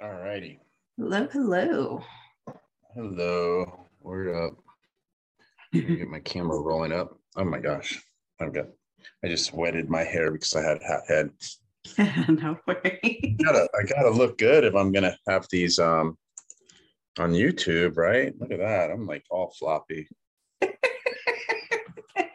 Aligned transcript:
All 0.00 0.12
righty. 0.12 0.60
Hello, 0.96 1.26
hello. 1.32 2.04
Hello. 2.94 3.86
Word 4.00 4.32
up. 4.32 4.56
Get 5.72 6.06
my 6.06 6.20
camera 6.20 6.56
rolling 6.60 6.92
up. 6.92 7.18
Oh 7.36 7.44
my 7.44 7.58
gosh. 7.58 8.00
I've 8.40 8.54
got 8.54 8.66
I 9.24 9.28
just 9.28 9.52
wetted 9.52 9.90
my 9.90 10.04
hair 10.04 10.30
because 10.30 10.54
I 10.54 10.62
had 10.62 10.78
hat 10.84 11.02
head. 11.08 11.30
no 12.28 12.56
worries. 12.64 13.00
I 13.02 13.36
gotta 13.42 13.68
I 13.76 13.82
gotta 13.82 14.10
look 14.10 14.38
good 14.38 14.62
if 14.62 14.76
I'm 14.76 14.92
gonna 14.92 15.16
have 15.26 15.48
these 15.50 15.80
um 15.80 16.16
on 17.18 17.32
YouTube, 17.32 17.96
right? 17.96 18.32
Look 18.38 18.52
at 18.52 18.60
that. 18.60 18.92
I'm 18.92 19.04
like 19.04 19.24
all 19.30 19.52
floppy. 19.58 20.06
I 20.62 20.68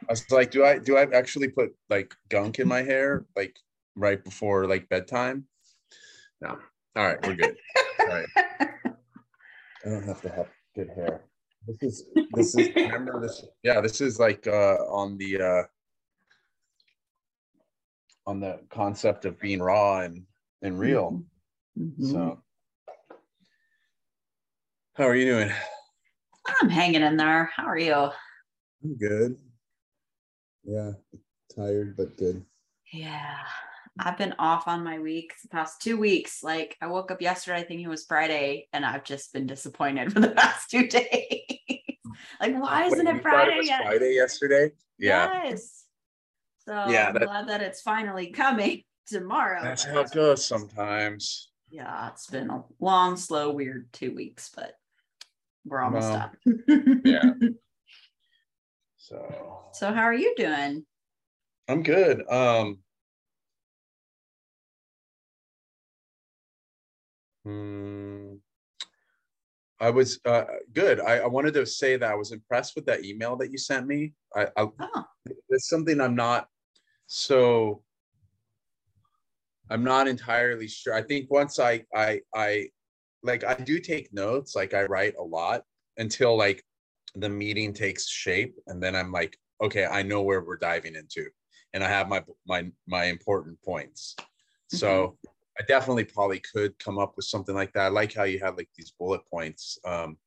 was 0.09 0.30
like, 0.31 0.52
do 0.52 0.66
I 0.66 0.80
do 0.80 0.98
I 0.98 1.03
actually 1.13 1.48
put 1.48 1.73
like 1.89 2.13
gunk 2.27 2.59
in 2.59 2.67
my 2.67 2.81
hair 2.81 3.25
like 3.38 3.55
right 3.95 4.21
before 4.21 4.67
like 4.67 4.89
bedtime? 4.89 5.48
No. 6.41 6.59
All 6.95 7.05
right, 7.05 7.25
we're 7.25 7.35
good. 7.35 7.57
All 8.02 8.07
right. 8.07 8.27
I 9.85 9.89
don't 9.89 10.03
have 10.03 10.21
to 10.21 10.29
have 10.29 10.47
good 10.75 10.89
hair. 10.95 11.21
This 11.67 11.77
is 11.81 12.05
this 12.31 12.55
is 12.55 12.70
remember 12.75 13.20
this 13.21 13.43
yeah, 13.63 13.81
this 13.81 13.99
is 13.99 14.20
like 14.20 14.45
uh 14.47 14.75
on 14.89 15.17
the 15.17 15.41
uh 15.41 15.63
on 18.27 18.39
the 18.39 18.59
concept 18.70 19.25
of 19.25 19.39
being 19.39 19.61
raw 19.61 20.01
and 20.01 20.23
and 20.61 20.79
real. 20.79 21.23
Mhm. 21.79 22.11
So 22.11 22.43
how 24.93 25.05
are 25.05 25.15
you 25.15 25.25
doing? 25.25 25.51
I'm 26.62 26.70
hanging 26.70 27.01
in 27.01 27.18
there. 27.18 27.51
How 27.55 27.65
are 27.65 27.77
you? 27.77 27.93
I'm 28.84 28.98
good. 28.99 29.37
Yeah, 30.63 30.91
tired 31.55 31.98
but 31.98 32.15
good. 32.18 32.46
Yeah. 32.91 33.40
I've 33.99 34.18
been 34.18 34.34
off 34.40 34.68
on 34.68 34.84
my 34.84 34.99
week 34.99 35.34
the 35.41 35.49
past 35.49 35.82
two 35.82 35.98
weeks. 35.98 36.41
Like 36.44 36.76
I 36.82 36.88
woke 36.88 37.12
up 37.12 37.22
yesterday, 37.22 37.58
I 37.60 37.63
think 37.63 37.82
it 37.82 37.88
was 37.88 38.05
Friday, 38.05 38.68
and 38.74 38.86
I've 38.86 39.04
just 39.04 39.34
been 39.34 39.46
disappointed 39.46 40.12
for 40.13 40.20
the 40.20 40.32
past 40.32 40.70
two 40.70 40.88
days. 40.88 41.41
like, 42.41 42.60
why 42.60 42.86
isn't 42.86 43.05
Wait, 43.05 43.16
it 43.18 43.21
Friday 43.21 43.58
was 43.58 43.68
yet? 43.68 43.82
Friday 43.84 44.14
yesterday? 44.16 44.71
Yeah. 44.98 45.44
Yes. 45.46 45.84
So 46.68 46.74
Yeah, 46.90 47.08
I'm 47.10 47.14
that- 47.14 47.24
glad 47.24 47.48
that 47.49 47.62
it's 47.62 47.82
finally 47.82 48.32
coming 48.32 48.84
tomorrow. 49.08 49.62
That's 49.62 49.84
how 49.84 49.99
it 49.99 50.12
goes 50.12 50.46
sometimes. 50.46 51.52
yeah, 51.70 52.10
it's 52.10 52.27
been 52.27 52.49
a 52.49 52.64
long, 52.80 53.16
slow, 53.18 53.52
weird 53.52 53.91
two 53.94 54.14
weeks, 54.16 54.49
but 54.55 54.74
we're 55.66 55.82
almost 55.82 56.10
Well, 56.10 56.32
done. 56.46 57.02
yeah. 57.05 57.32
So 58.98 59.60
So 59.74 59.94
how 59.94 60.04
are 60.04 60.14
you 60.14 60.34
doing? 60.38 60.86
I'm 61.68 61.84
good. 61.84 62.24
Um 62.30 62.80
hmm, 67.44 68.34
I 69.80 69.90
was 69.90 70.19
uh, 70.25 70.46
good. 70.74 71.00
I, 71.00 71.19
I 71.19 71.28
wanted 71.28 71.53
to 71.56 71.66
say 71.66 71.97
that 71.97 72.09
I 72.09 72.16
was 72.16 72.31
impressed 72.31 72.75
with 72.75 72.86
that 72.86 73.03
email 73.03 73.36
that 73.38 73.52
you 73.52 73.58
sent 73.58 73.88
me. 73.88 74.13
I, 74.36 74.47
I 74.56 74.68
Oh, 74.80 75.06
it's 75.50 75.69
something 75.69 76.00
I'm 76.00 76.16
not 76.16 76.47
so 77.08 77.84
I'm 79.69 79.84
not 79.84 80.08
entirely 80.08 80.68
sure. 80.68 80.94
I 80.94 81.02
think 81.02 81.30
once 81.30 81.59
I 81.59 81.84
I 81.94 82.22
I 82.34 82.69
like 83.24 83.44
I 83.44 83.56
do 83.56 83.80
take 83.80 84.14
notes, 84.14 84.56
like 84.56 84.74
I 84.74 84.84
write 84.84 85.16
a 85.19 85.24
lot 85.24 85.64
until 85.97 86.38
like 86.38 86.64
the 87.16 87.30
meeting 87.30 87.74
takes 87.74 88.08
shape 88.08 88.56
and 88.68 88.81
then 88.81 88.96
I'm 88.96 89.12
like, 89.12 89.38
okay, 89.62 89.86
I 89.86 90.02
know 90.02 90.22
where 90.22 90.41
we're 90.41 90.58
diving 90.58 90.96
into 90.96 91.28
and 91.74 91.84
I 91.84 91.90
have 91.90 92.08
my 92.08 92.24
my 92.48 92.70
my 92.88 93.06
important 93.06 93.62
points. 93.64 94.16
So 94.68 95.18
I 95.59 95.64
definitely 95.68 96.06
probably 96.06 96.40
could 96.40 96.78
come 96.80 96.97
up 96.97 97.14
with 97.16 97.25
something 97.25 97.53
like 97.53 97.74
that. 97.74 97.86
I 97.86 97.90
like 97.90 98.14
how 98.14 98.24
you 98.24 98.40
had 98.40 98.58
like 98.58 98.69
these 98.75 98.94
bullet 98.97 99.22
points, 99.30 99.78
um, 99.86 100.18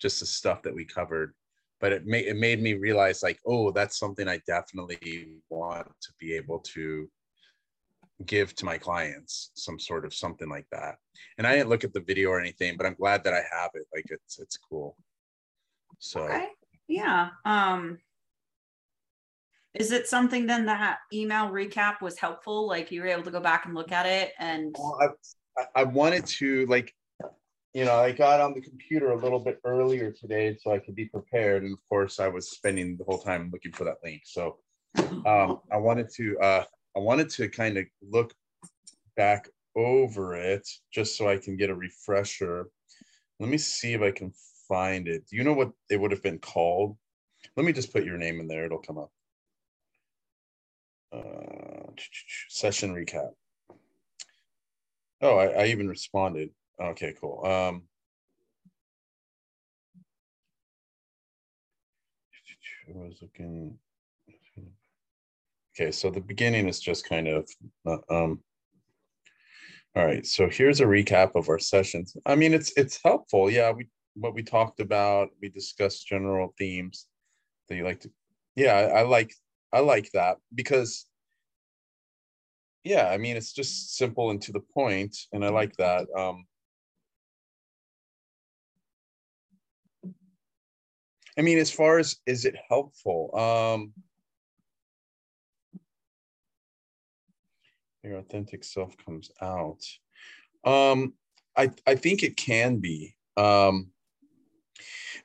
just 0.00 0.20
the 0.20 0.26
stuff 0.26 0.62
that 0.62 0.74
we 0.74 0.84
covered. 0.84 1.34
But 1.80 1.92
it 1.92 2.06
made 2.06 2.26
it 2.26 2.36
made 2.36 2.62
me 2.62 2.74
realize 2.74 3.22
like, 3.22 3.40
oh, 3.46 3.70
that's 3.70 3.98
something 3.98 4.28
I 4.28 4.40
definitely 4.46 5.38
want 5.50 5.86
to 5.86 6.12
be 6.18 6.34
able 6.34 6.60
to 6.60 7.08
give 8.26 8.54
to 8.56 8.64
my 8.64 8.78
clients, 8.78 9.50
some 9.54 9.78
sort 9.78 10.04
of 10.04 10.14
something 10.14 10.48
like 10.48 10.66
that. 10.70 10.96
And 11.38 11.46
I 11.46 11.56
didn't 11.56 11.68
look 11.68 11.84
at 11.84 11.92
the 11.92 12.00
video 12.00 12.30
or 12.30 12.40
anything, 12.40 12.76
but 12.76 12.86
I'm 12.86 12.94
glad 12.94 13.24
that 13.24 13.34
I 13.34 13.42
have 13.52 13.70
it. 13.74 13.86
Like 13.94 14.06
it's 14.10 14.38
it's 14.38 14.56
cool. 14.56 14.96
So 15.98 16.22
okay. 16.22 16.48
Yeah. 16.88 17.30
Um 17.44 17.98
is 19.74 19.90
it 19.90 20.06
something 20.06 20.46
then 20.46 20.66
that 20.66 20.98
email 21.12 21.50
recap 21.50 22.00
was 22.00 22.18
helpful? 22.18 22.68
Like 22.68 22.90
you 22.90 23.00
were 23.00 23.08
able 23.08 23.24
to 23.24 23.30
go 23.30 23.40
back 23.40 23.66
and 23.66 23.74
look 23.74 23.90
at 23.92 24.06
it 24.06 24.32
and 24.38 24.74
Well, 24.78 24.98
I, 25.58 25.64
I- 25.80 25.84
wanted 25.84 26.26
to 26.26 26.66
like, 26.66 26.94
you 27.72 27.84
know, 27.84 27.96
I 27.96 28.12
got 28.12 28.40
on 28.40 28.54
the 28.54 28.60
computer 28.60 29.10
a 29.10 29.16
little 29.16 29.40
bit 29.40 29.58
earlier 29.64 30.12
today 30.12 30.56
so 30.62 30.72
I 30.72 30.78
could 30.78 30.94
be 30.94 31.06
prepared. 31.06 31.64
And 31.64 31.72
of 31.72 31.80
course, 31.88 32.20
I 32.20 32.28
was 32.28 32.50
spending 32.50 32.96
the 32.96 33.04
whole 33.04 33.18
time 33.18 33.50
looking 33.52 33.72
for 33.72 33.82
that 33.84 33.96
link. 34.04 34.22
So 34.24 34.58
um, 35.26 35.60
I 35.72 35.76
wanted 35.76 36.08
to, 36.16 36.38
uh, 36.38 36.64
I 36.96 37.00
wanted 37.00 37.30
to 37.30 37.48
kind 37.48 37.76
of 37.76 37.84
look 38.00 38.32
back 39.16 39.48
over 39.76 40.36
it 40.36 40.68
just 40.92 41.16
so 41.16 41.28
I 41.28 41.36
can 41.36 41.56
get 41.56 41.70
a 41.70 41.74
refresher. 41.74 42.68
Let 43.40 43.48
me 43.50 43.58
see 43.58 43.94
if 43.94 44.02
I 44.02 44.12
can 44.12 44.32
find 44.68 45.08
it. 45.08 45.26
Do 45.28 45.36
you 45.36 45.42
know 45.42 45.52
what 45.52 45.72
it 45.90 46.00
would 46.00 46.12
have 46.12 46.22
been 46.22 46.38
called? 46.38 46.96
Let 47.56 47.66
me 47.66 47.72
just 47.72 47.92
put 47.92 48.04
your 48.04 48.18
name 48.18 48.38
in 48.38 48.46
there. 48.46 48.66
It'll 48.66 48.78
come 48.78 48.98
up. 48.98 49.10
Uh, 51.12 51.92
session 52.48 52.94
recap. 52.94 53.30
Oh, 55.20 55.36
I, 55.38 55.46
I 55.46 55.66
even 55.66 55.88
responded. 55.88 56.50
Okay, 56.80 57.14
cool. 57.20 57.44
Um, 57.44 57.82
I 62.88 62.98
was 62.98 63.18
looking. 63.22 63.78
Okay, 65.76 65.90
so 65.90 66.10
the 66.10 66.20
beginning 66.20 66.68
is 66.68 66.78
just 66.78 67.08
kind 67.08 67.26
of, 67.26 67.48
uh, 67.84 67.96
um, 68.08 68.40
all 69.96 70.06
right, 70.06 70.24
so 70.24 70.48
here's 70.48 70.80
a 70.80 70.84
recap 70.84 71.34
of 71.34 71.48
our 71.48 71.58
sessions. 71.58 72.16
I 72.26 72.34
mean, 72.36 72.52
it's 72.54 72.72
it's 72.76 73.00
helpful. 73.04 73.50
Yeah, 73.50 73.72
we 73.72 73.88
what 74.14 74.34
we 74.34 74.42
talked 74.42 74.80
about, 74.80 75.30
we 75.40 75.48
discussed 75.48 76.06
general 76.06 76.54
themes 76.58 77.06
that 77.68 77.76
you 77.76 77.84
like 77.84 78.00
to. 78.00 78.10
Yeah, 78.56 78.74
I, 78.74 79.00
I 79.00 79.02
like 79.02 79.34
I 79.74 79.80
like 79.80 80.10
that 80.12 80.38
because 80.54 81.06
yeah, 82.84 83.08
I 83.08 83.16
mean, 83.16 83.36
it's 83.36 83.52
just 83.52 83.96
simple 83.96 84.30
and 84.30 84.40
to 84.42 84.52
the 84.52 84.60
point, 84.60 85.16
and 85.32 85.44
I 85.44 85.48
like 85.48 85.74
that. 85.78 86.06
Um, 86.16 86.44
I 91.38 91.42
mean, 91.42 91.58
as 91.58 91.70
far 91.70 91.98
as 91.98 92.16
is 92.26 92.44
it 92.44 92.54
helpful? 92.68 93.30
Um, 93.36 93.92
your 98.04 98.18
authentic 98.18 98.64
self 98.64 98.94
comes 98.98 99.30
out. 99.40 99.80
Um, 100.64 101.14
I 101.56 101.70
I 101.86 101.94
think 101.94 102.22
it 102.22 102.36
can 102.36 102.76
be. 102.76 103.16
Um, 103.36 103.90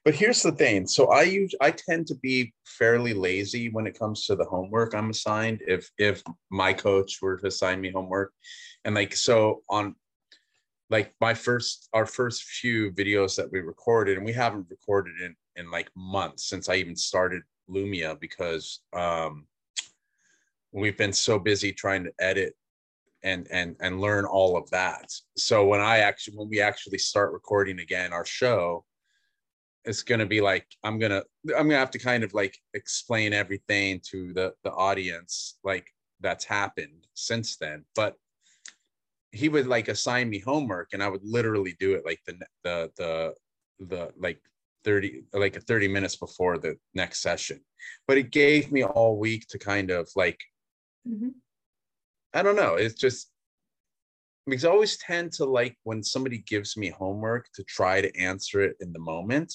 but 0.06 0.16
here's 0.16 0.42
the 0.44 0.52
thing. 0.52 0.88
So 0.88 1.08
I 1.12 1.24
use 1.24 1.54
I 1.62 1.72
tend 1.72 2.08
to 2.08 2.16
be 2.16 2.54
fairly 2.66 3.14
lazy 3.14 3.70
when 3.70 3.88
it 3.88 3.98
comes 3.98 4.26
to 4.26 4.36
the 4.36 4.46
homework 4.46 4.94
I'm 4.94 5.10
assigned. 5.10 5.62
If 5.68 5.90
if 5.98 6.24
my 6.50 6.74
coach 6.74 7.22
were 7.22 7.38
to 7.38 7.48
assign 7.48 7.82
me 7.82 7.92
homework, 7.92 8.34
and 8.86 8.96
like 8.96 9.16
so 9.16 9.64
on 9.70 9.96
like 10.90 11.14
my 11.22 11.34
first 11.34 11.90
our 11.94 12.06
first 12.06 12.44
few 12.44 12.92
videos 12.92 13.36
that 13.36 13.52
we 13.52 13.60
recorded, 13.60 14.18
and 14.18 14.26
we 14.26 14.34
haven't 14.34 14.68
recorded 14.70 15.16
in 15.22 15.36
in 15.56 15.72
like 15.72 15.90
months 15.96 16.48
since 16.48 16.70
I 16.70 16.76
even 16.76 16.96
started 16.96 17.42
Lumia 17.70 18.20
because 18.20 18.80
um 18.94 19.46
we've 20.72 20.98
been 20.98 21.14
so 21.14 21.40
busy 21.40 21.74
trying 21.74 22.04
to 22.04 22.12
edit 22.20 22.54
and 23.24 23.48
and 23.52 23.76
and 23.82 24.00
learn 24.00 24.26
all 24.26 24.56
of 24.56 24.70
that. 24.70 25.12
So 25.36 25.66
when 25.66 25.82
I 25.82 26.00
actually 26.00 26.38
when 26.38 26.50
we 26.50 26.62
actually 26.62 27.00
start 27.00 27.34
recording 27.34 27.80
again 27.80 28.14
our 28.14 28.26
show, 28.26 28.86
it's 29.86 30.04
gonna 30.04 30.26
be 30.26 30.42
like 30.42 30.66
I'm 30.84 31.00
gonna 31.00 31.24
I'm 31.58 31.68
gonna 31.68 31.78
have 31.78 31.92
to 31.92 32.00
kind 32.00 32.24
of 32.24 32.34
like 32.34 32.58
explain 32.74 33.34
everything 33.34 34.02
to 34.12 34.34
the 34.34 34.54
the 34.64 34.72
audience 34.72 35.58
like 35.64 35.88
that's 36.20 36.46
happened 36.46 37.08
since 37.14 37.58
then. 37.58 37.86
But 37.96 38.16
he 39.32 39.48
would 39.48 39.68
like 39.68 39.88
assign 39.88 40.30
me 40.30 40.40
homework 40.40 40.90
and 40.94 41.04
I 41.04 41.08
would 41.08 41.24
literally 41.24 41.76
do 41.80 41.94
it 41.94 42.06
like 42.06 42.20
the 42.26 42.40
the 42.64 42.92
the 42.98 43.34
the 43.80 44.12
like 44.18 44.42
30 44.84 45.24
like 45.34 45.62
30 45.64 45.88
minutes 45.88 46.16
before 46.16 46.58
the 46.58 46.76
next 46.94 47.22
session. 47.22 47.62
But 48.08 48.18
it 48.18 48.32
gave 48.32 48.72
me 48.72 48.84
all 48.84 49.18
week 49.18 49.48
to 49.50 49.60
kind 49.60 49.92
of 49.92 50.10
like 50.16 50.40
Mhm. 51.08 51.34
I 52.34 52.44
don't 52.44 52.56
know. 52.56 52.76
It's 52.76 52.96
just 52.96 53.32
because 54.46 54.66
I 54.66 54.70
always 54.70 54.98
tend 54.98 55.32
to 55.34 55.46
like 55.46 55.78
when 55.84 56.04
somebody 56.04 56.40
gives 56.40 56.76
me 56.76 56.90
homework 56.90 57.48
to 57.54 57.64
try 57.64 58.02
to 58.02 58.16
answer 58.20 58.62
it 58.62 58.78
in 58.80 58.92
the 58.94 59.00
moment, 59.00 59.54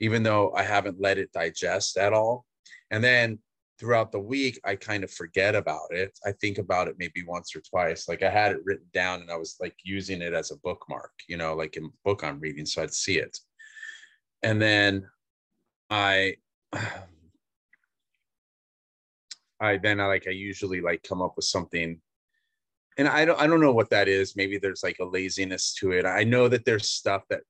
even 0.00 0.22
though 0.22 0.52
I 0.54 0.62
haven't 0.62 1.00
let 1.00 1.18
it 1.18 1.32
digest 1.32 1.96
at 1.96 2.12
all. 2.12 2.46
And 2.90 3.04
then 3.04 3.38
throughout 3.80 4.12
the 4.12 4.20
week 4.20 4.60
i 4.64 4.76
kind 4.76 5.02
of 5.02 5.10
forget 5.10 5.54
about 5.54 5.88
it. 5.90 6.18
I 6.26 6.32
think 6.32 6.58
about 6.58 6.86
it 6.88 6.96
maybe 6.98 7.24
once 7.26 7.56
or 7.56 7.62
twice. 7.62 8.08
Like 8.08 8.22
i 8.22 8.28
had 8.30 8.52
it 8.52 8.60
written 8.64 8.86
down 8.92 9.22
and 9.22 9.30
i 9.30 9.36
was 9.36 9.56
like 9.58 9.74
using 9.82 10.20
it 10.20 10.34
as 10.34 10.50
a 10.50 10.58
bookmark 10.58 11.12
you 11.28 11.38
know 11.38 11.54
like 11.54 11.76
in 11.78 11.84
a 11.86 11.88
book 12.04 12.22
i'm 12.22 12.38
reading 12.40 12.66
so 12.66 12.82
i'd 12.82 12.92
see 12.92 13.18
it. 13.18 13.38
And 14.42 14.60
then 14.60 15.06
i 15.88 16.36
i 19.60 19.78
then 19.78 19.98
i 20.00 20.06
like 20.06 20.26
i 20.28 20.32
usually 20.32 20.82
like 20.82 21.02
come 21.02 21.22
up 21.22 21.32
with 21.36 21.46
something. 21.46 22.00
And 22.98 23.08
i 23.08 23.24
don't 23.24 23.40
i 23.40 23.46
don't 23.46 23.62
know 23.62 23.72
what 23.72 23.90
that 23.90 24.08
is. 24.08 24.36
Maybe 24.36 24.58
there's 24.58 24.82
like 24.82 24.98
a 25.00 25.04
laziness 25.04 25.72
to 25.76 25.92
it. 25.92 26.04
I 26.04 26.24
know 26.24 26.48
that 26.48 26.66
there's 26.66 26.90
stuff 26.90 27.22
that 27.30 27.40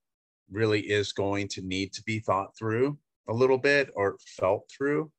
really 0.51 0.81
is 0.81 1.13
going 1.13 1.49
to 1.49 1.63
need 1.63 1.93
to 1.93 2.03
be 2.03 2.19
thought 2.19 2.57
through 2.57 2.99
a 3.29 3.33
little 3.33 3.59
bit 3.59 3.91
or 3.95 4.17
felt 4.39 4.71
through. 4.77 5.11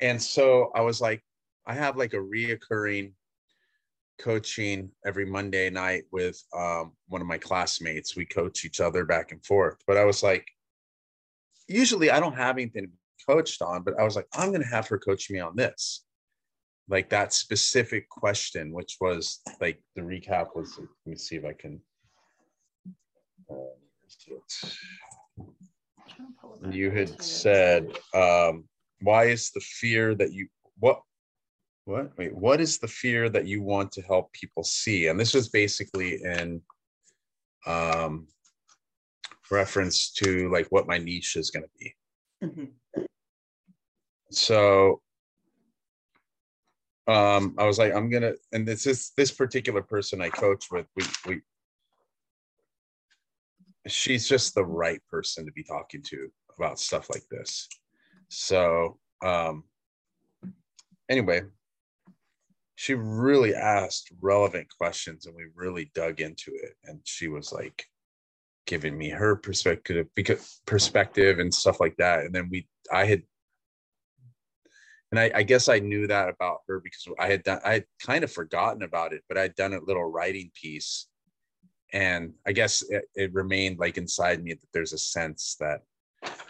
And 0.00 0.20
so 0.20 0.70
i 0.74 0.80
was 0.80 1.00
like 1.00 1.22
i 1.66 1.74
have 1.74 1.96
like 1.96 2.14
a 2.14 2.16
reoccurring 2.16 3.12
coaching 4.18 4.90
every 5.04 5.24
monday 5.24 5.68
night 5.70 6.04
with 6.12 6.40
um, 6.56 6.92
one 7.08 7.20
of 7.20 7.26
my 7.26 7.38
classmates. 7.38 8.16
We 8.16 8.24
coach 8.24 8.64
each 8.64 8.80
other 8.80 9.04
back 9.04 9.32
and 9.32 9.44
forth. 9.44 9.78
But 9.86 9.96
i 9.96 10.04
was 10.04 10.22
like 10.22 10.46
usually 11.68 12.10
i 12.10 12.20
don't 12.20 12.36
have 12.36 12.56
anything 12.56 12.82
to 12.82 12.88
be 12.88 12.96
coached 13.28 13.62
on 13.62 13.82
but 13.82 13.98
i 13.98 14.02
was 14.02 14.16
like 14.16 14.26
i'm 14.34 14.48
going 14.48 14.62
to 14.62 14.68
have 14.68 14.88
her 14.88 14.98
coach 14.98 15.30
me 15.30 15.38
on 15.38 15.56
this. 15.56 16.04
Like 16.88 17.08
that 17.10 17.32
specific 17.32 18.08
question 18.08 18.72
which 18.72 18.96
was 19.00 19.40
like 19.60 19.82
the 19.94 20.02
recap 20.02 20.48
was 20.54 20.78
let 20.78 20.88
me 21.06 21.16
see 21.16 21.36
if 21.36 21.44
i 21.44 21.52
can 21.52 21.80
uh, 23.50 23.54
you 26.70 26.90
had 26.90 27.20
said 27.22 27.86
um 28.14 28.64
why 29.00 29.24
is 29.24 29.50
the 29.50 29.60
fear 29.60 30.14
that 30.14 30.32
you 30.32 30.48
what 30.78 31.00
what? 31.84 32.16
Wait 32.16 32.34
what 32.34 32.60
is 32.60 32.78
the 32.78 32.88
fear 32.88 33.28
that 33.28 33.46
you 33.46 33.62
want 33.62 33.90
to 33.92 34.02
help 34.02 34.32
people 34.32 34.62
see? 34.62 35.08
And 35.08 35.18
this 35.18 35.34
is 35.34 35.48
basically 35.48 36.22
in 36.22 36.60
um 37.66 38.28
reference 39.50 40.12
to 40.12 40.50
like 40.50 40.66
what 40.70 40.86
my 40.86 40.98
niche 40.98 41.36
is 41.36 41.50
going 41.50 41.64
to 41.64 41.70
be. 41.78 41.94
Mm-hmm. 42.42 43.02
so 44.30 45.00
um 47.06 47.54
i 47.56 47.64
was 47.64 47.78
like 47.78 47.94
i'm 47.94 48.10
gonna 48.10 48.32
and 48.52 48.66
this 48.66 48.84
is 48.84 49.12
this 49.16 49.30
particular 49.30 49.80
person 49.80 50.20
i 50.20 50.28
coach 50.28 50.64
with 50.72 50.86
we 50.96 51.04
we 51.26 51.40
she's 53.86 54.28
just 54.28 54.54
the 54.54 54.64
right 54.64 55.00
person 55.10 55.44
to 55.46 55.52
be 55.52 55.64
talking 55.64 56.02
to 56.02 56.28
about 56.56 56.78
stuff 56.78 57.08
like 57.10 57.24
this. 57.30 57.68
So 58.28 58.98
um 59.22 59.64
anyway 61.08 61.42
she 62.82 62.94
really 62.94 63.54
asked 63.54 64.10
relevant 64.20 64.66
questions 64.76 65.26
and 65.26 65.36
we 65.36 65.44
really 65.54 65.90
dug 65.94 66.20
into 66.20 66.50
it. 66.52 66.74
And 66.84 67.00
she 67.04 67.28
was 67.28 67.52
like 67.52 67.84
giving 68.66 68.98
me 68.98 69.08
her 69.08 69.36
perspective 69.36 70.08
because 70.16 70.60
perspective 70.66 71.38
and 71.38 71.54
stuff 71.54 71.78
like 71.78 71.96
that. 71.98 72.24
And 72.24 72.34
then 72.34 72.48
we 72.50 72.66
i 72.92 73.04
had 73.04 73.22
and 75.12 75.20
I, 75.20 75.30
I, 75.34 75.42
guess 75.42 75.68
I 75.68 75.78
knew 75.78 76.06
that 76.06 76.30
about 76.30 76.60
her 76.66 76.80
because 76.80 77.06
I 77.18 77.26
had 77.26 77.42
done 77.42 77.60
I 77.64 77.74
had 77.74 77.84
kind 78.04 78.24
of 78.24 78.32
forgotten 78.32 78.82
about 78.82 79.12
it, 79.12 79.22
but 79.28 79.36
I'd 79.36 79.54
done 79.54 79.74
a 79.74 79.84
little 79.86 80.10
writing 80.10 80.50
piece, 80.60 81.06
and 81.92 82.32
I 82.46 82.52
guess 82.52 82.82
it, 82.88 83.04
it, 83.14 83.34
remained 83.34 83.78
like 83.78 83.98
inside 83.98 84.42
me 84.42 84.54
that 84.54 84.68
there's 84.72 84.92
a 84.92 84.98
sense 84.98 85.56
that 85.60 85.82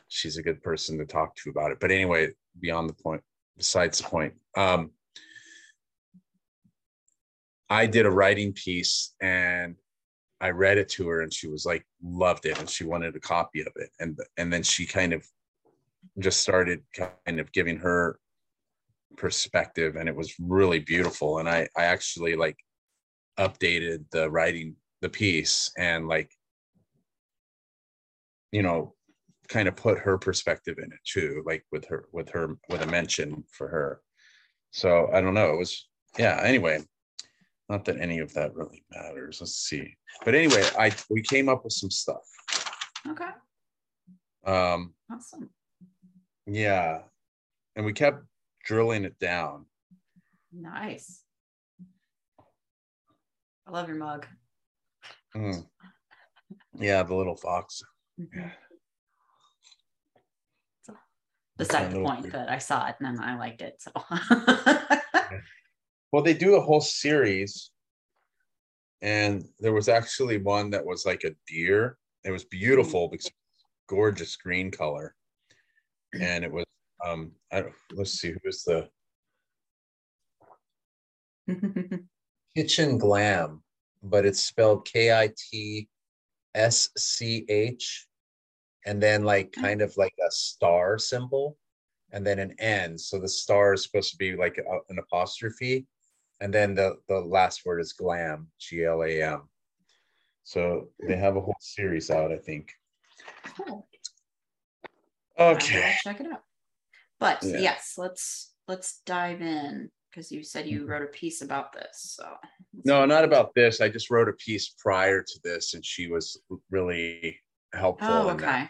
she's 0.09 0.37
a 0.37 0.43
good 0.43 0.63
person 0.63 0.99
to 0.99 1.07
talk 1.07 1.35
to 1.37 1.51
about 1.51 1.73
it. 1.73 1.81
But 1.81 1.91
anyway, 1.91 2.31
beyond 2.61 2.89
the 2.89 2.95
point, 2.95 3.23
besides 3.57 3.99
the 3.99 4.05
point, 4.05 4.35
um, 4.57 4.91
I 7.69 7.87
did 7.87 8.07
a 8.07 8.11
writing 8.11 8.53
piece 8.53 9.15
and 9.21 9.77
I 10.41 10.51
read 10.51 10.77
it 10.77 10.89
to 10.91 11.09
her 11.09 11.23
and 11.23 11.33
she 11.33 11.49
was 11.49 11.65
like 11.65 11.87
loved 12.03 12.47
it 12.47 12.59
and 12.59 12.69
she 12.69 12.85
wanted 12.85 13.17
a 13.17 13.21
copy 13.21 13.61
of 13.61 13.73
it 13.77 13.91
and 13.99 14.19
and 14.37 14.53
then 14.53 14.63
she 14.63 14.85
kind 14.85 15.13
of 15.13 15.25
just 16.19 16.41
started 16.41 16.83
kind 16.95 17.41
of 17.41 17.51
giving 17.53 17.79
her 17.79 18.19
perspective 19.17 19.97
and 19.97 20.09
it 20.09 20.17
was 20.17 20.35
really 20.39 20.81
beautiful 20.81 21.39
and 21.39 21.49
I 21.49 21.69
I 21.77 21.85
actually 21.85 22.35
like 22.35 22.59
updated 23.39 24.05
the 24.11 24.31
writing 24.31 24.77
the 25.03 25.09
piece 25.09 25.71
and 25.77 26.09
like 26.09 26.31
you 28.53 28.63
know 28.63 28.95
kind 29.49 29.69
of 29.69 29.77
put 29.77 29.99
her 29.99 30.17
perspective 30.17 30.79
in 30.79 30.85
it 30.85 31.01
too, 31.05 31.43
like 31.45 31.65
with 31.71 31.85
her 31.87 32.07
with 32.13 32.31
her 32.31 32.57
with 32.71 32.81
a 32.81 32.87
mention 32.87 33.45
for 33.51 33.69
her. 33.69 34.01
So 34.71 35.11
I 35.13 35.21
don't 35.21 35.35
know. 35.35 35.53
It 35.53 35.59
was 35.59 35.89
yeah. 36.19 36.41
Anyway, 36.43 36.83
not 37.69 37.85
that 37.85 38.01
any 38.01 38.21
of 38.21 38.33
that 38.35 38.55
really 38.55 38.85
matters. 38.91 39.39
Let's 39.41 39.57
see. 39.57 39.95
But 40.25 40.35
anyway, 40.35 40.65
I 40.79 40.93
we 41.11 41.21
came 41.21 41.49
up 41.49 41.65
with 41.65 41.75
some 41.75 41.91
stuff. 41.91 42.23
Okay. 43.09 43.31
Um. 44.47 44.95
Awesome. 45.13 45.51
Yeah, 46.47 47.03
and 47.77 47.85
we 47.85 47.93
kept 47.93 48.25
drilling 48.65 49.05
it 49.05 49.19
down. 49.19 49.67
Nice. 50.53 51.23
I 53.67 53.71
love 53.71 53.89
your 53.89 53.97
mug. 53.97 54.27
Mm. 55.37 55.67
Yeah, 56.75 57.03
the 57.03 57.15
little 57.15 57.37
fox. 57.37 57.83
Mm-hmm. 58.21 58.39
Yeah 58.39 58.51
beside 61.57 61.93
the 61.93 62.03
point 62.03 62.33
that 62.33 62.51
I 62.51 62.59
saw 62.59 62.89
it 62.89 62.97
and 63.01 63.21
I 63.21 63.37
liked 63.37 63.63
it. 63.63 63.81
So 63.81 63.93
well, 66.13 66.23
they 66.23 66.35
do 66.35 66.57
a 66.57 66.61
whole 66.61 66.81
series, 66.81 67.71
and 69.01 69.45
there 69.61 69.73
was 69.73 69.89
actually 69.89 70.39
one 70.39 70.71
that 70.71 70.85
was 70.85 71.07
like 71.07 71.25
a 71.25 71.35
deer. 71.47 71.97
It 72.25 72.31
was 72.31 72.45
beautiful 72.45 73.09
because 73.09 73.31
gorgeous 73.89 74.37
green 74.37 74.71
color, 74.71 75.15
and 76.19 76.45
it 76.45 76.53
was 76.53 76.65
um 77.05 77.33
I 77.51 77.63
don't 77.63 77.75
let's 77.93 78.13
see 78.13 78.33
who 78.33 78.39
was 78.45 78.63
the 78.65 78.89
Kitchen 82.57 82.99
Glam, 82.99 83.63
but 84.03 84.27
it's 84.27 84.45
spelled 84.45 84.85
K 84.85 85.13
I 85.13 85.31
T 85.37 85.89
S 86.55 86.89
C 86.97 87.45
H 87.49 88.07
and 88.85 89.03
then 89.03 89.25
like 89.25 89.55
oh. 89.59 89.61
kind 89.61 89.83
of 89.83 89.97
like 89.97 90.15
a 90.27 90.31
star 90.31 90.99
symbol 90.99 91.57
and 92.13 92.27
then 92.27 92.39
an 92.39 92.55
N. 92.59 92.99
So 92.99 93.19
the 93.19 93.29
star 93.29 93.75
is 93.75 93.85
supposed 93.85 94.11
to 94.11 94.19
be 94.19 94.37
like 94.37 94.59
a, 94.59 94.93
an 94.93 94.99
apostrophe. 94.99 95.87
And 96.41 96.53
then 96.53 96.75
the, 96.75 96.97
the 97.09 97.21
last 97.21 97.65
word 97.65 97.81
is 97.81 97.93
glam, 97.93 98.49
G 98.59 98.85
L 98.85 99.05
A 99.05 99.23
M. 99.23 99.43
So 100.45 100.89
they 101.07 101.17
have 101.17 101.37
a 101.37 101.41
whole 101.41 101.57
series 101.61 102.11
out, 102.11 102.33
I 102.33 102.37
think. 102.37 102.73
Cool. 103.57 103.87
Okay. 105.39 105.95
Check 106.03 106.21
it 106.21 106.27
out. 106.27 106.43
But 107.21 107.45
yeah. 107.45 107.61
yes, 107.61 107.95
let's 107.97 108.53
let's 108.67 109.01
dive 109.07 109.41
in 109.41 109.91
because 110.13 110.31
you 110.31 110.43
said 110.43 110.67
you 110.67 110.81
mm-hmm. 110.81 110.91
wrote 110.91 111.03
a 111.03 111.07
piece 111.07 111.43
about 111.43 111.73
this. 111.73 112.17
So 112.17 112.37
no, 112.85 113.05
not 113.07 113.25
about 113.25 113.55
this. 113.55 113.81
I 113.81 113.89
just 113.89 114.11
wrote 114.11 114.29
a 114.29 114.35
piece 114.35 114.75
prior 114.79 115.23
to 115.23 115.41
this, 115.43 115.75
and 115.75 115.85
she 115.85 116.09
was 116.09 116.41
really 116.71 117.39
helpful. 117.73 118.09
Oh, 118.09 118.31
okay. 118.31 118.69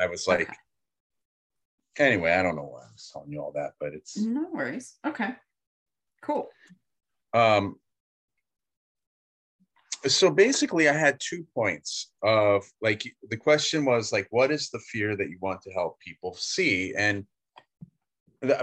I 0.00 0.06
was 0.06 0.26
like, 0.26 0.42
okay. 0.42 0.54
anyway, 1.98 2.32
I 2.32 2.42
don't 2.42 2.56
know 2.56 2.62
why 2.62 2.82
I 2.82 2.92
was 2.92 3.10
telling 3.12 3.32
you 3.32 3.40
all 3.40 3.52
that, 3.52 3.72
but 3.80 3.94
it's 3.94 4.16
no 4.16 4.46
worries. 4.52 4.94
Okay, 5.04 5.30
cool. 6.22 6.48
Um, 7.34 7.76
so 10.06 10.30
basically, 10.30 10.88
I 10.88 10.92
had 10.92 11.18
two 11.18 11.44
points 11.54 12.12
of 12.22 12.64
like 12.80 13.02
the 13.28 13.36
question 13.36 13.84
was 13.84 14.12
like, 14.12 14.28
what 14.30 14.52
is 14.52 14.70
the 14.70 14.78
fear 14.78 15.16
that 15.16 15.30
you 15.30 15.38
want 15.40 15.62
to 15.62 15.72
help 15.72 15.98
people 15.98 16.34
see? 16.38 16.94
And 16.96 17.26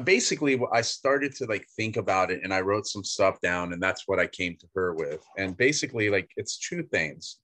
basically 0.04 0.60
i 0.72 0.82
started 0.82 1.34
to 1.36 1.46
like 1.46 1.66
think 1.76 1.98
about 1.98 2.32
it 2.32 2.42
and 2.44 2.54
i 2.54 2.62
wrote 2.62 2.86
some 2.86 3.04
stuff 3.04 3.40
down 3.42 3.74
and 3.74 3.82
that's 3.82 4.08
what 4.08 4.20
i 4.20 4.28
came 4.28 4.56
to 4.58 4.68
her 4.76 4.94
with. 4.94 5.24
And 5.38 5.58
basically 5.58 6.10
like 6.10 6.30
it's 6.38 6.58
two 6.58 6.84
things. 6.84 7.40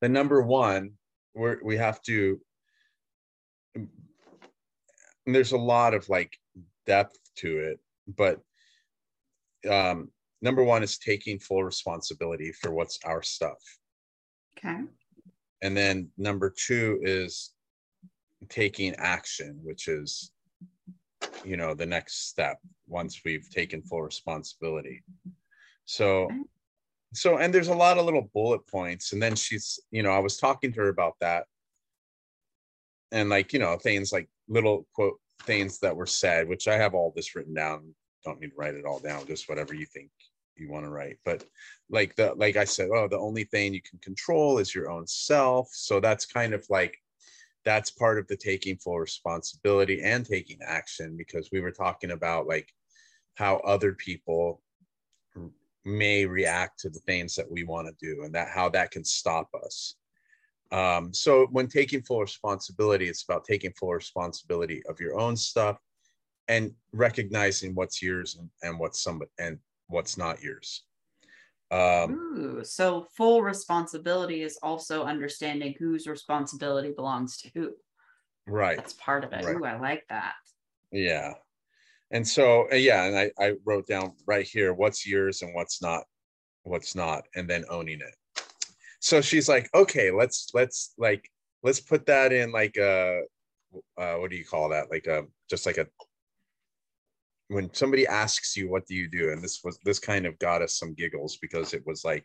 The 0.00 0.08
number 0.08 0.42
one 0.42 0.92
we're, 1.34 1.58
we 1.62 1.76
have 1.76 2.02
to 2.02 2.40
there's 5.26 5.52
a 5.52 5.58
lot 5.58 5.94
of 5.94 6.08
like 6.08 6.36
depth 6.86 7.16
to 7.36 7.58
it 7.58 7.80
but 8.08 8.40
um 9.70 10.10
number 10.40 10.64
one 10.64 10.82
is 10.82 10.98
taking 10.98 11.38
full 11.38 11.62
responsibility 11.62 12.52
for 12.52 12.72
what's 12.72 12.98
our 13.04 13.22
stuff. 13.22 13.58
Okay. 14.58 14.80
And 15.62 15.76
then 15.76 16.10
number 16.18 16.50
two 16.50 16.98
is 17.02 17.52
taking 18.48 18.94
action 18.96 19.60
which 19.62 19.86
is 19.86 20.32
you 21.44 21.56
know 21.56 21.74
the 21.74 21.86
next 21.86 22.28
step 22.28 22.58
once 22.86 23.20
we've 23.24 23.48
taken 23.50 23.82
full 23.82 24.02
responsibility 24.02 25.02
so 25.84 26.28
so 27.14 27.38
and 27.38 27.52
there's 27.52 27.68
a 27.68 27.74
lot 27.74 27.98
of 27.98 28.04
little 28.04 28.30
bullet 28.34 28.66
points 28.66 29.12
and 29.12 29.22
then 29.22 29.34
she's 29.34 29.78
you 29.90 30.02
know 30.02 30.10
i 30.10 30.18
was 30.18 30.36
talking 30.36 30.72
to 30.72 30.80
her 30.80 30.88
about 30.88 31.14
that 31.20 31.44
and 33.10 33.28
like 33.28 33.52
you 33.52 33.58
know 33.58 33.76
things 33.76 34.12
like 34.12 34.28
little 34.48 34.86
quote 34.94 35.18
things 35.42 35.78
that 35.80 35.96
were 35.96 36.06
said, 36.06 36.48
which 36.48 36.68
I 36.68 36.76
have 36.76 36.94
all 36.94 37.12
this 37.14 37.34
written 37.34 37.54
down. 37.54 37.94
Don't 38.24 38.40
need 38.40 38.50
to 38.50 38.56
write 38.56 38.74
it 38.74 38.84
all 38.84 39.00
down, 39.00 39.26
just 39.26 39.48
whatever 39.48 39.74
you 39.74 39.86
think 39.86 40.10
you 40.56 40.70
want 40.70 40.84
to 40.84 40.90
write. 40.90 41.18
But 41.24 41.44
like 41.90 42.14
the 42.16 42.34
like 42.36 42.56
I 42.56 42.64
said, 42.64 42.88
oh, 42.94 43.08
the 43.08 43.18
only 43.18 43.44
thing 43.44 43.74
you 43.74 43.82
can 43.82 43.98
control 43.98 44.58
is 44.58 44.74
your 44.74 44.90
own 44.90 45.06
self. 45.06 45.68
So 45.72 46.00
that's 46.00 46.26
kind 46.26 46.54
of 46.54 46.64
like 46.70 46.96
that's 47.64 47.90
part 47.90 48.18
of 48.18 48.26
the 48.28 48.36
taking 48.36 48.76
full 48.76 48.98
responsibility 48.98 50.02
and 50.02 50.26
taking 50.26 50.58
action 50.66 51.16
because 51.16 51.50
we 51.52 51.60
were 51.60 51.70
talking 51.70 52.10
about 52.10 52.46
like 52.46 52.68
how 53.34 53.56
other 53.58 53.92
people 53.92 54.60
may 55.84 56.26
react 56.26 56.78
to 56.80 56.90
the 56.90 57.00
things 57.00 57.34
that 57.34 57.50
we 57.50 57.64
want 57.64 57.88
to 57.88 58.14
do 58.14 58.22
and 58.22 58.34
that 58.34 58.48
how 58.48 58.68
that 58.68 58.90
can 58.90 59.04
stop 59.04 59.48
us. 59.64 59.96
Um, 60.70 61.12
so 61.12 61.46
when 61.50 61.68
taking 61.68 62.02
full 62.02 62.20
responsibility 62.20 63.08
it's 63.08 63.24
about 63.24 63.44
taking 63.44 63.72
full 63.72 63.92
responsibility 63.92 64.82
of 64.88 65.00
your 65.00 65.18
own 65.18 65.36
stuff 65.36 65.76
and 66.48 66.72
recognizing 66.92 67.74
what's 67.74 68.02
yours 68.02 68.36
and, 68.36 68.48
and 68.62 68.78
what's 68.78 69.02
somebody 69.02 69.30
and 69.38 69.58
what's 69.88 70.16
not 70.16 70.42
yours 70.42 70.84
um, 71.72 72.12
Ooh, 72.12 72.64
so 72.64 73.06
full 73.16 73.42
responsibility 73.42 74.42
is 74.42 74.58
also 74.62 75.04
understanding 75.04 75.74
whose 75.78 76.06
responsibility 76.06 76.92
belongs 76.94 77.38
to 77.38 77.50
who. 77.54 77.70
Right. 78.46 78.76
That's 78.76 78.92
part 78.94 79.24
of 79.24 79.32
it. 79.32 79.44
Right. 79.44 79.56
Ooh, 79.56 79.64
I 79.64 79.78
like 79.80 80.04
that. 80.10 80.34
Yeah. 80.90 81.32
And 82.10 82.26
so 82.28 82.68
uh, 82.70 82.76
yeah, 82.76 83.04
and 83.04 83.16
I, 83.16 83.30
I 83.38 83.54
wrote 83.64 83.86
down 83.86 84.12
right 84.26 84.46
here 84.46 84.74
what's 84.74 85.06
yours 85.06 85.40
and 85.40 85.54
what's 85.54 85.80
not, 85.80 86.04
what's 86.64 86.94
not, 86.94 87.24
and 87.34 87.48
then 87.48 87.64
owning 87.70 88.00
it. 88.00 88.44
So 89.00 89.20
she's 89.20 89.48
like, 89.48 89.70
okay, 89.74 90.10
let's 90.10 90.50
let's 90.52 90.92
like 90.98 91.28
let's 91.62 91.80
put 91.80 92.04
that 92.06 92.32
in 92.32 92.52
like 92.52 92.76
a 92.76 93.22
uh, 93.96 94.14
what 94.16 94.30
do 94.30 94.36
you 94.36 94.44
call 94.44 94.68
that? 94.68 94.90
Like 94.90 95.06
a 95.06 95.24
just 95.48 95.64
like 95.64 95.78
a 95.78 95.86
when 97.52 97.72
somebody 97.74 98.06
asks 98.06 98.56
you 98.56 98.68
what 98.68 98.86
do 98.86 98.94
you 98.94 99.08
do? 99.08 99.30
and 99.30 99.42
this 99.42 99.60
was 99.64 99.78
this 99.84 99.98
kind 99.98 100.26
of 100.26 100.38
got 100.38 100.62
us 100.62 100.78
some 100.78 100.94
giggles 100.94 101.38
because 101.40 101.74
it 101.74 101.86
was 101.86 102.04
like 102.04 102.24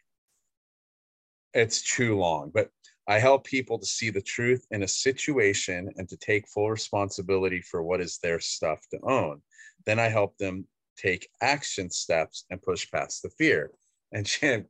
it's 1.53 1.81
too 1.95 2.17
long. 2.17 2.51
But 2.53 2.69
i 3.07 3.19
help 3.19 3.45
people 3.45 3.79
to 3.79 3.85
see 3.85 4.09
the 4.09 4.21
truth 4.21 4.65
in 4.71 4.83
a 4.83 4.87
situation 4.87 5.89
and 5.95 6.09
to 6.09 6.17
take 6.17 6.47
full 6.47 6.69
responsibility 6.69 7.61
for 7.61 7.81
what 7.81 8.01
is 8.01 8.19
their 8.19 8.39
stuff 8.39 8.79
to 8.91 8.99
own. 9.03 9.41
Then 9.85 9.99
i 9.99 10.07
help 10.07 10.37
them 10.37 10.65
take 10.97 11.29
action 11.41 11.89
steps 11.89 12.45
and 12.49 12.61
push 12.61 12.89
past 12.91 13.21
the 13.21 13.29
fear. 13.29 13.71
And 14.11 14.27
she 14.27 14.63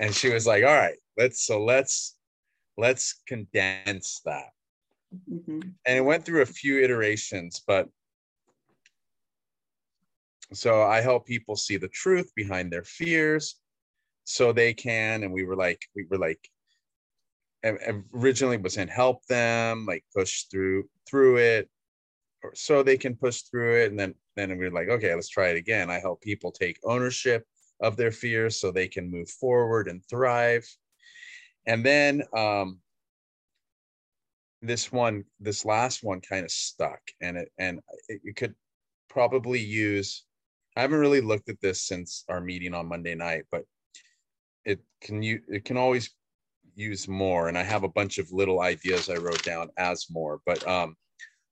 and 0.00 0.14
she 0.14 0.30
was 0.30 0.46
like 0.46 0.64
all 0.64 0.74
right 0.74 0.98
let's 1.16 1.46
so 1.46 1.64
let's 1.64 2.16
let's 2.76 3.22
condense 3.26 4.20
that. 4.24 4.50
Mm-hmm. 5.30 5.60
and 5.86 5.96
it 5.96 6.04
went 6.04 6.24
through 6.24 6.42
a 6.42 6.46
few 6.60 6.82
iterations 6.82 7.62
but 7.66 7.88
so 10.52 10.82
I 10.82 11.00
help 11.00 11.26
people 11.26 11.56
see 11.56 11.76
the 11.76 11.88
truth 11.88 12.30
behind 12.34 12.72
their 12.72 12.84
fears 12.84 13.56
so 14.24 14.52
they 14.52 14.74
can 14.74 15.22
and 15.22 15.32
we 15.32 15.44
were 15.44 15.56
like 15.56 15.80
we 15.94 16.04
were 16.10 16.18
like 16.18 16.50
originally 18.14 18.56
was 18.56 18.76
in 18.76 18.88
help 18.88 19.24
them 19.26 19.86
like 19.86 20.04
push 20.14 20.44
through 20.44 20.84
through 21.08 21.38
it 21.38 21.68
or 22.42 22.52
so 22.54 22.82
they 22.82 22.96
can 22.96 23.16
push 23.16 23.42
through 23.42 23.82
it 23.82 23.90
and 23.90 23.98
then 23.98 24.14
then 24.36 24.50
we 24.50 24.56
we're 24.56 24.70
like 24.70 24.88
okay 24.88 25.14
let's 25.14 25.28
try 25.28 25.48
it 25.48 25.56
again. 25.56 25.90
I 25.90 25.98
help 25.98 26.20
people 26.20 26.52
take 26.52 26.78
ownership 26.84 27.44
of 27.80 27.96
their 27.96 28.12
fears 28.12 28.60
so 28.60 28.70
they 28.70 28.88
can 28.88 29.10
move 29.10 29.28
forward 29.28 29.88
and 29.88 30.02
thrive. 30.08 30.66
And 31.66 31.84
then 31.84 32.22
um 32.36 32.80
this 34.62 34.92
one 34.92 35.24
this 35.40 35.64
last 35.64 36.02
one 36.02 36.20
kind 36.20 36.44
of 36.44 36.50
stuck 36.50 37.00
and 37.20 37.36
it 37.36 37.50
and 37.58 37.80
it, 38.08 38.20
you 38.24 38.34
could 38.34 38.54
probably 39.08 39.60
use 39.60 40.25
I 40.76 40.82
haven't 40.82 40.98
really 40.98 41.22
looked 41.22 41.48
at 41.48 41.60
this 41.60 41.82
since 41.82 42.24
our 42.28 42.40
meeting 42.40 42.74
on 42.74 42.86
Monday 42.86 43.14
night, 43.14 43.44
but 43.50 43.64
it 44.66 44.80
can 45.00 45.22
you 45.22 45.40
it 45.48 45.64
can 45.64 45.78
always 45.78 46.10
use 46.74 47.08
more. 47.08 47.48
And 47.48 47.56
I 47.56 47.62
have 47.62 47.82
a 47.82 47.88
bunch 47.88 48.18
of 48.18 48.30
little 48.30 48.60
ideas 48.60 49.08
I 49.08 49.16
wrote 49.16 49.42
down 49.42 49.70
as 49.78 50.06
more, 50.10 50.40
but 50.44 50.66
um, 50.68 50.94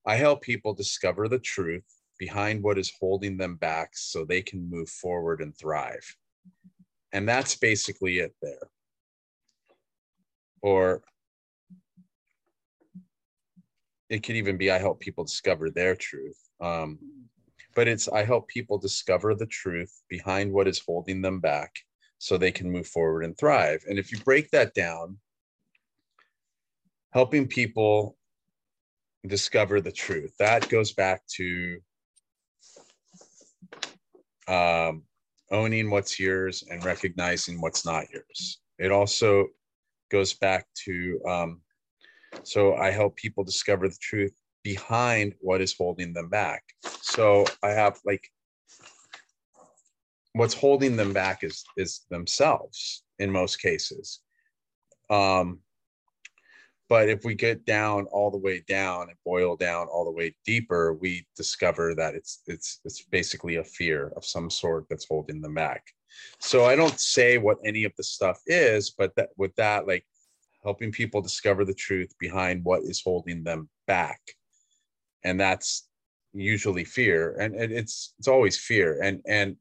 I 0.06 0.16
help 0.16 0.42
people 0.42 0.74
discover 0.74 1.28
the 1.28 1.38
truth 1.38 1.84
behind 2.18 2.62
what 2.62 2.78
is 2.78 2.92
holding 3.00 3.38
them 3.38 3.56
back 3.56 3.90
so 3.94 4.24
they 4.24 4.42
can 4.42 4.68
move 4.68 4.88
forward 4.88 5.40
and 5.40 5.56
thrive. 5.56 6.04
And 7.12 7.26
that's 7.26 7.56
basically 7.56 8.18
it 8.18 8.34
there. 8.42 8.70
Or 10.60 11.02
it 14.10 14.22
could 14.22 14.36
even 14.36 14.56
be 14.58 14.70
I 14.70 14.78
help 14.78 15.00
people 15.00 15.24
discover 15.24 15.70
their 15.70 15.96
truth. 15.96 16.38
Um, 16.60 16.98
but 17.74 17.88
it's 17.88 18.08
I 18.08 18.24
help 18.24 18.48
people 18.48 18.78
discover 18.78 19.34
the 19.34 19.46
truth 19.46 20.02
behind 20.08 20.52
what 20.52 20.68
is 20.68 20.82
holding 20.84 21.22
them 21.22 21.40
back 21.40 21.72
so 22.18 22.36
they 22.36 22.52
can 22.52 22.70
move 22.70 22.86
forward 22.86 23.24
and 23.24 23.36
thrive. 23.36 23.84
And 23.88 23.98
if 23.98 24.12
you 24.12 24.18
break 24.18 24.50
that 24.50 24.74
down, 24.74 25.18
helping 27.12 27.46
people 27.46 28.16
discover 29.26 29.80
the 29.80 29.92
truth, 29.92 30.34
that 30.38 30.68
goes 30.68 30.92
back 30.92 31.22
to 31.36 31.80
um, 34.48 35.02
owning 35.50 35.90
what's 35.90 36.18
yours 36.18 36.64
and 36.70 36.84
recognizing 36.84 37.60
what's 37.60 37.84
not 37.84 38.04
yours. 38.12 38.60
It 38.78 38.92
also 38.92 39.48
goes 40.10 40.34
back 40.34 40.66
to 40.84 41.20
um, 41.28 41.60
so 42.42 42.74
I 42.74 42.90
help 42.90 43.16
people 43.16 43.44
discover 43.44 43.88
the 43.88 43.98
truth 44.00 44.34
behind 44.64 45.34
what 45.40 45.60
is 45.60 45.74
holding 45.76 46.12
them 46.12 46.28
back. 46.28 46.64
So 47.02 47.44
I 47.62 47.68
have 47.70 48.00
like 48.04 48.28
what's 50.32 50.54
holding 50.54 50.96
them 50.96 51.12
back 51.12 51.44
is 51.44 51.64
is 51.76 52.00
themselves 52.10 53.04
in 53.20 53.30
most 53.30 53.62
cases. 53.62 54.20
Um, 55.10 55.60
but 56.88 57.08
if 57.08 57.24
we 57.24 57.34
get 57.34 57.64
down 57.64 58.06
all 58.06 58.30
the 58.30 58.38
way 58.38 58.62
down 58.66 59.08
and 59.08 59.16
boil 59.24 59.56
down 59.56 59.86
all 59.86 60.04
the 60.04 60.10
way 60.10 60.34
deeper, 60.44 60.94
we 60.94 61.26
discover 61.36 61.94
that 61.94 62.14
it's 62.14 62.42
it's 62.46 62.80
it's 62.84 63.02
basically 63.02 63.56
a 63.56 63.64
fear 63.64 64.12
of 64.16 64.24
some 64.24 64.50
sort 64.50 64.86
that's 64.88 65.06
holding 65.06 65.40
them 65.40 65.54
back. 65.54 65.84
So 66.40 66.64
I 66.64 66.74
don't 66.76 66.98
say 66.98 67.38
what 67.38 67.58
any 67.64 67.84
of 67.84 67.92
the 67.96 68.04
stuff 68.04 68.40
is, 68.46 68.90
but 68.90 69.14
that 69.16 69.30
with 69.36 69.54
that, 69.56 69.86
like 69.86 70.06
helping 70.62 70.90
people 70.90 71.20
discover 71.20 71.64
the 71.64 71.74
truth 71.74 72.14
behind 72.18 72.64
what 72.64 72.82
is 72.82 73.02
holding 73.02 73.44
them 73.44 73.68
back 73.86 74.20
and 75.24 75.38
that's 75.40 75.88
usually 76.32 76.84
fear 76.84 77.36
and, 77.38 77.54
and 77.54 77.72
it's 77.72 78.14
it's 78.18 78.28
always 78.28 78.58
fear 78.58 79.00
and 79.02 79.20
and 79.26 79.56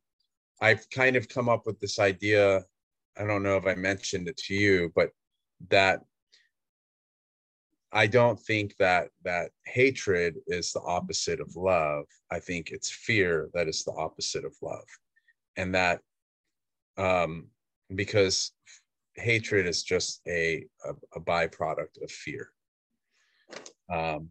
i've 0.62 0.90
kind 0.90 1.16
of 1.16 1.30
come 1.30 1.48
up 1.48 1.66
with 1.66 1.80
this 1.80 2.00
idea 2.00 2.62
i 3.18 3.24
don't 3.24 3.44
know 3.44 3.58
if 3.58 3.66
i 3.68 3.76
mentioned 3.76 4.28
it 4.28 4.38
to 4.38 4.56
you 4.56 4.92
but 4.96 5.10
that 5.70 6.02
i 7.92 8.08
don't 8.08 8.40
think 8.40 8.76
that 8.78 9.10
that 9.24 9.52
hatred 9.66 10.36
is 10.48 10.72
the 10.72 10.82
opposite 10.82 11.40
of 11.40 11.56
love. 11.56 12.06
I 12.32 12.40
think 12.40 12.70
it's 12.72 12.90
fear 12.92 13.50
that 13.54 13.68
is 13.68 13.84
the 13.84 13.94
opposite 13.94 14.46
of 14.46 14.54
love. 14.62 14.86
And 15.58 15.74
that 15.76 16.00
um 16.98 17.48
because 17.96 18.52
hatred 19.16 19.68
is 19.68 19.84
just 19.84 20.22
a 20.28 20.66
a, 20.86 20.92
a 21.16 21.22
byproduct 21.22 22.02
of 22.04 22.12
fear. 22.12 22.50
Um 23.92 24.30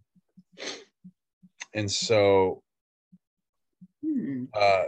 and 1.75 1.91
so 1.91 2.62
hmm. 4.05 4.45
uh, 4.55 4.85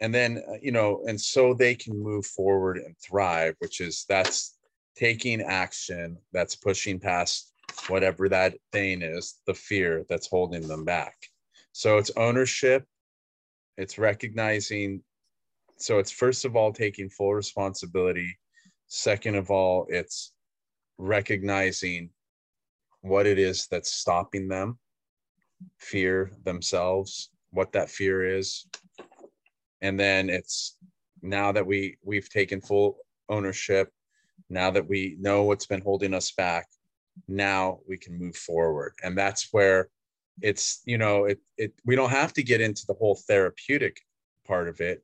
and 0.00 0.14
then 0.14 0.42
uh, 0.48 0.56
you 0.60 0.72
know 0.72 1.02
and 1.06 1.20
so 1.20 1.54
they 1.54 1.74
can 1.74 1.96
move 1.98 2.26
forward 2.26 2.78
and 2.78 2.96
thrive 2.98 3.54
which 3.58 3.80
is 3.80 4.04
that's 4.08 4.58
taking 4.96 5.40
action 5.40 6.16
that's 6.32 6.54
pushing 6.56 7.00
past 7.00 7.52
whatever 7.88 8.28
that 8.28 8.54
thing 8.72 9.02
is 9.02 9.40
the 9.46 9.54
fear 9.54 10.04
that's 10.08 10.28
holding 10.28 10.66
them 10.66 10.84
back. 10.84 11.16
So 11.72 11.98
it's 11.98 12.10
ownership 12.16 12.86
it's 13.76 13.98
recognizing 13.98 15.02
so 15.76 15.98
it's 15.98 16.12
first 16.12 16.44
of 16.44 16.54
all 16.54 16.72
taking 16.72 17.10
full 17.10 17.34
responsibility. 17.34 18.38
Second 18.86 19.34
of 19.34 19.50
all 19.50 19.86
it's 19.88 20.32
recognizing 20.98 22.10
what 23.00 23.26
it 23.26 23.38
is 23.38 23.66
that's 23.66 23.92
stopping 23.92 24.48
them 24.48 24.78
fear 25.78 26.32
themselves, 26.44 27.30
what 27.50 27.72
that 27.72 27.90
fear 27.90 28.36
is. 28.36 28.66
And 29.80 29.98
then 29.98 30.30
it's 30.30 30.76
now 31.22 31.52
that 31.52 31.66
we 31.66 31.96
we've 32.02 32.28
taken 32.28 32.60
full 32.60 32.98
ownership, 33.28 33.90
now 34.50 34.70
that 34.70 34.86
we 34.88 35.16
know 35.18 35.44
what's 35.44 35.66
been 35.66 35.80
holding 35.80 36.14
us 36.14 36.32
back, 36.32 36.66
now 37.28 37.78
we 37.88 37.96
can 37.96 38.18
move 38.18 38.36
forward. 38.36 38.94
And 39.02 39.16
that's 39.16 39.48
where 39.52 39.88
it's, 40.42 40.82
you 40.84 40.98
know, 40.98 41.24
it 41.24 41.38
it 41.56 41.72
we 41.84 41.96
don't 41.96 42.10
have 42.10 42.32
to 42.34 42.42
get 42.42 42.60
into 42.60 42.84
the 42.86 42.94
whole 42.94 43.16
therapeutic 43.26 44.00
part 44.46 44.68
of 44.68 44.80
it, 44.80 45.02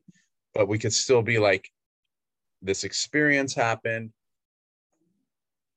but 0.54 0.68
we 0.68 0.78
could 0.78 0.92
still 0.92 1.22
be 1.22 1.38
like 1.38 1.68
this 2.62 2.84
experience 2.84 3.54
happened. 3.54 4.12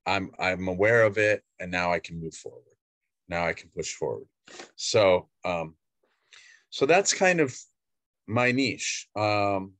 I'm 0.05 0.31
I'm 0.39 0.67
aware 0.67 1.03
of 1.03 1.17
it 1.17 1.43
and 1.59 1.71
now 1.71 1.93
I 1.93 1.99
can 1.99 2.19
move 2.19 2.35
forward. 2.35 2.63
Now 3.29 3.45
I 3.45 3.53
can 3.53 3.69
push 3.69 3.93
forward. 3.93 4.27
So, 4.75 5.29
um, 5.45 5.75
so 6.69 6.85
that's 6.85 7.13
kind 7.13 7.39
of 7.39 7.55
my 8.27 8.51
niche. 8.51 9.07
Um, 9.15 9.73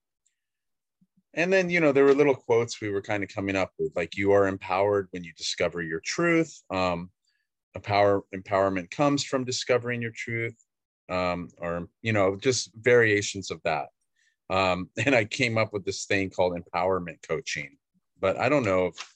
and 1.34 1.52
then, 1.52 1.70
you 1.70 1.80
know, 1.80 1.92
there 1.92 2.06
were 2.06 2.14
little 2.14 2.36
quotes 2.36 2.80
we 2.80 2.90
were 2.90 3.02
kind 3.02 3.24
of 3.24 3.30
coming 3.30 3.56
up 3.56 3.72
with, 3.80 3.92
like 3.96 4.16
you 4.16 4.32
are 4.32 4.48
empowered 4.48 5.08
when 5.12 5.24
you 5.24 5.34
discover 5.36 5.82
your 5.82 6.00
truth. 6.00 6.62
Um, 6.70 7.10
a 7.76 7.80
power 7.80 8.22
empowerment 8.36 8.92
comes 8.92 9.24
from 9.24 9.44
discovering 9.44 10.02
your 10.02 10.12
truth. 10.12 10.56
Um, 11.10 11.50
or, 11.58 11.90
you 12.02 12.14
know, 12.14 12.36
just 12.36 12.72
variations 12.76 13.52
of 13.52 13.62
that. 13.64 13.88
Um, 14.50 14.90
and 15.06 15.16
I 15.16 15.26
came 15.26 15.58
up 15.58 15.74
with 15.74 15.86
this 15.86 16.06
thing 16.06 16.30
called 16.30 16.58
empowerment 16.58 17.18
coaching, 17.28 17.78
but 18.20 18.38
I 18.38 18.50
don't 18.50 18.66
know 18.66 18.88
if 18.88 19.14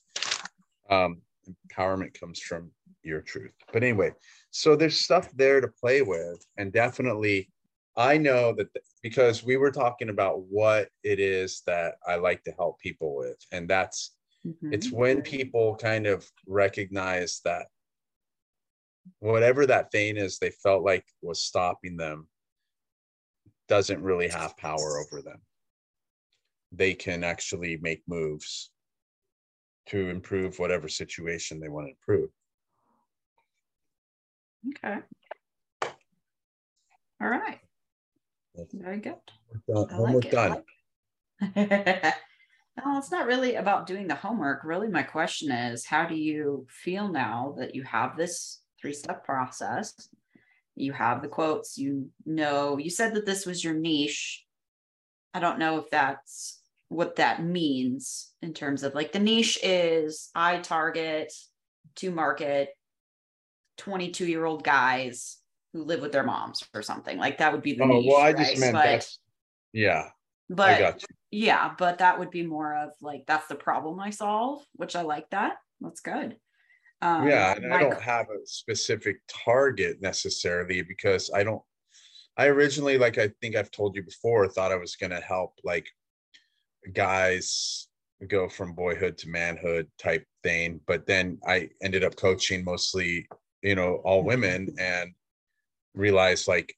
um, 0.89 1.21
empowerment 1.69 2.19
comes 2.19 2.39
from 2.39 2.71
your 3.03 3.21
truth. 3.21 3.53
But 3.71 3.83
anyway, 3.83 4.11
so 4.57 4.75
there's 4.75 4.99
stuff 4.99 5.29
there 5.35 5.61
to 5.61 5.67
play 5.67 6.01
with, 6.01 6.43
and 6.57 6.73
definitely 6.73 7.47
I 7.95 8.17
know 8.17 8.53
that 8.53 8.69
because 9.03 9.43
we 9.43 9.55
were 9.55 9.69
talking 9.69 10.09
about 10.09 10.41
what 10.49 10.89
it 11.03 11.19
is 11.19 11.61
that 11.67 11.95
I 12.07 12.15
like 12.15 12.43
to 12.45 12.51
help 12.53 12.79
people 12.79 13.15
with. 13.15 13.37
And 13.51 13.69
that's 13.69 14.15
mm-hmm. 14.43 14.73
it's 14.73 14.91
when 14.91 15.21
people 15.21 15.75
kind 15.75 16.07
of 16.07 16.27
recognize 16.47 17.39
that 17.45 17.67
whatever 19.19 19.67
that 19.67 19.91
thing 19.91 20.17
is 20.17 20.39
they 20.39 20.49
felt 20.49 20.83
like 20.83 21.05
was 21.21 21.39
stopping 21.43 21.95
them 21.95 22.27
doesn't 23.67 24.01
really 24.01 24.27
have 24.27 24.57
power 24.57 24.99
over 24.99 25.21
them. 25.21 25.39
They 26.71 26.95
can 26.95 27.23
actually 27.23 27.77
make 27.79 28.01
moves 28.07 28.71
to 29.89 30.09
improve 30.09 30.57
whatever 30.57 30.87
situation 30.87 31.59
they 31.59 31.69
want 31.69 31.85
to 31.85 31.91
improve. 31.91 32.31
Okay. 34.69 34.97
All 37.21 37.29
right. 37.29 37.59
Very 38.73 38.99
good. 38.99 39.15
Done. 39.67 39.89
Homework 39.89 40.23
like 40.23 40.31
done. 40.31 40.63
Like 41.55 42.15
no, 42.77 42.97
it's 42.97 43.11
not 43.11 43.27
really 43.27 43.55
about 43.55 43.87
doing 43.87 44.07
the 44.07 44.15
homework. 44.15 44.63
Really, 44.63 44.87
my 44.87 45.03
question 45.03 45.51
is 45.51 45.85
how 45.85 46.05
do 46.05 46.15
you 46.15 46.65
feel 46.69 47.07
now 47.07 47.55
that 47.57 47.75
you 47.75 47.83
have 47.83 48.17
this 48.17 48.61
three 48.79 48.93
step 48.93 49.25
process? 49.25 50.09
You 50.75 50.93
have 50.93 51.21
the 51.21 51.27
quotes, 51.27 51.77
you 51.77 52.09
know, 52.25 52.77
you 52.77 52.91
said 52.91 53.15
that 53.15 53.25
this 53.25 53.45
was 53.45 53.63
your 53.63 53.73
niche. 53.73 54.45
I 55.33 55.39
don't 55.39 55.59
know 55.59 55.79
if 55.79 55.89
that's 55.89 56.61
what 56.89 57.17
that 57.17 57.43
means 57.43 58.31
in 58.41 58.53
terms 58.53 58.83
of 58.83 58.95
like 58.95 59.11
the 59.11 59.19
niche 59.19 59.59
is 59.61 60.29
I 60.33 60.59
target 60.59 61.33
to 61.95 62.11
market 62.11 62.69
22 63.77 64.25
year 64.25 64.45
old 64.45 64.63
guys 64.63 65.37
who 65.73 65.83
live 65.83 66.01
with 66.01 66.11
their 66.11 66.23
moms 66.23 66.63
or 66.73 66.81
something. 66.81 67.17
Like 67.17 67.37
that 67.39 67.51
would 67.51 67.61
be 67.61 67.73
the 67.73 67.83
oh, 67.83 67.87
niche, 67.87 68.05
well, 68.07 68.21
I 68.21 68.33
just 68.33 68.51
right? 68.51 68.59
meant 68.59 68.73
but, 68.73 68.85
that's 68.85 69.19
yeah. 69.73 70.09
But 70.49 71.03
yeah, 71.29 71.73
but 71.77 71.97
that 71.97 72.19
would 72.19 72.31
be 72.31 72.45
more 72.45 72.75
of 72.75 72.91
like 73.01 73.25
that's 73.27 73.47
the 73.47 73.55
problem 73.55 73.99
I 73.99 74.11
solve, 74.11 74.63
which 74.73 74.95
I 74.95 75.01
like 75.01 75.29
that. 75.31 75.57
That's 75.81 75.99
good. 75.99 76.37
Um, 77.01 77.27
yeah, 77.27 77.53
and 77.55 77.73
I 77.73 77.81
don't 77.81 78.01
have 78.01 78.27
a 78.29 78.45
specific 78.45 79.17
target 79.27 80.01
necessarily 80.01 80.81
because 80.81 81.29
I 81.33 81.43
don't. 81.43 81.61
I 82.37 82.47
originally, 82.47 82.97
like 82.97 83.17
I 83.17 83.31
think 83.41 83.55
I've 83.55 83.71
told 83.71 83.95
you 83.95 84.03
before, 84.03 84.47
thought 84.47 84.71
I 84.71 84.77
was 84.77 84.95
going 84.95 85.11
to 85.11 85.19
help 85.19 85.53
like 85.63 85.87
guys 86.93 87.87
go 88.27 88.49
from 88.49 88.73
boyhood 88.73 89.17
to 89.19 89.29
manhood 89.29 89.87
type 89.99 90.25
thing, 90.43 90.79
but 90.87 91.05
then 91.05 91.39
I 91.45 91.69
ended 91.83 92.03
up 92.03 92.15
coaching 92.15 92.63
mostly, 92.63 93.27
you 93.61 93.75
know, 93.75 93.95
all 94.03 94.23
women, 94.23 94.67
mm-hmm. 94.67 94.79
and 94.79 95.13
realize 95.93 96.47
like 96.47 96.75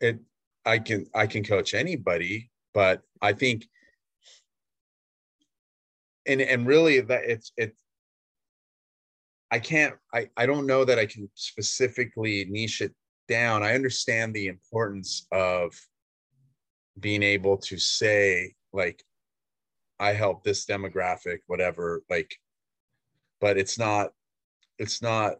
it 0.00 0.18
i 0.64 0.78
can 0.78 1.04
i 1.16 1.26
can 1.26 1.42
coach 1.42 1.74
anybody 1.74 2.48
but 2.72 3.02
i 3.20 3.32
think 3.32 3.64
and 6.26 6.40
and 6.40 6.64
really 6.64 7.00
that 7.00 7.24
it's 7.24 7.50
it 7.56 7.74
i 9.50 9.58
can't 9.58 9.96
i 10.14 10.28
i 10.36 10.46
don't 10.46 10.64
know 10.64 10.84
that 10.84 11.00
i 11.00 11.06
can 11.06 11.28
specifically 11.34 12.46
niche 12.48 12.80
it 12.80 12.94
down. 13.28 13.62
I 13.62 13.74
understand 13.74 14.34
the 14.34 14.48
importance 14.48 15.26
of 15.32 15.72
being 16.98 17.22
able 17.22 17.56
to 17.56 17.78
say 17.78 18.54
like 18.72 19.02
i 19.98 20.12
help 20.12 20.44
this 20.44 20.66
demographic 20.66 21.38
whatever 21.46 22.02
like 22.10 22.36
but 23.40 23.56
it's 23.56 23.78
not 23.78 24.10
it's 24.82 25.00
not 25.00 25.34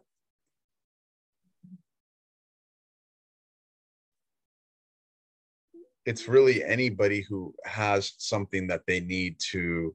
it's 6.05 6.29
really 6.29 6.63
anybody 6.63 7.25
who 7.27 7.53
has 7.65 8.13
something 8.17 8.67
that 8.67 8.83
they 8.87 9.01
need 9.01 9.35
to 9.51 9.93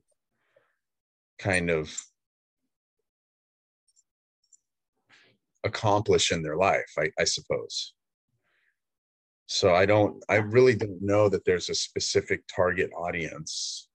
kind 1.38 1.70
of 1.70 1.90
accomplish 5.64 6.30
in 6.30 6.42
their 6.42 6.56
life 6.56 6.92
I, 6.98 7.10
I, 7.18 7.24
suppose. 7.24 7.94
So 9.46 9.74
i 9.74 9.86
don't 9.86 10.22
i 10.28 10.36
really 10.36 10.76
don't 10.76 11.00
know 11.00 11.30
that 11.30 11.46
there's 11.46 11.70
a 11.70 11.74
specific 11.74 12.42
target 12.54 12.90
audience 12.94 13.87